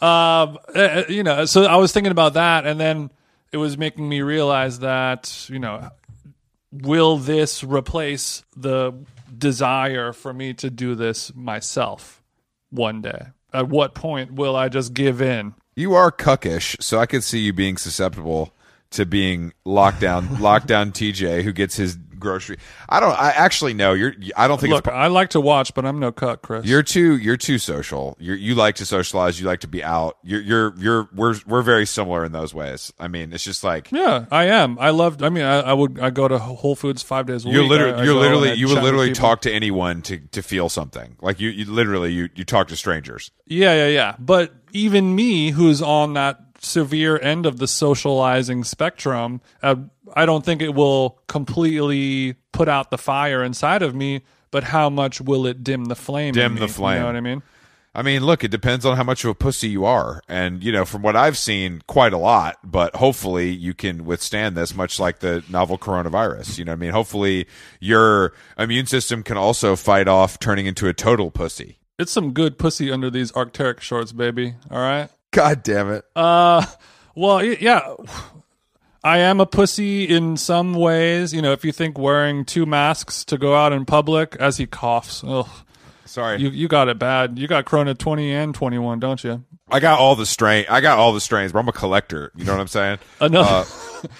um, 0.00 0.58
uh, 0.74 1.04
you 1.08 1.22
know, 1.22 1.44
so 1.44 1.64
I 1.64 1.76
was 1.76 1.92
thinking 1.92 2.12
about 2.12 2.34
that, 2.34 2.66
and 2.66 2.80
then 2.80 3.10
it 3.52 3.58
was 3.58 3.76
making 3.76 4.08
me 4.08 4.22
realize 4.22 4.80
that 4.80 5.48
you 5.50 5.58
know, 5.58 5.90
will 6.72 7.18
this 7.18 7.62
replace 7.62 8.42
the 8.56 8.94
desire 9.36 10.12
for 10.12 10.32
me 10.32 10.54
to 10.54 10.70
do 10.70 10.94
this 10.94 11.34
myself 11.34 12.22
one 12.70 13.02
day? 13.02 13.26
At 13.52 13.68
what 13.68 13.94
point 13.94 14.32
will 14.32 14.56
I 14.56 14.68
just 14.68 14.94
give 14.94 15.20
in? 15.20 15.54
You 15.76 15.94
are 15.94 16.10
cuckish, 16.10 16.82
so 16.82 16.98
I 16.98 17.06
could 17.06 17.22
see 17.24 17.40
you 17.40 17.52
being 17.52 17.76
susceptible 17.76 18.54
to 18.90 19.06
being 19.06 19.52
lockdown 19.66 20.26
lockdown 20.36 20.92
TJ 20.92 21.42
who 21.42 21.52
gets 21.52 21.76
his 21.76 21.96
grocery. 22.22 22.56
I 22.88 23.00
don't. 23.00 23.12
I 23.18 23.30
actually 23.32 23.74
no. 23.74 23.92
You're. 23.92 24.14
I 24.36 24.48
don't 24.48 24.60
think 24.60 24.72
Look, 24.72 24.86
it's. 24.86 24.94
I 24.94 25.08
like 25.08 25.30
to 25.30 25.40
watch, 25.40 25.74
but 25.74 25.84
I'm 25.84 25.98
no 25.98 26.10
cut, 26.12 26.40
Chris. 26.42 26.64
You're 26.64 26.82
too. 26.82 27.18
You're 27.18 27.36
too 27.36 27.58
social. 27.58 28.16
You 28.18 28.32
you 28.34 28.54
like 28.54 28.76
to 28.76 28.86
socialize. 28.86 29.38
You 29.40 29.46
like 29.46 29.60
to 29.60 29.68
be 29.68 29.84
out. 29.84 30.16
You're. 30.22 30.40
You're. 30.40 30.74
You're. 30.78 31.08
We're. 31.14 31.34
We're 31.46 31.62
very 31.62 31.84
similar 31.86 32.24
in 32.24 32.32
those 32.32 32.54
ways. 32.54 32.92
I 32.98 33.08
mean, 33.08 33.32
it's 33.32 33.44
just 33.44 33.62
like 33.64 33.92
yeah, 33.92 34.24
I 34.30 34.44
am. 34.44 34.78
I 34.78 34.90
love. 34.90 35.22
I 35.22 35.28
mean, 35.28 35.44
I, 35.44 35.60
I 35.60 35.72
would. 35.72 35.98
I 36.00 36.10
go 36.10 36.28
to 36.28 36.38
Whole 36.38 36.74
Foods 36.76 37.02
five 37.02 37.26
days 37.26 37.44
a 37.44 37.48
you're 37.50 37.62
week. 37.62 37.70
literally. 37.70 38.00
I- 38.00 38.04
you're 38.04 38.14
literally. 38.14 38.52
You 38.54 38.68
would 38.68 38.82
literally 38.82 39.12
talk 39.12 39.42
to 39.42 39.52
anyone 39.52 40.02
to 40.02 40.18
to 40.18 40.42
feel 40.42 40.68
something. 40.68 41.16
Like 41.20 41.40
you. 41.40 41.50
You 41.50 41.64
literally. 41.66 42.12
You. 42.12 42.28
You 42.34 42.44
talk 42.44 42.68
to 42.68 42.76
strangers. 42.76 43.30
Yeah, 43.46 43.74
yeah, 43.74 43.88
yeah. 43.88 44.16
But 44.18 44.54
even 44.72 45.14
me, 45.14 45.50
who's 45.50 45.82
on 45.82 46.14
that 46.14 46.38
severe 46.62 47.18
end 47.18 47.44
of 47.44 47.58
the 47.58 47.66
socializing 47.66 48.64
spectrum, 48.64 49.40
uh, 49.62 49.76
I 50.14 50.26
don't 50.26 50.44
think 50.44 50.62
it 50.62 50.74
will 50.74 51.18
completely 51.26 52.34
put 52.52 52.68
out 52.68 52.90
the 52.90 52.98
fire 52.98 53.42
inside 53.42 53.82
of 53.82 53.94
me. 53.94 54.22
But 54.50 54.64
how 54.64 54.90
much 54.90 55.18
will 55.20 55.46
it 55.46 55.64
dim 55.64 55.86
the 55.86 55.96
flame? 55.96 56.34
Dim 56.34 56.54
me? 56.54 56.60
the 56.60 56.68
flame. 56.68 56.96
You 56.96 57.00
know 57.00 57.06
what 57.06 57.16
I 57.16 57.20
mean? 57.20 57.42
I 57.94 58.02
mean, 58.02 58.24
look, 58.24 58.42
it 58.42 58.50
depends 58.50 58.86
on 58.86 58.96
how 58.96 59.02
much 59.02 59.22
of 59.24 59.30
a 59.30 59.34
pussy 59.34 59.68
you 59.68 59.84
are. 59.84 60.22
And, 60.26 60.62
you 60.62 60.72
know, 60.72 60.86
from 60.86 61.02
what 61.02 61.14
I've 61.14 61.36
seen, 61.36 61.82
quite 61.86 62.14
a 62.14 62.18
lot, 62.18 62.56
but 62.64 62.96
hopefully 62.96 63.50
you 63.50 63.74
can 63.74 64.06
withstand 64.06 64.56
this, 64.56 64.74
much 64.74 64.98
like 64.98 65.18
the 65.18 65.44
novel 65.50 65.76
coronavirus. 65.76 66.58
You 66.58 66.64
know 66.64 66.72
what 66.72 66.76
I 66.76 66.80
mean? 66.80 66.90
Hopefully 66.90 67.46
your 67.80 68.32
immune 68.58 68.86
system 68.86 69.22
can 69.22 69.36
also 69.36 69.76
fight 69.76 70.08
off 70.08 70.38
turning 70.38 70.66
into 70.66 70.88
a 70.88 70.94
total 70.94 71.30
pussy. 71.30 71.78
It's 71.98 72.12
some 72.12 72.32
good 72.32 72.58
pussy 72.58 72.90
under 72.90 73.10
these 73.10 73.30
Arc'teryx 73.32 73.80
shorts, 73.80 74.12
baby. 74.12 74.54
All 74.70 74.80
right. 74.80 75.10
God 75.32 75.62
damn 75.62 75.90
it. 75.90 76.04
Uh, 76.14 76.64
well, 77.16 77.42
yeah. 77.44 77.94
I 79.04 79.18
am 79.18 79.40
a 79.40 79.46
pussy 79.46 80.04
in 80.04 80.36
some 80.36 80.74
ways. 80.74 81.34
You 81.34 81.42
know, 81.42 81.52
if 81.52 81.64
you 81.64 81.72
think 81.72 81.98
wearing 81.98 82.44
two 82.44 82.66
masks 82.66 83.24
to 83.24 83.36
go 83.38 83.56
out 83.56 83.72
in 83.72 83.84
public 83.84 84.36
as 84.38 84.58
he 84.58 84.66
coughs, 84.66 85.24
ugh, 85.26 85.48
Sorry. 86.04 86.40
you 86.40 86.50
you 86.50 86.68
got 86.68 86.88
it 86.88 86.98
bad. 87.00 87.36
You 87.38 87.48
got 87.48 87.64
Corona 87.64 87.94
twenty 87.94 88.32
and 88.32 88.54
twenty 88.54 88.78
one, 88.78 89.00
don't 89.00 89.24
you? 89.24 89.44
I 89.68 89.80
got 89.80 89.98
all 89.98 90.14
the 90.14 90.26
strain. 90.26 90.66
I 90.68 90.80
got 90.80 90.98
all 90.98 91.12
the 91.12 91.20
strains, 91.20 91.50
but 91.50 91.58
I'm 91.58 91.68
a 91.68 91.72
collector. 91.72 92.30
You 92.36 92.44
know 92.44 92.52
what 92.52 92.60
I'm 92.60 92.68
saying? 92.68 92.98
Another. 93.20 93.68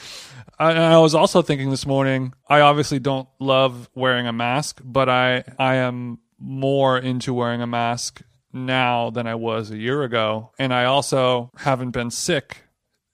I, 0.58 0.70
and 0.72 0.80
I 0.80 0.98
was 0.98 1.14
also 1.14 1.42
thinking 1.42 1.70
this 1.70 1.86
morning. 1.86 2.34
I 2.48 2.60
obviously 2.60 2.98
don't 2.98 3.28
love 3.38 3.88
wearing 3.94 4.26
a 4.26 4.32
mask, 4.32 4.80
but 4.82 5.08
I 5.08 5.44
I 5.58 5.76
am 5.76 6.18
more 6.40 6.98
into 6.98 7.32
wearing 7.32 7.62
a 7.62 7.66
mask 7.68 8.22
now 8.52 9.10
than 9.10 9.26
I 9.26 9.34
was 9.34 9.70
a 9.70 9.76
year 9.78 10.02
ago, 10.02 10.50
and 10.58 10.72
I 10.72 10.84
also 10.84 11.50
haven't 11.58 11.90
been 11.90 12.10
sick 12.10 12.58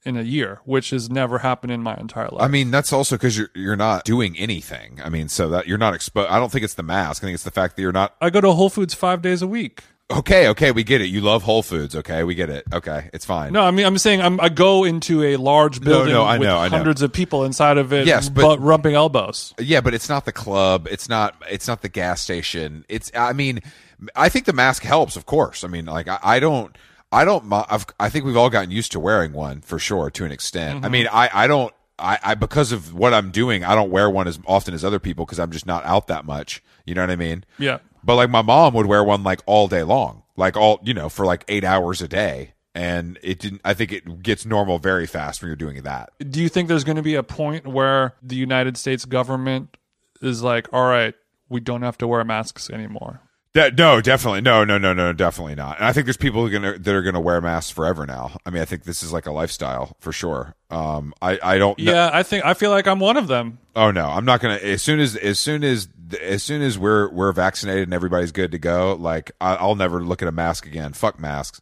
in 0.04 0.16
a 0.16 0.22
year, 0.22 0.60
which 0.64 0.90
has 0.90 1.10
never 1.10 1.38
happened 1.38 1.72
in 1.72 1.82
my 1.82 1.94
entire 1.96 2.28
life. 2.28 2.42
I 2.42 2.48
mean, 2.48 2.70
that's 2.70 2.92
also 2.92 3.16
because 3.16 3.36
you're 3.36 3.50
you're 3.54 3.76
not 3.76 4.04
doing 4.04 4.36
anything. 4.38 5.00
I 5.04 5.08
mean, 5.08 5.28
so 5.28 5.48
that 5.50 5.66
you're 5.66 5.76
not 5.78 5.94
exposed. 5.94 6.30
I 6.30 6.38
don't 6.38 6.50
think 6.50 6.64
it's 6.64 6.74
the 6.74 6.82
mask. 6.82 7.22
I 7.22 7.26
think 7.26 7.34
it's 7.34 7.44
the 7.44 7.50
fact 7.50 7.76
that 7.76 7.82
you're 7.82 7.92
not. 7.92 8.14
I 8.20 8.30
go 8.30 8.40
to 8.40 8.52
Whole 8.52 8.70
Foods 8.70 8.94
five 8.94 9.22
days 9.22 9.42
a 9.42 9.46
week. 9.46 9.82
Okay, 10.10 10.48
okay, 10.48 10.70
we 10.70 10.84
get 10.84 11.02
it. 11.02 11.08
You 11.08 11.20
love 11.20 11.42
Whole 11.42 11.62
Foods. 11.62 11.94
Okay, 11.94 12.24
we 12.24 12.34
get 12.34 12.48
it. 12.48 12.64
Okay, 12.72 13.10
it's 13.12 13.26
fine. 13.26 13.52
No, 13.52 13.60
I 13.62 13.70
mean 13.70 13.84
I'm 13.84 13.98
saying 13.98 14.22
I'm, 14.22 14.40
I 14.40 14.48
go 14.48 14.84
into 14.84 15.22
a 15.22 15.36
large 15.36 15.82
building 15.82 16.14
no, 16.14 16.20
no, 16.20 16.24
I 16.24 16.38
with 16.38 16.48
know, 16.48 16.56
I 16.58 16.68
know. 16.68 16.76
hundreds 16.78 17.02
of 17.02 17.12
people 17.12 17.44
inside 17.44 17.76
of 17.76 17.92
it, 17.92 18.06
Yes, 18.06 18.30
but- 18.30 18.40
but 18.42 18.60
rubbing 18.60 18.94
elbows. 18.94 19.52
Yeah, 19.58 19.82
but 19.82 19.92
it's 19.92 20.08
not 20.08 20.24
the 20.24 20.32
club. 20.32 20.88
It's 20.90 21.10
not. 21.10 21.34
It's 21.50 21.68
not 21.68 21.82
the 21.82 21.90
gas 21.90 22.22
station. 22.22 22.86
It's. 22.88 23.10
I 23.14 23.34
mean, 23.34 23.60
I 24.14 24.28
think 24.28 24.44
the 24.46 24.52
mask 24.52 24.82
helps. 24.82 25.16
Of 25.16 25.26
course. 25.26 25.64
I 25.64 25.68
mean, 25.68 25.86
like 25.86 26.08
I, 26.08 26.18
I 26.22 26.40
don't. 26.40 26.76
I 27.10 27.24
don't. 27.24 27.50
I've, 27.50 27.86
I 27.98 28.10
think 28.10 28.24
we've 28.24 28.36
all 28.36 28.50
gotten 28.50 28.70
used 28.70 28.92
to 28.92 29.00
wearing 29.00 29.32
one 29.32 29.62
for 29.62 29.78
sure 29.78 30.10
to 30.10 30.24
an 30.24 30.32
extent. 30.32 30.78
I 30.78 30.80
mm-hmm. 30.82 30.92
mean, 30.92 31.08
I. 31.10 31.30
I 31.32 31.46
don't. 31.46 31.72
I, 31.98 32.18
I 32.22 32.34
because 32.34 32.70
of 32.70 32.94
what 32.94 33.12
I'm 33.12 33.30
doing, 33.30 33.64
I 33.64 33.74
don't 33.74 33.90
wear 33.90 34.08
one 34.08 34.28
as 34.28 34.38
often 34.46 34.74
as 34.74 34.84
other 34.84 34.98
people 34.98 35.24
because 35.24 35.40
I'm 35.40 35.50
just 35.50 35.66
not 35.66 35.84
out 35.84 36.06
that 36.08 36.24
much. 36.24 36.62
You 36.84 36.94
know 36.94 37.02
what 37.02 37.10
I 37.10 37.16
mean? 37.16 37.44
Yeah. 37.58 37.78
But 38.04 38.16
like 38.16 38.30
my 38.30 38.42
mom 38.42 38.74
would 38.74 38.86
wear 38.86 39.02
one 39.02 39.22
like 39.22 39.40
all 39.46 39.68
day 39.68 39.82
long, 39.82 40.22
like 40.36 40.56
all 40.56 40.80
you 40.82 40.94
know 40.94 41.08
for 41.08 41.26
like 41.26 41.44
eight 41.48 41.64
hours 41.64 42.00
a 42.00 42.08
day, 42.08 42.54
and 42.74 43.18
it 43.22 43.40
didn't. 43.40 43.60
I 43.64 43.74
think 43.74 43.92
it 43.92 44.22
gets 44.22 44.46
normal 44.46 44.78
very 44.78 45.06
fast 45.06 45.42
when 45.42 45.48
you're 45.48 45.56
doing 45.56 45.82
that. 45.82 46.10
Do 46.30 46.40
you 46.40 46.48
think 46.48 46.68
there's 46.68 46.84
going 46.84 46.96
to 46.96 47.02
be 47.02 47.16
a 47.16 47.22
point 47.22 47.66
where 47.66 48.14
the 48.22 48.36
United 48.36 48.76
States 48.76 49.04
government 49.04 49.76
is 50.22 50.42
like, 50.42 50.68
all 50.72 50.88
right, 50.88 51.14
we 51.48 51.60
don't 51.60 51.82
have 51.82 51.98
to 51.98 52.06
wear 52.06 52.22
masks 52.24 52.70
anymore? 52.70 53.20
That, 53.58 53.76
no, 53.76 54.00
definitely, 54.00 54.40
no, 54.42 54.62
no, 54.62 54.78
no, 54.78 54.92
no, 54.92 55.12
definitely 55.12 55.56
not. 55.56 55.78
And 55.78 55.86
I 55.86 55.92
think 55.92 56.06
there's 56.06 56.16
people 56.16 56.40
who 56.40 56.46
are 56.46 56.50
gonna 56.50 56.78
that 56.78 56.94
are 56.94 57.02
gonna 57.02 57.20
wear 57.20 57.40
masks 57.40 57.72
forever 57.72 58.06
now. 58.06 58.36
I 58.46 58.50
mean, 58.50 58.62
I 58.62 58.64
think 58.64 58.84
this 58.84 59.02
is 59.02 59.12
like 59.12 59.26
a 59.26 59.32
lifestyle 59.32 59.96
for 59.98 60.12
sure. 60.12 60.54
Um, 60.70 61.12
I, 61.20 61.40
I 61.42 61.58
don't. 61.58 61.76
know- 61.78 61.92
Yeah, 61.92 62.08
I 62.12 62.22
think 62.22 62.44
I 62.44 62.54
feel 62.54 62.70
like 62.70 62.86
I'm 62.86 63.00
one 63.00 63.16
of 63.16 63.26
them. 63.26 63.58
Oh 63.74 63.90
no, 63.90 64.06
I'm 64.06 64.24
not 64.24 64.40
gonna. 64.40 64.54
As 64.56 64.80
soon 64.82 65.00
as 65.00 65.16
as 65.16 65.40
soon 65.40 65.64
as 65.64 65.88
as 66.22 66.42
soon 66.44 66.62
as 66.62 66.78
we're 66.78 67.08
we're 67.10 67.32
vaccinated 67.32 67.82
and 67.84 67.94
everybody's 67.94 68.30
good 68.32 68.52
to 68.52 68.58
go, 68.58 68.94
like 68.94 69.32
I, 69.40 69.56
I'll 69.56 69.74
never 69.74 70.04
look 70.04 70.22
at 70.22 70.28
a 70.28 70.32
mask 70.32 70.64
again. 70.64 70.92
Fuck 70.92 71.18
masks. 71.18 71.60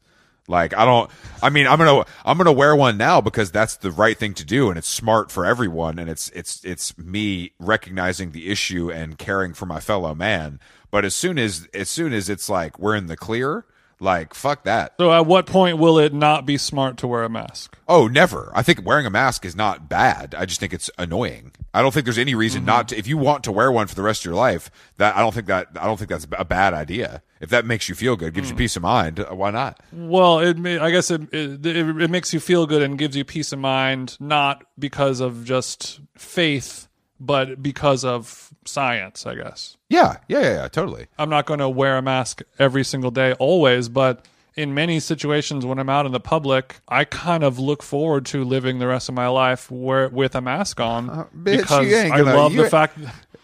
Like 0.48 0.76
I 0.76 0.84
don't. 0.84 1.10
I 1.42 1.48
mean, 1.50 1.66
I'm 1.66 1.78
gonna 1.78 2.04
I'm 2.24 2.36
gonna 2.36 2.52
wear 2.52 2.76
one 2.76 2.96
now 2.98 3.20
because 3.20 3.50
that's 3.50 3.76
the 3.78 3.90
right 3.90 4.16
thing 4.18 4.34
to 4.34 4.44
do 4.44 4.68
and 4.68 4.78
it's 4.78 4.86
smart 4.88 5.30
for 5.30 5.44
everyone 5.46 5.98
and 5.98 6.08
it's 6.10 6.28
it's 6.30 6.62
it's 6.64 6.96
me 6.98 7.52
recognizing 7.58 8.32
the 8.32 8.48
issue 8.48 8.90
and 8.92 9.18
caring 9.18 9.54
for 9.54 9.66
my 9.66 9.80
fellow 9.80 10.14
man. 10.14 10.60
But 10.90 11.04
as 11.04 11.14
soon 11.14 11.38
as 11.38 11.68
as 11.74 11.88
soon 11.88 12.12
as 12.12 12.28
it's 12.28 12.48
like 12.48 12.78
we're 12.78 12.94
in 12.94 13.06
the 13.06 13.16
clear, 13.16 13.64
like 14.00 14.34
fuck 14.34 14.64
that. 14.64 14.94
So 14.98 15.12
at 15.12 15.26
what 15.26 15.46
point 15.46 15.78
will 15.78 15.98
it 15.98 16.12
not 16.12 16.46
be 16.46 16.56
smart 16.56 16.96
to 16.98 17.06
wear 17.06 17.24
a 17.24 17.28
mask? 17.28 17.78
Oh, 17.88 18.06
never. 18.08 18.50
I 18.54 18.62
think 18.62 18.84
wearing 18.84 19.06
a 19.06 19.10
mask 19.10 19.44
is 19.44 19.56
not 19.56 19.88
bad. 19.88 20.34
I 20.34 20.44
just 20.44 20.60
think 20.60 20.72
it's 20.72 20.90
annoying. 20.98 21.52
I 21.72 21.82
don't 21.82 21.92
think 21.92 22.04
there's 22.04 22.18
any 22.18 22.34
reason 22.34 22.64
not 22.64 22.88
to. 22.88 22.96
If 22.96 23.06
you 23.06 23.18
want 23.18 23.44
to 23.44 23.52
wear 23.52 23.70
one 23.70 23.86
for 23.86 23.94
the 23.94 24.02
rest 24.02 24.22
of 24.22 24.24
your 24.26 24.34
life, 24.34 24.70
that 24.96 25.16
I 25.16 25.20
don't 25.20 25.34
think 25.34 25.46
that 25.46 25.68
I 25.78 25.86
don't 25.86 25.98
think 25.98 26.10
that's 26.10 26.26
a 26.32 26.44
bad 26.44 26.74
idea. 26.74 27.22
If 27.40 27.50
that 27.50 27.66
makes 27.66 27.88
you 27.88 27.94
feel 27.94 28.16
good, 28.16 28.32
gives 28.32 28.50
you 28.50 28.56
peace 28.56 28.76
of 28.76 28.82
mind, 28.82 29.20
uh, 29.20 29.26
why 29.34 29.50
not? 29.50 29.80
Well, 29.92 30.38
it 30.38 30.56
may, 30.56 30.78
I 30.78 30.90
guess 30.90 31.10
it 31.10 31.32
it 31.34 31.66
it 31.66 32.10
makes 32.10 32.32
you 32.32 32.40
feel 32.40 32.66
good 32.66 32.82
and 32.82 32.98
gives 32.98 33.14
you 33.16 33.24
peace 33.24 33.52
of 33.52 33.58
mind, 33.58 34.16
not 34.20 34.64
because 34.78 35.20
of 35.20 35.44
just 35.44 36.00
faith, 36.16 36.88
but 37.20 37.62
because 37.62 38.04
of 38.04 38.50
science. 38.64 39.26
I 39.26 39.34
guess 39.34 39.75
Yeah, 39.88 40.16
yeah, 40.28 40.40
yeah, 40.40 40.54
yeah 40.62 40.68
totally. 40.68 41.06
I'm 41.18 41.30
not 41.30 41.46
going 41.46 41.60
to 41.60 41.68
wear 41.68 41.96
a 41.98 42.02
mask 42.02 42.42
every 42.58 42.84
single 42.84 43.10
day, 43.10 43.32
always, 43.34 43.88
but 43.88 44.24
in 44.56 44.74
many 44.74 44.98
situations 45.00 45.64
when 45.66 45.78
I'm 45.78 45.88
out 45.90 46.06
in 46.06 46.12
the 46.12 46.20
public, 46.20 46.76
I 46.88 47.04
kind 47.04 47.44
of 47.44 47.58
look 47.58 47.82
forward 47.82 48.26
to 48.26 48.42
living 48.42 48.78
the 48.78 48.86
rest 48.86 49.08
of 49.08 49.14
my 49.14 49.28
life 49.28 49.70
where, 49.70 50.08
with 50.08 50.34
a 50.34 50.40
mask 50.40 50.80
on 50.80 51.10
Uh, 51.10 51.24
bitch, 51.36 51.58
because 51.58 51.86
you 51.86 51.96
ain't 51.96 52.12
I 52.12 52.18
gonna- 52.18 52.36
love 52.36 52.52
you 52.52 52.62
the 52.62 52.70
fact 52.70 52.98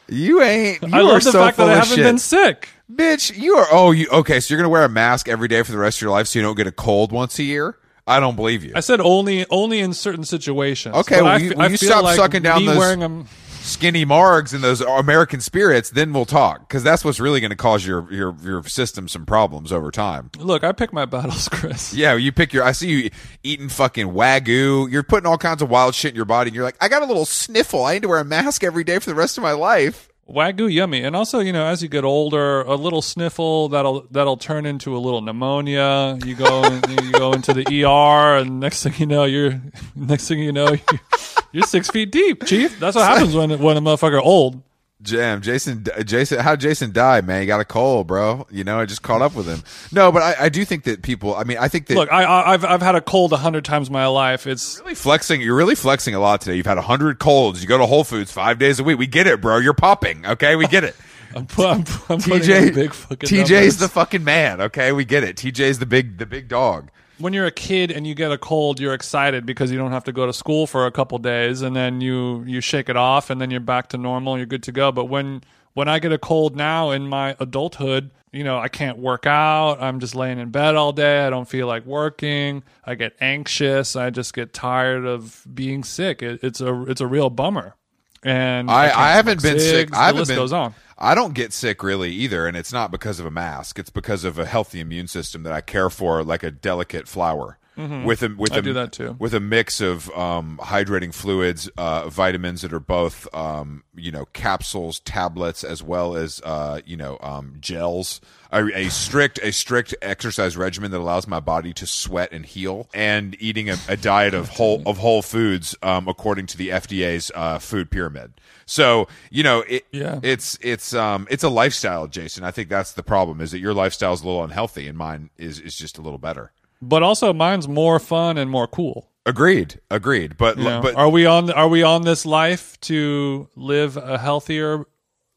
You 0.09 0.43
ain't. 0.43 0.83
You 0.83 0.89
I 0.93 1.01
love 1.01 1.23
the 1.23 1.33
so 1.33 1.39
fact 1.45 1.57
that 1.59 1.69
I 1.69 1.75
haven't 1.75 1.95
shit. 1.95 2.05
been 2.05 2.19
sick. 2.19 2.69
Bitch, 2.93 3.35
you 3.39 3.55
are. 3.57 3.67
Oh, 3.71 3.93
you 3.93 4.09
okay? 4.13 4.41
So 4.41 4.53
you're 4.53 4.59
gonna 4.59 4.69
wear 4.69 4.85
a 4.85 4.89
mask 4.89 5.27
every 5.29 5.49
day 5.49 5.63
for 5.63 5.73
the 5.73 5.79
rest 5.79 5.99
of 5.99 6.03
your 6.03 6.11
life, 6.11 6.27
so 6.27 6.39
you 6.39 6.45
don't 6.45 6.57
get 6.57 6.67
a 6.67 6.73
cold 6.73 7.13
once 7.13 7.39
a 7.39 7.43
year? 7.45 7.79
I 8.07 8.21
don't 8.21 8.35
believe 8.37 8.65
you. 8.65 8.73
I 8.75 8.81
said 8.81 9.01
only 9.01 9.47
only 9.49 9.79
in 9.81 9.95
certain 9.95 10.25
situations. 10.25 10.95
Okay, 10.97 11.23
will 11.23 11.29
I 11.29 11.37
you- 11.37 11.55
I 11.57 11.69
you 11.69 11.77
stop 11.79 12.03
like 12.03 12.17
sucking 12.17 12.43
down 12.43 12.65
those- 12.67 12.77
wearing 12.77 12.99
them. 13.01 13.27
Skinny 13.63 14.05
margs 14.05 14.53
and 14.53 14.63
those 14.63 14.81
American 14.81 15.41
spirits, 15.41 15.91
then 15.91 16.13
we'll 16.13 16.25
talk 16.25 16.61
because 16.69 16.83
that's 16.83 17.05
what's 17.05 17.21
really 17.21 17.41
going 17.41 17.51
to 17.51 17.57
cause 17.57 17.87
your 17.87 18.13
your 18.13 18.35
your 18.43 18.63
system 18.65 19.09
some 19.09 19.25
problems 19.25 19.73
over 19.73 19.91
time. 19.91 20.31
Look, 20.39 20.65
I 20.65 20.73
pick 20.73 20.93
my 20.93 21.05
battles, 21.05 21.49
Chris. 21.53 21.95
Yeah, 21.95 22.15
you 22.15 22.33
pick 22.33 22.53
your. 22.53 22.65
I 22.65 22.73
see 22.73 22.89
you 22.89 23.11
eating 23.43 23.69
fucking 23.69 24.09
wagyu. 24.09 24.91
You're 24.91 25.03
putting 25.03 25.27
all 25.27 25.39
kinds 25.39 25.63
of 25.63 25.71
wild 25.71 25.95
shit 25.95 26.11
in 26.11 26.17
your 26.17 26.25
body, 26.25 26.49
and 26.49 26.55
you're 26.55 26.65
like, 26.65 26.77
I 26.81 26.89
got 26.89 27.03
a 27.03 27.07
little 27.07 27.25
sniffle. 27.25 27.85
I 27.85 27.95
need 27.95 28.03
to 28.03 28.09
wear 28.09 28.19
a 28.19 28.25
mask 28.25 28.65
every 28.65 28.85
day 28.85 28.99
for 28.99 29.09
the 29.09 29.15
rest 29.15 29.39
of 29.39 29.43
my 29.43 29.53
life. 29.53 30.09
Wagyu 30.29 30.73
yummy, 30.73 31.03
and 31.03 31.17
also 31.17 31.41
you 31.41 31.53
know 31.53 31.67
as 31.67 31.83
you 31.83 31.89
get 31.89 32.05
older, 32.05 32.63
a 32.63 32.77
little 32.77 33.03
sniffle 33.03 33.69
that'll 33.69 34.07
that'll 34.11 34.37
turn 34.37 34.67
into 34.67 34.97
a 34.97 34.99
little 34.99 35.21
pneumonia. 35.21 36.19
You 36.25 36.37
go 36.37 36.63
you 36.89 37.13
go 37.13 37.33
into 37.33 37.53
the 37.53 37.85
ER, 37.85 38.37
and 38.39 38.61
next 38.61 38.83
thing 38.83 38.95
you 38.99 39.07
know, 39.07 39.25
you're 39.25 39.61
next 39.97 40.29
thing 40.29 40.39
you 40.39 40.53
know 40.53 40.69
you're, 40.69 41.01
you're 41.53 41.67
six 41.67 41.91
feet 41.91 42.13
deep, 42.13 42.45
chief. 42.45 42.79
That's 42.79 42.95
what 42.97 43.05
happens 43.05 43.35
when 43.35 43.59
when 43.61 43.77
a 43.77 43.81
motherfucker 43.81 44.23
old. 44.23 44.63
Jam, 45.03 45.41
Jason, 45.43 45.85
Jason, 46.05 46.39
how 46.39 46.55
Jason 46.55 46.93
died, 46.93 47.27
man? 47.27 47.41
He 47.41 47.47
got 47.47 47.61
a 47.61 47.65
cold, 47.65 48.07
bro. 48.07 48.47
You 48.51 48.63
know, 48.63 48.79
I 48.79 48.87
just 48.87 49.03
caught 49.03 49.21
up 49.21 49.35
with 49.35 49.47
him. 49.47 49.63
No, 49.91 50.13
but 50.13 50.23
I, 50.23 50.45
I 50.45 50.49
do 50.49 50.65
think 50.65 50.85
that 50.85 51.03
people. 51.03 51.35
I 51.35 51.45
mean, 51.45 51.59
I 51.59 51.69
think 51.69 51.87
that 51.87 51.95
Look, 51.97 52.13
I, 52.13 52.23
I 52.23 52.53
I've 52.53 52.65
I've 52.65 52.83
had 52.83 52.95
a 52.95 53.01
cold 53.01 53.33
a 53.33 53.37
hundred 53.37 53.65
times 53.65 53.89
in 53.89 53.93
my 53.93 54.07
life. 54.07 54.47
It's 54.47 54.79
really 54.81 54.95
flexing. 54.95 55.41
You're 55.41 55.57
really 55.57 55.75
flexing 55.75 56.15
a 56.15 56.21
lot 56.21 56.41
today. 56.41 56.57
You've 56.57 56.67
had 56.67 56.79
a 56.79 56.83
hundred 56.83 57.19
colds. 57.19 57.61
You 57.63 57.69
go 57.69 57.79
to 57.79 57.87
Whole 57.87 58.05
Foods 58.05 58.31
five 58.31 58.59
days 58.59 58.79
a 58.79 58.85
week. 58.85 58.99
We 58.99 59.07
get 59.09 59.27
it, 59.27 59.41
bro. 59.41 59.59
You're 59.59 59.75
popping. 59.75 60.25
Okay, 60.25 60.55
we 60.57 60.67
get 60.69 60.85
it. 60.85 60.95
I'm, 61.35 61.47
pu- 61.47 61.65
I'm, 61.65 61.83
pu- 61.85 62.13
I'm 62.13 62.21
putting 62.21 62.41
TJ, 62.41 62.69
in 62.69 62.75
big 62.75 62.93
fucking 62.93 63.29
TJ's 63.29 63.51
numbers. 63.51 63.77
the 63.79 63.89
fucking 63.89 64.23
man. 64.23 64.61
Okay, 64.61 64.93
we 64.93 65.05
get 65.05 65.25
it. 65.25 65.37
TJ's 65.37 65.79
the 65.79 65.87
big, 65.87 66.19
the 66.19 66.27
big 66.27 66.47
dog. 66.49 66.91
When 67.19 67.33
you're 67.33 67.47
a 67.47 67.53
kid 67.53 67.91
and 67.91 68.07
you 68.07 68.15
get 68.15 68.33
a 68.33 68.39
cold, 68.39 68.81
you're 68.81 68.95
excited 68.95 69.47
because 69.47 69.71
you 69.71 69.79
don't 69.79 69.93
have 69.93 70.05
to 70.05 70.13
go 70.13 70.27
to 70.27 70.33
school 70.33 70.67
for 70.67 70.87
a 70.87 70.91
couple 70.91 71.19
days, 71.19 71.63
and 71.63 71.75
then 71.77 72.01
you 72.01 72.43
you 72.45 72.61
shake 72.61 72.89
it 72.89 72.97
off, 72.97 73.31
and 73.31 73.41
then 73.41 73.51
you're 73.51 73.61
back 73.61 73.89
to 73.91 73.99
normal. 73.99 74.37
You're 74.37 74.47
good 74.47 74.63
to 74.65 74.73
go. 74.73 74.93
But 74.93 75.07
when 75.07 75.43
when 75.75 75.89
I 75.89 75.99
get 75.99 76.13
a 76.13 76.19
cold 76.19 76.57
now 76.57 76.91
in 76.91 77.09
my 77.09 77.37
adulthood, 77.41 78.11
you 78.33 78.45
know, 78.45 78.59
I 78.59 78.69
can't 78.69 78.99
work 78.99 79.27
out. 79.27 79.83
I'm 79.83 80.01
just 80.01 80.15
laying 80.15 80.39
in 80.39 80.51
bed 80.51 80.75
all 80.75 80.93
day. 80.93 81.27
I 81.27 81.31
don't 81.31 81.49
feel 81.49 81.67
like 81.67 81.85
working. 81.85 82.63
I 82.85 82.95
get 82.95 83.15
anxious. 83.21 83.95
I 83.95 84.11
just 84.11 84.35
get 84.35 84.53
tired 84.53 85.05
of 85.05 85.47
being 85.53 85.85
sick. 85.85 86.23
It, 86.23 86.41
it's 86.43 86.61
a 86.61 86.83
it's 86.85 87.01
a 87.01 87.07
real 87.07 87.31
bummer. 87.31 87.77
And 88.23 88.71
I, 88.71 88.87
can't 88.89 88.99
I 88.99 89.13
haven't 89.13 89.43
been 89.43 89.61
sick. 89.61 89.89
I 89.93 89.97
the 89.99 90.05
haven't 90.07 90.19
list 90.21 90.29
been. 90.31 90.37
goes 90.39 90.53
on. 90.53 90.75
I 90.99 91.15
don't 91.17 91.35
get 91.35 91.53
sick 91.53 91.83
really 91.83 92.11
either, 92.13 92.47
and 92.47 92.57
it's 92.57 92.73
not 92.73 92.91
because 92.93 93.19
of 93.19 93.27
a 93.27 93.31
mask. 93.31 93.79
It's 93.79 93.91
because 93.91 94.23
of 94.25 94.39
a 94.39 94.47
healthy 94.47 94.79
immune 94.81 95.09
system 95.09 95.43
that 95.43 95.53
I 95.53 95.61
care 95.61 95.91
for, 95.91 96.23
like 96.23 96.43
a 96.45 96.51
delicate 96.51 97.09
flower. 97.09 97.59
With 97.75 98.23
a 98.23 98.29
with 98.37 98.53
Mm-hmm. 98.53 98.55
I 98.55 98.59
a 98.59 98.63
do 98.63 98.73
that 98.75 98.93
too. 98.93 99.17
with 99.19 99.33
a 99.35 99.41
mix 99.41 99.81
of 99.81 100.11
um, 100.11 100.61
hydrating 100.63 101.13
fluids, 101.13 101.69
uh, 101.79 102.07
vitamins 102.11 102.61
that 102.61 102.73
are 102.73 102.79
both 102.79 103.27
um, 103.35 103.83
you 103.97 104.13
know 104.13 104.27
capsules, 104.35 105.01
tablets, 105.01 105.65
as 105.65 105.83
well 105.83 106.15
as 106.15 106.41
uh, 106.45 106.83
you 106.85 106.99
know 106.99 107.17
um, 107.23 107.55
gels. 107.61 108.21
A, 108.53 108.65
a 108.87 108.91
strict 108.91 109.39
a 109.43 109.51
strict 109.51 109.95
exercise 110.03 110.57
regimen 110.57 110.91
that 110.91 110.99
allows 110.99 111.27
my 111.27 111.41
body 111.41 111.73
to 111.73 111.87
sweat 111.87 112.33
and 112.33 112.45
heal, 112.45 112.89
and 112.93 113.35
eating 113.41 113.71
a, 113.71 113.77
a 113.89 113.97
diet 113.97 114.35
of 114.35 114.51
whole 114.51 114.83
of 114.85 114.99
whole 114.99 115.23
foods 115.23 115.75
um, 115.83 116.07
according 116.07 116.47
to 116.49 116.59
the 116.59 116.69
FDA's 116.69 117.31
uh, 117.35 117.59
food 117.59 117.91
pyramid. 117.91 118.35
So 118.67 119.09
you 119.31 119.43
know 119.43 119.61
it, 119.69 119.87
Yeah. 119.91 120.21
it's 120.23 120.59
it's 120.61 120.93
um 120.95 121.27
it's 121.31 121.43
a 121.45 121.49
lifestyle, 121.49 122.07
Jason. 122.07 122.45
I 122.45 122.51
think 122.51 122.69
that's 122.69 122.93
the 122.93 123.03
problem 123.03 123.41
is 123.41 123.53
that 123.53 123.59
your 123.59 123.73
lifestyle 123.75 124.13
is 124.13 124.21
a 124.21 124.27
little 124.27 124.45
unhealthy, 124.45 124.87
and 124.87 124.99
mine 124.99 125.31
is 125.39 125.59
is 125.59 125.75
just 125.75 125.97
a 125.99 126.03
little 126.03 126.19
better. 126.19 126.53
But 126.83 127.03
also, 127.03 127.33
mine's 127.33 127.69
more 127.69 127.99
fun 128.01 128.37
and 128.39 128.51
more 128.51 128.67
cool. 128.67 129.09
Agreed, 129.25 129.81
agreed. 129.89 130.37
But 130.37 130.59
You 130.59 130.65
know? 130.65 130.83
but 130.83 130.97
are 130.97 131.09
we 131.09 131.27
on? 131.27 131.51
Are 131.53 131.69
we 131.69 131.83
on 131.85 132.03
this 132.03 132.27
life 132.27 132.79
to 132.83 133.49
live 133.55 133.97
a 133.97 134.19
healthier 134.19 134.85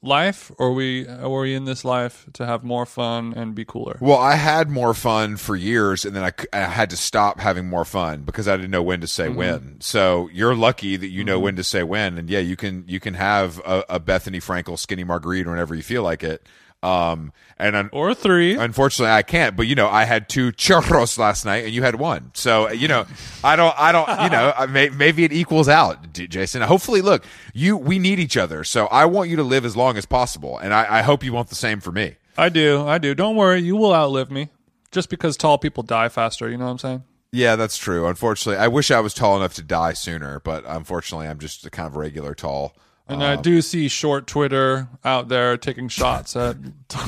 life, 0.05 0.51
or 0.57 0.73
we? 0.73 1.05
Or 1.07 1.39
are 1.39 1.41
we 1.41 1.53
in 1.55 1.65
this 1.65 1.83
life 1.83 2.25
to 2.33 2.45
have 2.45 2.63
more 2.63 2.85
fun 2.85 3.33
and 3.35 3.53
be 3.55 3.65
cooler? 3.65 3.97
well, 3.99 4.17
I 4.17 4.35
had 4.35 4.69
more 4.69 4.93
fun 4.93 5.37
for 5.37 5.55
years, 5.55 6.05
and 6.05 6.15
then 6.15 6.23
I 6.53 6.57
had 6.57 6.89
to 6.91 6.97
stop 6.97 7.39
having 7.39 7.67
more 7.67 7.85
fun 7.85 8.21
because 8.21 8.47
I 8.47 8.55
didn't 8.55 8.71
know 8.71 8.83
when 8.83 9.01
to 9.01 9.07
say 9.07 9.25
Mm-hmm. 9.27 9.35
when. 9.37 9.77
So 9.81 10.29
you're 10.31 10.55
lucky 10.55 10.95
that 10.97 11.07
you 11.07 11.23
know 11.23 11.39
when 11.39 11.55
to 11.55 11.63
say 11.63 11.83
when, 11.83 12.17
and 12.17 12.29
yeah, 12.29 12.39
you 12.39 12.55
can 12.55 12.83
you 12.87 12.99
can 12.99 13.15
have 13.15 13.59
a, 13.65 13.83
a 13.89 13.99
Bethenny 13.99 14.37
Frankel 14.43 14.77
skinny 14.77 15.03
margarita 15.03 15.49
whenever 15.49 15.75
you 15.75 15.83
feel 15.83 16.03
like 16.03 16.23
it. 16.23 16.45
Um, 16.85 17.33
and 17.57 17.75
un- 17.75 17.89
Or 17.93 18.13
three? 18.13 18.55
Unfortunately, 18.55 19.11
I 19.11 19.21
can't. 19.23 19.55
But 19.55 19.67
you 19.67 19.75
know, 19.75 19.87
I 19.87 20.03
had 20.03 20.27
two 20.29 20.51
churros 20.51 21.17
last 21.17 21.45
night, 21.45 21.65
and 21.65 21.73
you 21.73 21.83
had 21.83 21.95
one. 21.95 22.31
So 22.33 22.69
you 22.71 22.87
know, 22.87 23.05
I 23.43 23.55
don't, 23.55 23.73
I 23.77 23.91
don't, 23.91 24.07
you 24.23 24.29
know, 24.29 24.53
I 24.55 24.65
may, 24.65 24.89
maybe 24.89 25.23
it 25.23 25.31
equals 25.33 25.67
out, 25.69 26.13
Jason. 26.13 26.61
Hopefully, 26.61 27.01
look, 27.01 27.23
you, 27.53 27.77
we 27.77 27.97
need 27.97 28.19
each 28.19 28.37
other. 28.37 28.63
So 28.63 28.87
I 28.87 29.05
want 29.05 29.29
you 29.29 29.35
to 29.37 29.43
live 29.43 29.65
as 29.65 29.75
long 29.75 29.97
as 29.97 30.05
possible, 30.05 30.57
and 30.57 30.73
I, 30.73 30.99
I 30.99 31.01
hope 31.01 31.23
you 31.23 31.33
want 31.33 31.49
the 31.49 31.55
same 31.55 31.79
for 31.79 31.91
me. 31.91 32.15
I 32.37 32.49
do. 32.49 32.85
I 32.85 32.97
do. 32.97 33.15
Don't 33.15 33.35
worry. 33.37 33.61
You 33.61 33.77
will 33.77 33.93
outlive 33.93 34.29
me. 34.29 34.49
Just 34.91 35.09
because 35.09 35.35
tall 35.37 35.57
people 35.57 35.83
die 35.83 36.09
faster. 36.09 36.49
You 36.49 36.57
know 36.57 36.65
what 36.65 36.71
I'm 36.71 36.77
saying? 36.79 37.03
Yeah, 37.31 37.55
that's 37.57 37.77
true. 37.77 38.07
Unfortunately, 38.07 38.61
I 38.61 38.67
wish 38.67 38.91
I 38.91 38.99
was 39.01 39.13
tall 39.13 39.35
enough 39.37 39.53
to 39.55 39.61
die 39.61 39.93
sooner, 39.93 40.39
but 40.41 40.63
unfortunately, 40.67 41.27
I'm 41.27 41.39
just 41.39 41.65
a 41.65 41.69
kind 41.69 41.87
of 41.87 41.95
regular 41.95 42.33
tall. 42.33 42.75
And 43.07 43.23
I 43.23 43.33
uh, 43.33 43.35
do 43.41 43.61
see 43.61 43.87
short 43.87 44.25
Twitter 44.25 44.87
out 45.03 45.27
there 45.27 45.57
taking 45.57 45.89
shots 45.89 46.35
at 46.35 46.57
t- 46.87 46.99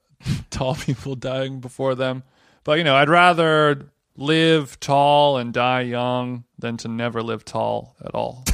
tall 0.50 0.74
people 0.74 1.14
dying 1.14 1.60
before 1.60 1.94
them. 1.94 2.24
But 2.64 2.78
you 2.78 2.84
know, 2.84 2.96
I'd 2.96 3.08
rather 3.08 3.90
live 4.16 4.80
tall 4.80 5.38
and 5.38 5.52
die 5.52 5.82
young 5.82 6.44
than 6.58 6.76
to 6.78 6.88
never 6.88 7.22
live 7.22 7.44
tall 7.44 7.94
at 8.04 8.14
all. 8.14 8.44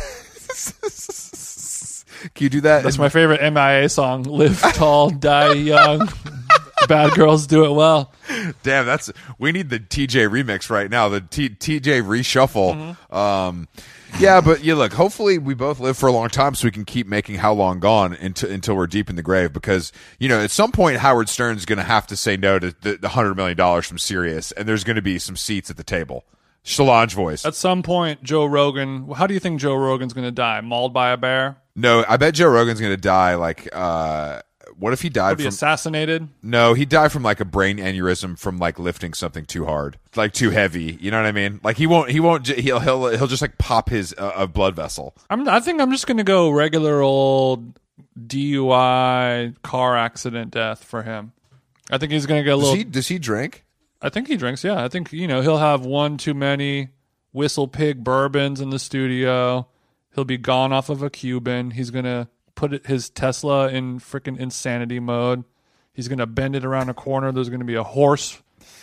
Can 2.35 2.45
you 2.45 2.51
do 2.51 2.61
that? 2.63 2.83
That's 2.83 2.99
my 2.99 3.09
favorite 3.09 3.41
MIA 3.53 3.89
song: 3.89 4.25
"Live 4.25 4.61
tall, 4.75 5.09
die 5.11 5.55
young." 5.55 6.07
Bad 6.89 7.13
girls 7.15 7.47
do 7.47 7.65
it 7.65 7.73
well. 7.73 8.13
Damn, 8.63 8.87
that's 8.87 9.13
we 9.39 9.53
need 9.53 9.71
the 9.71 9.81
TJ 9.81 10.29
remix 10.29 10.71
right 10.71 10.91
now. 10.91 11.09
The 11.09 11.21
T, 11.21 11.51
TJ 11.51 12.03
reshuffle. 12.03 12.75
Mm-hmm. 12.75 13.15
Um, 13.15 13.69
yeah, 14.19 14.41
but 14.41 14.65
yeah, 14.65 14.75
look. 14.75 14.93
Hopefully, 14.93 15.39
we 15.39 15.55
both 15.55 15.79
live 15.81 15.97
for 15.97 16.09
a 16.09 16.13
long 16.13 16.29
time, 16.29 16.55
so 16.55 16.67
we 16.67 16.73
can 16.73 16.85
keep 16.85 17.07
making 17.07 17.37
"How 17.37 17.53
Long 17.53 17.81
Gone" 17.81 18.15
until 18.15 18.51
until 18.51 18.77
we're 18.77 18.87
deep 18.87 19.09
in 19.09 19.17
the 19.17 19.23
grave. 19.23 19.53
Because 19.53 19.93
you 20.19 20.29
know, 20.29 20.41
at 20.41 20.51
some 20.51 20.73
point, 20.73 20.99
Howard 20.99 21.29
Stern's 21.29 21.65
going 21.65 21.79
to 21.79 21.85
have 21.85 22.07
to 22.09 22.17
say 22.17 22.37
no 22.37 22.59
to 22.59 22.75
the, 22.81 22.97
the 22.97 23.11
hundred 23.11 23.37
million 23.37 23.57
dollars 23.57 23.87
from 23.87 23.99
Sirius, 23.99 24.53
and 24.53 24.69
there's 24.69 24.85
going 24.85 24.97
to 24.97 25.03
be 25.03 25.19
some 25.19 25.37
seats 25.37 25.71
at 25.71 25.77
the 25.77 25.85
table. 25.85 26.25
Solange 26.63 27.15
voice. 27.15 27.47
At 27.47 27.55
some 27.55 27.83
point, 27.83 28.23
Joe 28.23 28.45
Rogan. 28.45 29.11
How 29.13 29.27
do 29.27 29.35
you 29.35 29.41
think 29.41 29.61
Joe 29.61 29.75
Rogan's 29.75 30.13
going 30.13 30.27
to 30.27 30.33
die? 30.33 30.61
Mauled 30.61 30.93
by 30.93 31.11
a 31.11 31.17
bear? 31.17 31.57
no, 31.75 32.05
I 32.07 32.17
bet 32.17 32.35
Joe 32.35 32.49
Rogan's 32.49 32.81
going 32.81 32.93
to 32.93 33.01
die. 33.01 33.37
Like, 33.37 33.69
uh, 33.73 34.43
what 34.81 34.93
if 34.93 35.03
he 35.03 35.09
died 35.09 35.37
Be 35.37 35.45
from? 35.45 35.49
assassinated? 35.51 36.27
No, 36.43 36.75
he 36.75 36.85
died 36.85 37.13
from 37.13 37.23
like 37.23 37.39
a 37.39 37.45
brain 37.45 37.77
aneurysm 37.79 38.37
from 38.39 38.59
like 38.59 38.79
lifting 38.79 39.13
something 39.15 39.45
too 39.45 39.67
hard, 39.67 39.99
like 40.17 40.33
too 40.33 40.51
heavy. 40.51 40.99
You 41.01 41.11
know 41.13 41.19
what 41.19 41.27
I 41.27 41.33
mean? 41.33 41.61
Like 41.63 41.77
he 41.77 41.87
won't, 41.87 42.11
he 42.11 42.19
won't, 42.19 42.47
he'll 42.49 42.81
he'll 42.81 43.09
he'll 43.17 43.27
just 43.29 43.43
like 43.43 43.59
pop 43.59 43.89
his 43.91 44.13
uh, 44.19 44.33
a 44.35 44.47
blood 44.49 44.75
vessel. 44.75 45.15
I'm, 45.31 45.49
I 45.49 45.61
think 45.61 45.81
I'm 45.81 45.93
just 45.93 46.07
going 46.09 46.17
to 46.17 46.25
go 46.25 46.51
regular 46.51 47.01
old 47.01 47.79
DUI 48.19 49.55
car 49.63 49.97
accident 49.97 50.51
death 50.53 50.83
for 50.85 51.03
him. 51.03 51.33
I 51.91 51.99
think 51.99 52.13
he's 52.13 52.27
going 52.27 52.41
to 52.41 52.45
get 52.45 52.53
a 52.53 52.57
Does 52.57 52.63
little. 52.63 52.77
he 52.77 52.85
does 52.85 53.09
he 53.09 53.19
drink? 53.19 53.65
I 54.03 54.09
think 54.09 54.29
he 54.29 54.37
drinks. 54.37 54.65
Yeah, 54.65 54.83
I 54.83 54.89
think 54.89 55.13
you 55.13 55.29
know 55.29 55.43
he'll 55.43 55.59
have 55.59 55.85
one 55.85 56.17
too 56.17 56.35
many 56.35 56.89
WhistlePig 57.35 57.99
bourbons 58.03 58.61
in 58.61 58.71
the 58.71 58.79
studio. 58.79 59.67
He'll 60.15 60.25
be 60.25 60.39
gone 60.39 60.73
off 60.73 60.89
of 60.89 61.03
a 61.03 61.11
Cuban. 61.11 61.73
He's 61.73 61.91
gonna 61.91 62.29
put 62.61 62.87
his 62.87 63.09
Tesla 63.09 63.69
in 63.69 63.99
freaking 64.01 64.39
insanity 64.39 65.01
mode. 65.01 65.45
He's 65.95 66.09
gonna 66.09 66.27
bend 66.27 66.55
it 66.55 66.65
around 66.65 66.91
a 66.91 66.95
corner. 66.95 67.33
There's 67.33 67.49
gonna 67.49 67.65
be 67.65 67.75
a 67.75 67.83
horse. 67.83 68.41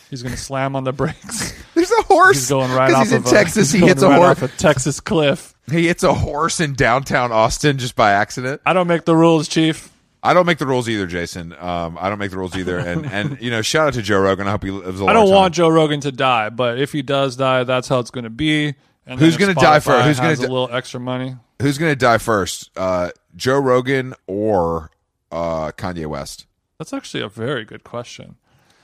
He's 0.09 0.23
gonna 0.23 0.36
slam 0.36 0.75
on 0.75 0.84
the 0.84 0.91
brakes. 0.91 1.53
There's 1.75 1.91
a 1.91 2.01
horse. 2.03 2.38
He's 2.38 2.49
going 2.49 2.71
right 2.71 2.91
off 2.91 3.03
He's 3.03 3.11
in 3.13 3.23
of 3.23 3.30
Texas. 3.30 3.71
He 3.71 3.80
hits 3.86 4.01
a 4.01 4.09
right 4.09 4.17
horse. 4.17 4.41
off 4.41 4.43
a 4.43 4.57
Texas 4.57 4.99
cliff. 4.99 5.53
He 5.69 5.86
hits 5.88 6.01
a 6.01 6.13
horse 6.13 6.59
in 6.59 6.73
downtown 6.73 7.32
Austin 7.32 7.78
just 7.78 7.95
by 7.95 8.11
accident. 8.13 8.61
I 8.65 8.73
don't 8.73 8.88
make 8.88 9.05
the 9.05 9.15
rules, 9.15 9.47
Chief. 9.47 9.91
I 10.23 10.34
don't 10.34 10.47
make 10.47 10.57
the 10.57 10.65
rules 10.65 10.89
either, 10.89 11.05
Jason. 11.05 11.53
Um, 11.53 11.97
I 12.01 12.09
don't 12.09 12.17
make 12.17 12.32
the 12.32 12.38
rules 12.38 12.57
either. 12.57 12.80
And 12.80 13.05
and 13.11 13.39
you 13.39 13.51
know, 13.51 13.61
shout 13.61 13.89
out 13.89 13.93
to 13.93 14.01
Joe 14.01 14.19
Rogan. 14.19 14.47
I 14.47 14.51
hope 14.51 14.63
he 14.63 14.71
lives 14.71 14.99
a 14.99 15.03
long 15.03 15.09
I 15.09 15.13
don't 15.13 15.28
time. 15.28 15.36
want 15.36 15.53
Joe 15.53 15.69
Rogan 15.69 15.99
to 16.01 16.11
die, 16.11 16.49
but 16.49 16.80
if 16.80 16.91
he 16.93 17.03
does 17.03 17.36
die, 17.36 17.63
that's 17.63 17.88
how 17.88 17.99
it's 17.99 18.11
going 18.11 18.23
to 18.23 18.32
be. 18.32 18.73
And 19.08 19.20
Who's 19.20 19.38
going 19.38 19.53
gonna 19.53 19.66
die 19.66 19.80
first? 19.80 20.05
Who's 20.05 20.18
gonna 20.18 20.30
has 20.30 20.39
di- 20.39 20.45
a 20.45 20.49
little 20.49 20.70
extra 20.72 20.99
money? 20.99 21.36
Who's 21.62 21.78
gonna 21.78 21.95
die 21.95 22.18
first? 22.18 22.72
Uh, 22.76 23.10
Joe 23.36 23.58
Rogan 23.60 24.14
or 24.28 24.91
uh, 25.32 25.72
Kanye 25.72 26.05
West? 26.05 26.45
That's 26.78 26.93
actually 26.93 27.24
a 27.24 27.30
very 27.30 27.66
good 27.66 27.84
question. 27.84 28.36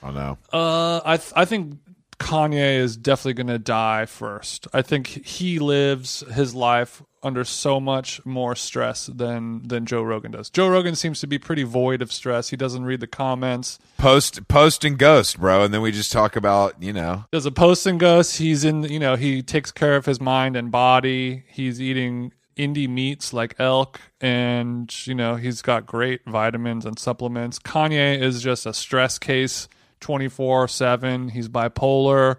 I 0.02 0.12
know. 0.12 0.38
Uh, 0.52 1.02
I 1.06 1.18
th- 1.18 1.34
I 1.36 1.46
think 1.46 1.78
Kanye 2.20 2.78
is 2.78 2.98
definitely 2.98 3.34
going 3.34 3.48
to 3.48 3.60
die 3.60 4.06
first. 4.06 4.68
I 4.74 4.82
think 4.82 5.08
he 5.08 5.60
lives 5.60 6.24
his 6.34 6.56
life 6.56 7.04
under 7.24 7.44
so 7.44 7.80
much 7.80 8.24
more 8.26 8.56
stress 8.56 9.08
than 9.08 9.68
than 9.68 9.86
Joe 9.86 10.04
Rogan 10.04 10.32
does. 10.32 10.50
Joe 10.50 10.68
Rogan 10.68 10.96
seems 10.96 11.20
to 11.22 11.28
be 11.28 11.40
pretty 11.40 11.64
void 11.64 12.02
of 12.02 12.12
stress. 12.12 12.50
He 12.50 12.58
doesn't 12.58 12.84
read 12.84 13.00
the 13.00 13.08
comments. 13.08 13.80
Post 13.98 14.48
post 14.48 14.84
and 14.84 14.98
ghost, 14.98 15.40
bro, 15.40 15.64
and 15.64 15.74
then 15.74 15.82
we 15.82 15.92
just 15.92 16.12
talk 16.12 16.36
about 16.36 16.82
you 16.82 16.94
know 16.94 17.26
There's 17.32 17.46
a 17.46 17.52
post 17.52 17.86
and 17.86 18.00
ghost. 18.00 18.38
He's 18.38 18.64
in, 18.64 18.84
you 18.84 19.00
know, 19.00 19.16
he 19.16 19.42
takes 19.42 19.72
care 19.72 19.96
of 19.96 20.06
his 20.06 20.20
mind 20.20 20.56
and 20.56 20.72
body. 20.72 21.46
He's 21.48 21.82
eating 21.82 22.34
indie 22.58 22.90
meats 22.90 23.34
like 23.34 23.56
elk, 23.60 24.00
and 24.22 24.94
you 25.08 25.16
know, 25.16 25.36
he's 25.36 25.62
got 25.62 25.86
great 25.86 26.22
vitamins 26.26 26.86
and 26.86 27.00
supplements. 27.00 27.60
Kanye 27.60 28.22
is 28.22 28.42
just 28.42 28.66
a 28.66 28.74
stress 28.74 29.18
case, 29.18 29.68
twenty 30.00 30.28
four 30.28 30.68
seven. 30.68 31.30
He's 31.30 31.50
bipolar. 31.50 32.38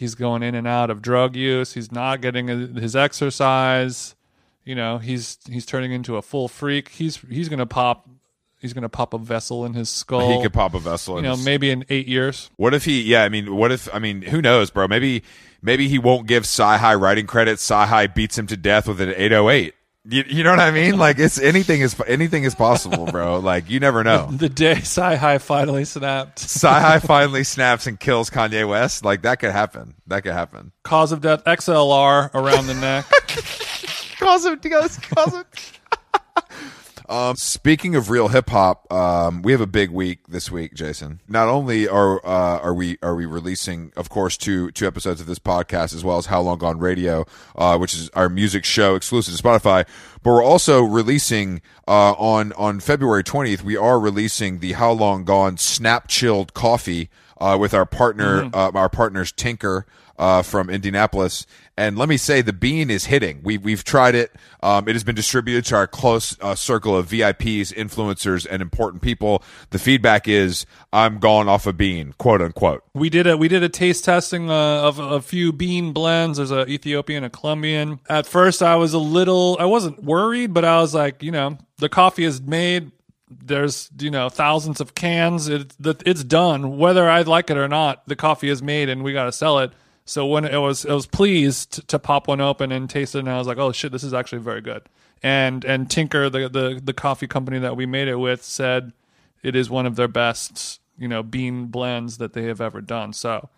He's 0.00 0.14
going 0.14 0.42
in 0.42 0.54
and 0.54 0.66
out 0.66 0.88
of 0.88 1.02
drug 1.02 1.36
use. 1.36 1.74
He's 1.74 1.92
not 1.92 2.22
getting 2.22 2.48
his 2.48 2.96
exercise. 2.96 4.14
You 4.64 4.74
know, 4.74 4.96
he's 4.96 5.36
he's 5.46 5.66
turning 5.66 5.92
into 5.92 6.16
a 6.16 6.22
full 6.22 6.48
freak. 6.48 6.88
He's 6.88 7.16
he's 7.28 7.50
gonna 7.50 7.66
pop. 7.66 8.08
He's 8.62 8.72
gonna 8.72 8.88
pop 8.88 9.12
a 9.12 9.18
vessel 9.18 9.66
in 9.66 9.74
his 9.74 9.90
skull. 9.90 10.36
he 10.38 10.42
could 10.42 10.54
pop 10.54 10.72
a 10.72 10.78
vessel. 10.78 11.16
you 11.16 11.22
know, 11.22 11.32
his- 11.36 11.44
maybe 11.44 11.68
in 11.68 11.84
eight 11.90 12.08
years. 12.08 12.48
What 12.56 12.72
if 12.72 12.86
he? 12.86 13.02
Yeah, 13.02 13.24
I 13.24 13.28
mean, 13.28 13.54
what 13.54 13.72
if? 13.72 13.94
I 13.94 13.98
mean, 13.98 14.22
who 14.22 14.40
knows, 14.40 14.70
bro? 14.70 14.88
Maybe 14.88 15.22
maybe 15.60 15.86
he 15.86 15.98
won't 15.98 16.26
give 16.26 16.44
CyHi 16.44 16.98
writing 16.98 17.26
credit. 17.26 17.58
CyHi 17.58 18.14
beats 18.14 18.38
him 18.38 18.46
to 18.46 18.56
death 18.56 18.88
with 18.88 19.02
an 19.02 19.10
808. 19.14 19.74
You, 20.10 20.24
you 20.26 20.42
know 20.42 20.50
what 20.50 20.60
I 20.60 20.72
mean? 20.72 20.98
Like 20.98 21.18
it's 21.20 21.38
anything 21.38 21.80
is 21.82 21.94
anything 22.06 22.42
is 22.42 22.54
possible, 22.54 23.06
bro. 23.06 23.38
Like 23.38 23.70
you 23.70 23.78
never 23.78 24.02
know. 24.02 24.28
The 24.30 24.48
day 24.48 24.74
CyHi 24.74 25.40
finally 25.40 25.84
snapped. 25.84 26.38
CyHi 26.38 27.00
finally 27.06 27.44
snaps 27.44 27.86
and 27.86 27.98
kills 27.98 28.28
Kanye 28.28 28.68
West. 28.68 29.04
Like 29.04 29.22
that 29.22 29.38
could 29.38 29.52
happen. 29.52 29.94
That 30.08 30.22
could 30.22 30.32
happen. 30.32 30.72
Cause 30.82 31.12
of 31.12 31.20
death 31.20 31.44
XLR 31.44 32.34
around 32.34 32.66
the 32.66 32.74
neck. 32.74 33.06
Cause 34.18 34.44
of 34.44 34.60
cause 34.60 35.34
of. 35.34 35.79
Um, 37.10 37.34
speaking 37.34 37.96
of 37.96 38.08
real 38.08 38.28
hip 38.28 38.50
hop, 38.50 38.90
um, 38.92 39.42
we 39.42 39.50
have 39.50 39.60
a 39.60 39.66
big 39.66 39.90
week 39.90 40.28
this 40.28 40.48
week, 40.48 40.74
Jason. 40.74 41.20
Not 41.26 41.48
only 41.48 41.88
are 41.88 42.24
uh, 42.24 42.60
are 42.60 42.72
we 42.72 42.98
are 43.02 43.16
we 43.16 43.26
releasing, 43.26 43.92
of 43.96 44.08
course, 44.08 44.36
two 44.36 44.70
two 44.70 44.86
episodes 44.86 45.20
of 45.20 45.26
this 45.26 45.40
podcast 45.40 45.92
as 45.92 46.04
well 46.04 46.18
as 46.18 46.26
How 46.26 46.40
Long 46.40 46.58
Gone 46.58 46.78
Radio, 46.78 47.26
uh, 47.56 47.76
which 47.78 47.94
is 47.94 48.10
our 48.10 48.28
music 48.28 48.64
show 48.64 48.94
exclusive 48.94 49.36
to 49.36 49.42
Spotify, 49.42 49.84
but 50.22 50.30
we're 50.30 50.44
also 50.44 50.82
releasing 50.82 51.62
uh, 51.88 52.12
on 52.12 52.52
on 52.52 52.78
February 52.78 53.24
twentieth. 53.24 53.64
We 53.64 53.76
are 53.76 53.98
releasing 53.98 54.60
the 54.60 54.74
How 54.74 54.92
Long 54.92 55.24
Gone 55.24 55.56
Snap 55.56 56.06
Chilled 56.06 56.54
Coffee 56.54 57.10
uh, 57.40 57.56
with 57.58 57.74
our 57.74 57.86
partner, 57.86 58.48
uh, 58.54 58.70
our 58.72 58.88
partners 58.88 59.32
Tinker. 59.32 59.84
Uh, 60.20 60.42
from 60.42 60.68
Indianapolis. 60.68 61.46
And 61.78 61.96
let 61.96 62.10
me 62.10 62.18
say, 62.18 62.42
the 62.42 62.52
bean 62.52 62.90
is 62.90 63.06
hitting. 63.06 63.40
We, 63.42 63.56
we've 63.56 63.82
tried 63.82 64.14
it. 64.14 64.36
Um, 64.62 64.86
it 64.86 64.94
has 64.94 65.02
been 65.02 65.14
distributed 65.14 65.64
to 65.66 65.76
our 65.76 65.86
close 65.86 66.36
uh, 66.42 66.54
circle 66.54 66.94
of 66.94 67.08
VIPs, 67.08 67.72
influencers, 67.72 68.46
and 68.48 68.60
important 68.60 69.02
people. 69.02 69.42
The 69.70 69.78
feedback 69.78 70.28
is, 70.28 70.66
I'm 70.92 71.20
gone 71.20 71.48
off 71.48 71.66
a 71.66 71.72
bean, 71.72 72.12
quote 72.18 72.42
unquote. 72.42 72.84
We 72.92 73.08
did 73.08 73.26
a 73.26 73.36
we 73.38 73.48
did 73.48 73.62
a 73.62 73.70
taste 73.70 74.04
testing 74.04 74.50
uh, 74.50 74.82
of 74.82 74.98
a 74.98 75.22
few 75.22 75.54
bean 75.54 75.94
blends. 75.94 76.36
There's 76.36 76.50
a 76.50 76.66
Ethiopian, 76.66 77.24
a 77.24 77.30
Colombian. 77.30 78.00
At 78.10 78.26
first, 78.26 78.62
I 78.62 78.76
was 78.76 78.92
a 78.92 78.98
little, 78.98 79.56
I 79.58 79.64
wasn't 79.64 80.04
worried, 80.04 80.52
but 80.52 80.66
I 80.66 80.82
was 80.82 80.92
like, 80.92 81.22
you 81.22 81.30
know, 81.32 81.56
the 81.78 81.88
coffee 81.88 82.24
is 82.24 82.42
made. 82.42 82.92
There's 83.30 83.88
you 83.98 84.10
know 84.10 84.28
thousands 84.28 84.82
of 84.82 84.94
cans. 84.94 85.48
It, 85.48 85.72
it's 85.82 86.24
done. 86.24 86.76
Whether 86.76 87.08
I 87.08 87.22
like 87.22 87.48
it 87.48 87.56
or 87.56 87.68
not, 87.68 88.06
the 88.06 88.16
coffee 88.16 88.50
is 88.50 88.62
made, 88.62 88.90
and 88.90 89.02
we 89.02 89.14
got 89.14 89.24
to 89.24 89.32
sell 89.32 89.60
it. 89.60 89.72
So 90.10 90.26
when 90.26 90.44
it 90.44 90.58
was, 90.58 90.84
I 90.84 90.92
was 90.92 91.06
pleased 91.06 91.86
to 91.86 91.96
pop 91.96 92.26
one 92.26 92.40
open 92.40 92.72
and 92.72 92.90
taste 92.90 93.14
it, 93.14 93.20
and 93.20 93.30
I 93.30 93.38
was 93.38 93.46
like, 93.46 93.58
oh 93.58 93.70
shit, 93.70 93.92
this 93.92 94.02
is 94.02 94.12
actually 94.12 94.40
very 94.40 94.60
good. 94.60 94.82
And 95.22 95.64
and 95.64 95.88
Tinker, 95.88 96.28
the 96.28 96.48
the 96.48 96.80
the 96.82 96.92
coffee 96.92 97.28
company 97.28 97.60
that 97.60 97.76
we 97.76 97.86
made 97.86 98.08
it 98.08 98.16
with, 98.16 98.42
said 98.42 98.92
it 99.44 99.54
is 99.54 99.70
one 99.70 99.86
of 99.86 99.94
their 99.94 100.08
best 100.08 100.80
you 100.98 101.06
know 101.06 101.22
bean 101.22 101.66
blends 101.66 102.18
that 102.18 102.32
they 102.32 102.46
have 102.46 102.60
ever 102.60 102.80
done. 102.80 103.12
So 103.12 103.50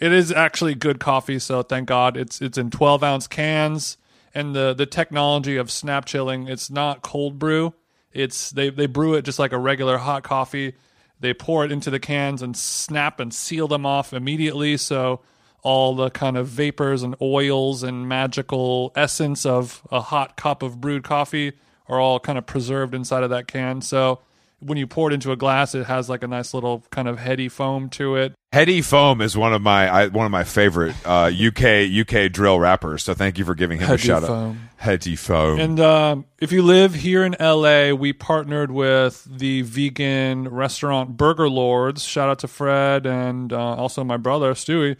it 0.00 0.10
is 0.10 0.32
actually 0.32 0.74
good 0.74 0.98
coffee. 0.98 1.38
So 1.38 1.62
thank 1.62 1.86
God 1.88 2.16
it's 2.16 2.40
it's 2.40 2.56
in 2.56 2.70
12 2.70 3.04
ounce 3.04 3.26
cans, 3.26 3.98
and 4.34 4.56
the 4.56 4.72
the 4.72 4.86
technology 4.86 5.58
of 5.58 5.70
snap 5.70 6.06
chilling. 6.06 6.48
It's 6.48 6.70
not 6.70 7.02
cold 7.02 7.38
brew. 7.38 7.74
It's 8.14 8.50
they 8.50 8.70
they 8.70 8.86
brew 8.86 9.12
it 9.12 9.26
just 9.26 9.38
like 9.38 9.52
a 9.52 9.58
regular 9.58 9.98
hot 9.98 10.22
coffee. 10.22 10.72
They 11.20 11.34
pour 11.34 11.66
it 11.66 11.70
into 11.70 11.90
the 11.90 12.00
cans 12.00 12.40
and 12.40 12.56
snap 12.56 13.20
and 13.20 13.34
seal 13.34 13.68
them 13.68 13.84
off 13.84 14.14
immediately. 14.14 14.78
So 14.78 15.20
all 15.62 15.94
the 15.94 16.10
kind 16.10 16.36
of 16.36 16.46
vapors 16.46 17.02
and 17.02 17.14
oils 17.20 17.82
and 17.82 18.08
magical 18.08 18.92
essence 18.94 19.44
of 19.44 19.82
a 19.90 20.00
hot 20.00 20.36
cup 20.36 20.62
of 20.62 20.80
brewed 20.80 21.04
coffee 21.04 21.52
are 21.88 21.98
all 22.00 22.20
kind 22.20 22.38
of 22.38 22.46
preserved 22.46 22.94
inside 22.94 23.22
of 23.22 23.30
that 23.30 23.48
can. 23.48 23.80
So 23.80 24.20
when 24.60 24.78
you 24.78 24.86
pour 24.86 25.10
it 25.10 25.14
into 25.14 25.32
a 25.32 25.36
glass, 25.36 25.74
it 25.74 25.86
has 25.86 26.08
like 26.08 26.22
a 26.22 26.28
nice 26.28 26.52
little 26.54 26.84
kind 26.90 27.08
of 27.08 27.18
heady 27.18 27.48
foam 27.48 27.88
to 27.90 28.16
it. 28.16 28.34
Heady 28.50 28.80
Foam 28.80 29.20
is 29.20 29.36
one 29.36 29.52
of 29.52 29.60
my 29.60 29.88
I, 29.88 30.06
one 30.06 30.24
of 30.24 30.32
my 30.32 30.44
favorite 30.44 30.94
uh, 31.04 31.30
UK 31.30 31.86
UK 31.90 32.32
drill 32.32 32.58
rappers. 32.58 33.04
So 33.04 33.12
thank 33.12 33.38
you 33.38 33.44
for 33.44 33.54
giving 33.54 33.78
him 33.78 33.88
Heady 33.88 34.02
a 34.02 34.06
shout 34.06 34.22
Foam. 34.22 34.50
out. 34.50 34.56
Heady 34.78 35.16
Foam. 35.16 35.60
And 35.60 35.80
um, 35.80 36.24
if 36.40 36.50
you 36.50 36.62
live 36.62 36.94
here 36.94 37.24
in 37.24 37.36
LA, 37.38 37.92
we 37.92 38.14
partnered 38.14 38.70
with 38.70 39.22
the 39.30 39.62
vegan 39.62 40.48
restaurant 40.48 41.18
Burger 41.18 41.50
Lords. 41.50 42.04
Shout 42.04 42.30
out 42.30 42.38
to 42.38 42.48
Fred 42.48 43.04
and 43.04 43.52
uh, 43.52 43.58
also 43.58 44.02
my 44.02 44.16
brother 44.16 44.54
Stewie. 44.54 44.96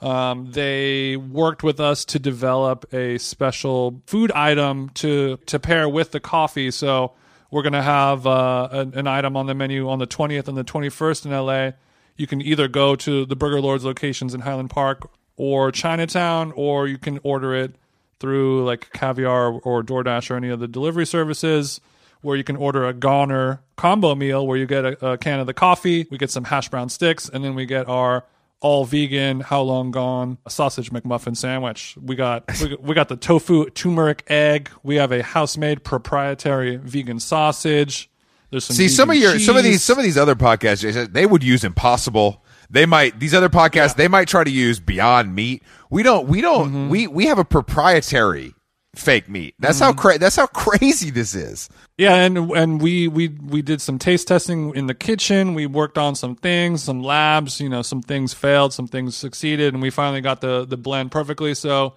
Um, 0.00 0.52
they 0.52 1.16
worked 1.16 1.62
with 1.62 1.80
us 1.80 2.04
to 2.06 2.18
develop 2.18 2.92
a 2.92 3.18
special 3.18 4.02
food 4.06 4.30
item 4.32 4.90
to 4.94 5.38
to 5.46 5.58
pair 5.58 5.88
with 5.88 6.12
the 6.12 6.20
coffee. 6.20 6.70
So 6.70 7.14
we're 7.50 7.62
gonna 7.62 7.82
have 7.82 8.26
uh, 8.26 8.68
an, 8.70 8.94
an 8.94 9.06
item 9.06 9.36
on 9.36 9.46
the 9.46 9.54
menu 9.54 9.88
on 9.88 9.98
the 9.98 10.06
20th 10.06 10.48
and 10.48 10.56
the 10.56 10.64
21st 10.64 11.26
in 11.26 11.32
LA. 11.32 11.72
You 12.16 12.26
can 12.26 12.40
either 12.42 12.68
go 12.68 12.96
to 12.96 13.24
the 13.26 13.36
Burger 13.36 13.60
Lords 13.60 13.84
locations 13.84 14.34
in 14.34 14.40
Highland 14.40 14.70
Park 14.70 15.10
or 15.36 15.70
Chinatown, 15.72 16.52
or 16.54 16.86
you 16.86 16.98
can 16.98 17.20
order 17.22 17.54
it 17.54 17.76
through 18.20 18.64
like 18.64 18.92
Caviar 18.92 19.52
or 19.52 19.82
DoorDash 19.82 20.30
or 20.30 20.36
any 20.36 20.48
of 20.48 20.60
the 20.60 20.68
delivery 20.68 21.06
services. 21.06 21.80
Where 22.20 22.36
you 22.36 22.42
can 22.42 22.56
order 22.56 22.84
a 22.84 22.92
Goner 22.92 23.62
combo 23.76 24.16
meal, 24.16 24.44
where 24.44 24.56
you 24.56 24.66
get 24.66 24.84
a, 24.84 25.12
a 25.12 25.18
can 25.18 25.38
of 25.38 25.46
the 25.46 25.54
coffee, 25.54 26.04
we 26.10 26.18
get 26.18 26.32
some 26.32 26.42
hash 26.42 26.68
brown 26.68 26.88
sticks, 26.88 27.28
and 27.28 27.44
then 27.44 27.54
we 27.54 27.64
get 27.64 27.88
our 27.88 28.24
all 28.60 28.84
vegan, 28.84 29.40
how 29.40 29.62
long 29.62 29.90
gone 29.90 30.38
a 30.44 30.50
sausage 30.50 30.90
McMuffin 30.90 31.36
sandwich. 31.36 31.96
We 32.00 32.16
got 32.16 32.44
we, 32.60 32.76
we 32.80 32.94
got 32.94 33.08
the 33.08 33.16
tofu 33.16 33.70
turmeric 33.70 34.24
egg. 34.28 34.70
We 34.82 34.96
have 34.96 35.12
a 35.12 35.22
house 35.22 35.56
made 35.56 35.84
proprietary 35.84 36.76
vegan 36.76 37.20
sausage. 37.20 38.10
There's 38.50 38.64
some 38.64 38.76
See 38.76 38.88
some 38.88 39.10
of 39.10 39.16
your 39.16 39.38
some 39.38 39.56
of 39.56 39.62
these 39.62 39.82
some 39.82 39.98
of 39.98 40.04
these 40.04 40.18
other 40.18 40.34
podcasts, 40.34 41.12
they 41.12 41.26
would 41.26 41.44
use 41.44 41.64
Impossible. 41.64 42.44
They 42.70 42.86
might 42.86 43.18
these 43.20 43.34
other 43.34 43.48
podcasts 43.48 43.94
they 43.96 44.08
might 44.08 44.28
try 44.28 44.44
to 44.44 44.50
use 44.50 44.80
Beyond 44.80 45.34
Meat. 45.34 45.62
We 45.90 46.02
don't 46.02 46.28
we 46.28 46.40
don't 46.40 46.68
Mm-hmm. 46.68 46.88
we 46.88 47.06
we 47.06 47.26
have 47.26 47.38
a 47.38 47.44
proprietary 47.44 48.54
fake 48.98 49.28
meat. 49.28 49.54
That's 49.58 49.78
how 49.78 49.90
mm-hmm. 49.90 50.00
cra- 50.00 50.18
that's 50.18 50.36
how 50.36 50.46
crazy 50.54 51.10
this 51.10 51.34
is. 51.34 51.68
Yeah, 51.96 52.14
and 52.14 52.50
and 52.52 52.80
we 52.80 53.08
we 53.08 53.28
we 53.28 53.62
did 53.62 53.80
some 53.80 53.98
taste 53.98 54.28
testing 54.28 54.74
in 54.74 54.86
the 54.86 54.94
kitchen. 54.94 55.54
We 55.54 55.66
worked 55.66 55.98
on 55.98 56.14
some 56.14 56.34
things, 56.34 56.82
some 56.82 57.02
labs. 57.02 57.60
You 57.60 57.68
know, 57.68 57.82
some 57.82 58.02
things 58.02 58.34
failed, 58.34 58.72
some 58.72 58.88
things 58.88 59.16
succeeded, 59.16 59.74
and 59.74 59.82
we 59.82 59.90
finally 59.90 60.20
got 60.20 60.40
the 60.40 60.64
the 60.64 60.76
blend 60.76 61.10
perfectly. 61.10 61.54
So, 61.54 61.94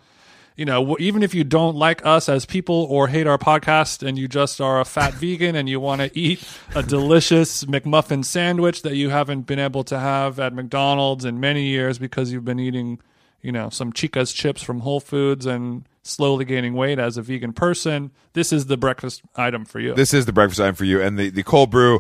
you 0.56 0.66
know, 0.66 0.96
even 1.00 1.24
if 1.24 1.34
you 1.34 1.44
don't 1.44 1.76
like 1.76 2.06
us 2.06 2.30
as 2.30 2.46
people 2.46 2.88
or 2.90 3.08
hate 3.08 3.28
our 3.28 3.38
podcast, 3.38 4.08
and 4.08 4.18
you 4.18 4.28
just 4.28 4.62
are 4.62 4.80
a 4.80 4.86
fat 4.86 5.14
vegan 5.16 5.56
and 5.56 5.68
you 5.68 5.80
want 5.80 6.02
to 6.02 6.18
eat 6.18 6.44
a 6.76 6.84
delicious 6.84 7.66
McMuffin 7.66 8.24
sandwich 8.24 8.84
that 8.84 8.96
you 8.96 9.10
haven't 9.10 9.42
been 9.42 9.60
able 9.60 9.84
to 9.86 10.00
have 10.00 10.40
at 10.40 10.54
McDonald's 10.54 11.26
in 11.26 11.40
many 11.40 11.66
years 11.66 12.00
because 12.00 12.32
you've 12.32 12.46
been 12.46 12.60
eating, 12.60 13.00
you 13.42 13.52
know, 13.52 13.70
some 13.70 13.92
Chica's 13.92 14.32
chips 14.32 14.62
from 14.62 14.82
Whole 14.82 15.00
Foods 15.00 15.46
and 15.46 15.86
slowly 16.04 16.46
gaining 16.46 16.74
weight 16.74 17.00
as 17.00 17.18
a 17.18 17.22
vegan 17.22 17.54
person, 17.54 18.12
this 18.34 18.52
is 18.52 18.66
the 18.66 18.78
breakfast 18.78 19.22
item 19.36 19.66
for 19.66 19.80
you. 19.80 19.94
This 19.94 20.14
is 20.14 20.26
the 20.26 20.34
breakfast 20.34 20.60
item 20.60 20.76
for 20.76 20.86
you, 20.86 21.02
and 21.02 21.18
the, 21.18 21.30
the 21.30 21.44
cold 21.44 21.72
brew. 21.72 22.00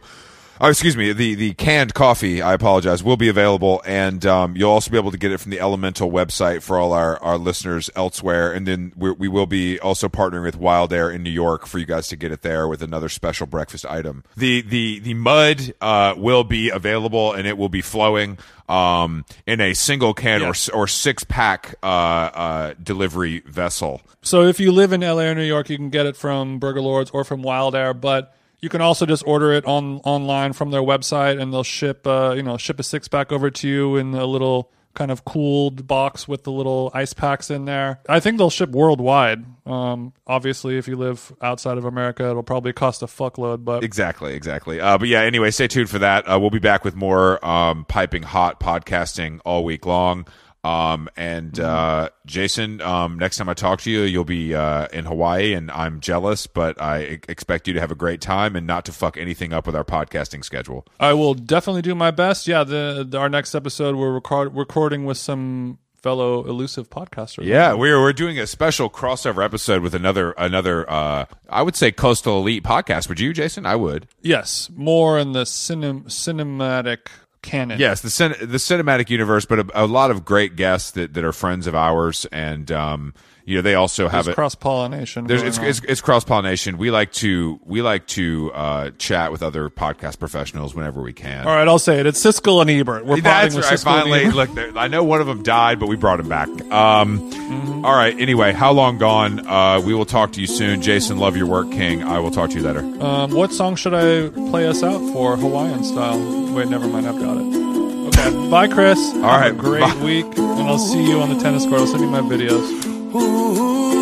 Oh, 0.63 0.69
excuse 0.69 0.95
me. 0.95 1.11
The 1.11 1.33
the 1.33 1.53
canned 1.55 1.95
coffee. 1.95 2.39
I 2.39 2.53
apologize. 2.53 3.03
Will 3.03 3.17
be 3.17 3.29
available, 3.29 3.81
and 3.83 4.23
um, 4.27 4.55
you'll 4.55 4.69
also 4.69 4.91
be 4.91 4.97
able 4.97 5.09
to 5.09 5.17
get 5.17 5.31
it 5.31 5.39
from 5.39 5.49
the 5.49 5.59
Elemental 5.59 6.11
website 6.11 6.61
for 6.61 6.77
all 6.77 6.93
our, 6.93 7.17
our 7.23 7.39
listeners 7.39 7.89
elsewhere. 7.95 8.53
And 8.53 8.67
then 8.67 8.93
we 8.95 9.09
we 9.09 9.27
will 9.27 9.47
be 9.47 9.79
also 9.79 10.07
partnering 10.07 10.43
with 10.43 10.59
Wildair 10.59 11.11
in 11.11 11.23
New 11.23 11.31
York 11.31 11.65
for 11.65 11.79
you 11.79 11.87
guys 11.87 12.09
to 12.09 12.15
get 12.15 12.31
it 12.31 12.43
there 12.43 12.67
with 12.67 12.83
another 12.83 13.09
special 13.09 13.47
breakfast 13.47 13.87
item. 13.87 14.23
The 14.37 14.61
the 14.61 14.99
the 14.99 15.15
mud 15.15 15.73
uh, 15.81 16.13
will 16.15 16.43
be 16.43 16.69
available, 16.69 17.33
and 17.33 17.47
it 17.47 17.57
will 17.57 17.69
be 17.69 17.81
flowing 17.81 18.37
um, 18.69 19.25
in 19.47 19.61
a 19.61 19.73
single 19.73 20.13
can 20.13 20.41
Yeah. 20.41 20.49
or 20.49 20.53
or 20.75 20.87
six 20.87 21.23
pack 21.23 21.73
uh, 21.81 21.85
uh, 21.87 22.73
delivery 22.81 23.39
vessel. 23.47 24.01
So 24.21 24.43
if 24.43 24.59
you 24.59 24.71
live 24.71 24.93
in 24.93 25.01
LA 25.01 25.23
or 25.23 25.33
New 25.33 25.41
York, 25.41 25.71
you 25.71 25.77
can 25.77 25.89
get 25.89 26.05
it 26.05 26.15
from 26.15 26.59
Burger 26.59 26.81
Lords 26.81 27.09
or 27.09 27.23
from 27.23 27.41
Wildair, 27.41 27.99
but 27.99 28.35
you 28.61 28.69
can 28.69 28.81
also 28.81 29.05
just 29.05 29.23
order 29.25 29.51
it 29.51 29.65
on 29.65 29.97
online 30.03 30.53
from 30.53 30.71
their 30.71 30.81
website, 30.81 31.41
and 31.41 31.51
they'll 31.51 31.63
ship 31.63 32.05
uh, 32.05 32.33
you 32.35 32.43
know 32.43 32.57
ship 32.57 32.79
a 32.79 32.83
six 32.83 33.07
pack 33.07 33.31
over 33.31 33.49
to 33.49 33.67
you 33.67 33.95
in 33.97 34.13
a 34.13 34.25
little 34.25 34.71
kind 34.93 35.09
of 35.09 35.23
cooled 35.23 35.87
box 35.87 36.27
with 36.27 36.43
the 36.43 36.51
little 36.51 36.91
ice 36.93 37.13
packs 37.13 37.49
in 37.49 37.65
there. 37.65 37.99
I 38.09 38.19
think 38.19 38.37
they'll 38.37 38.49
ship 38.49 38.69
worldwide. 38.71 39.45
Um, 39.65 40.13
obviously, 40.27 40.77
if 40.77 40.87
you 40.87 40.97
live 40.97 41.31
outside 41.41 41.77
of 41.77 41.85
America, 41.85 42.29
it'll 42.29 42.43
probably 42.43 42.73
cost 42.73 43.01
a 43.01 43.05
fuckload, 43.05 43.63
but 43.63 43.83
Exactly, 43.83 44.33
exactly. 44.33 44.79
Uh, 44.81 44.97
but 44.97 45.07
yeah, 45.07 45.21
anyway, 45.21 45.51
stay 45.51 45.67
tuned 45.67 45.89
for 45.89 45.99
that. 45.99 46.29
Uh, 46.29 46.39
we'll 46.39 46.49
be 46.49 46.59
back 46.59 46.83
with 46.83 46.95
more 46.95 47.43
um, 47.45 47.85
piping 47.85 48.23
hot 48.23 48.59
podcasting 48.59 49.39
all 49.45 49.63
week 49.63 49.85
long. 49.85 50.27
Um, 50.63 51.09
and 51.17 51.59
uh, 51.59 52.09
Jason, 52.25 52.81
um, 52.81 53.17
next 53.17 53.37
time 53.37 53.49
I 53.49 53.53
talk 53.53 53.81
to 53.81 53.91
you, 53.91 54.01
you'll 54.01 54.23
be 54.23 54.53
uh, 54.53 54.87
in 54.93 55.05
Hawaii, 55.05 55.53
and 55.53 55.71
I'm 55.71 55.99
jealous, 55.99 56.45
but 56.45 56.79
I 56.81 57.19
expect 57.27 57.67
you 57.67 57.73
to 57.73 57.79
have 57.79 57.91
a 57.91 57.95
great 57.95 58.21
time 58.21 58.55
and 58.55 58.67
not 58.67 58.85
to 58.85 58.91
fuck 58.91 59.17
anything 59.17 59.53
up 59.53 59.65
with 59.65 59.75
our 59.75 59.83
podcasting 59.83 60.43
schedule. 60.43 60.85
I 60.99 61.13
will 61.13 61.33
definitely 61.33 61.81
do 61.81 61.95
my 61.95 62.11
best. 62.11 62.47
Yeah, 62.47 62.63
the, 62.63 63.05
the 63.07 63.17
our 63.17 63.29
next 63.29 63.55
episode 63.55 63.95
we're 63.95 64.11
record, 64.13 64.55
recording 64.55 65.05
with 65.05 65.17
some 65.17 65.79
fellow 66.01 66.43
elusive 66.47 66.89
podcasters. 66.89 67.45
Yeah, 67.45 67.73
we're 67.73 68.01
we're 68.01 68.13
doing 68.13 68.39
a 68.39 68.47
special 68.47 68.89
crossover 68.89 69.43
episode 69.43 69.81
with 69.81 69.93
another 69.93 70.31
another 70.31 70.89
uh, 70.89 71.25
I 71.49 71.61
would 71.61 71.75
say 71.75 71.91
coastal 71.91 72.39
elite 72.39 72.63
podcast. 72.63 73.07
Would 73.09 73.19
you, 73.19 73.33
Jason? 73.33 73.65
I 73.65 73.75
would. 73.75 74.07
Yes, 74.21 74.69
more 74.75 75.19
in 75.19 75.33
the 75.33 75.43
cinem- 75.43 76.05
cinematic 76.05 77.07
canon. 77.41 77.79
Yes, 77.79 78.01
the 78.01 78.09
cin- 78.09 78.35
the 78.39 78.57
cinematic 78.57 79.09
universe, 79.09 79.45
but 79.45 79.59
a, 79.59 79.83
a 79.83 79.85
lot 79.85 80.11
of 80.11 80.25
great 80.25 80.55
guests 80.55 80.91
that, 80.91 81.13
that 81.13 81.23
are 81.23 81.33
friends 81.33 81.67
of 81.67 81.75
ours, 81.75 82.25
and 82.31 82.71
um, 82.71 83.13
you 83.45 83.55
know 83.55 83.61
they 83.61 83.75
also 83.75 84.07
have 84.07 84.27
it. 84.27 84.35
cross 84.35 84.55
pollination. 84.55 85.27
There's, 85.27 85.41
it's, 85.43 85.57
it's, 85.57 85.81
it's 85.87 86.01
cross 86.01 86.23
pollination. 86.23 86.77
We 86.77 86.91
like 86.91 87.11
to 87.13 87.59
we 87.65 87.81
like 87.81 88.07
to 88.07 88.51
uh, 88.53 88.91
chat 88.97 89.31
with 89.31 89.43
other 89.43 89.69
podcast 89.69 90.19
professionals 90.19 90.73
whenever 90.75 91.01
we 91.01 91.13
can. 91.13 91.45
All 91.47 91.55
right, 91.55 91.67
I'll 91.67 91.79
say 91.79 91.99
it. 91.99 92.05
It's 92.05 92.23
Siskel 92.23 92.61
and 92.61 92.69
Ebert. 92.69 93.05
We're 93.05 93.21
That's 93.21 93.55
right. 93.55 93.63
Siskel 93.65 93.83
Finally, 93.83 94.31
look, 94.31 94.53
there- 94.53 94.77
I 94.77 94.87
know 94.87 95.03
one 95.03 95.21
of 95.21 95.27
them 95.27 95.43
died, 95.43 95.79
but 95.79 95.87
we 95.87 95.95
brought 95.95 96.19
him 96.19 96.29
back. 96.29 96.47
Um, 96.71 97.31
Mm-hmm. 97.51 97.85
all 97.85 97.93
right. 97.95 98.17
Anyway, 98.19 98.53
how 98.53 98.71
long 98.71 98.97
gone? 98.97 99.45
Uh, 99.45 99.81
we 99.81 99.93
will 99.93 100.05
talk 100.05 100.31
to 100.33 100.41
you 100.41 100.47
soon, 100.47 100.81
Jason. 100.81 101.17
Love 101.17 101.35
your 101.35 101.47
work, 101.47 101.69
King. 101.71 102.01
I 102.03 102.19
will 102.19 102.31
talk 102.31 102.49
to 102.51 102.55
you 102.55 102.63
later. 102.63 102.79
Um, 103.03 103.31
what 103.31 103.51
song 103.51 103.75
should 103.75 103.93
I 103.93 104.29
play 104.49 104.67
us 104.67 104.83
out 104.83 104.99
for 105.13 105.35
Hawaiian 105.35 105.83
style? 105.83 106.17
Wait, 106.53 106.69
never 106.69 106.87
mind. 106.87 107.07
I've 107.07 107.19
got 107.19 107.37
it. 107.37 108.07
Okay. 108.17 108.49
Bye, 108.49 108.67
Chris. 108.67 108.97
All 109.15 109.21
right, 109.21 109.47
Have 109.47 109.59
a 109.59 109.61
great 109.61 109.81
bye. 109.81 110.03
week, 110.03 110.25
and 110.37 110.67
I'll 110.67 110.77
see 110.79 111.05
you 111.05 111.19
on 111.21 111.29
the 111.29 111.39
tennis 111.41 111.65
court. 111.65 111.81
I'll 111.81 111.87
send 111.87 112.01
you 112.01 112.09
my 112.09 112.21
videos. 112.21 112.90
Ooh. 113.13 114.00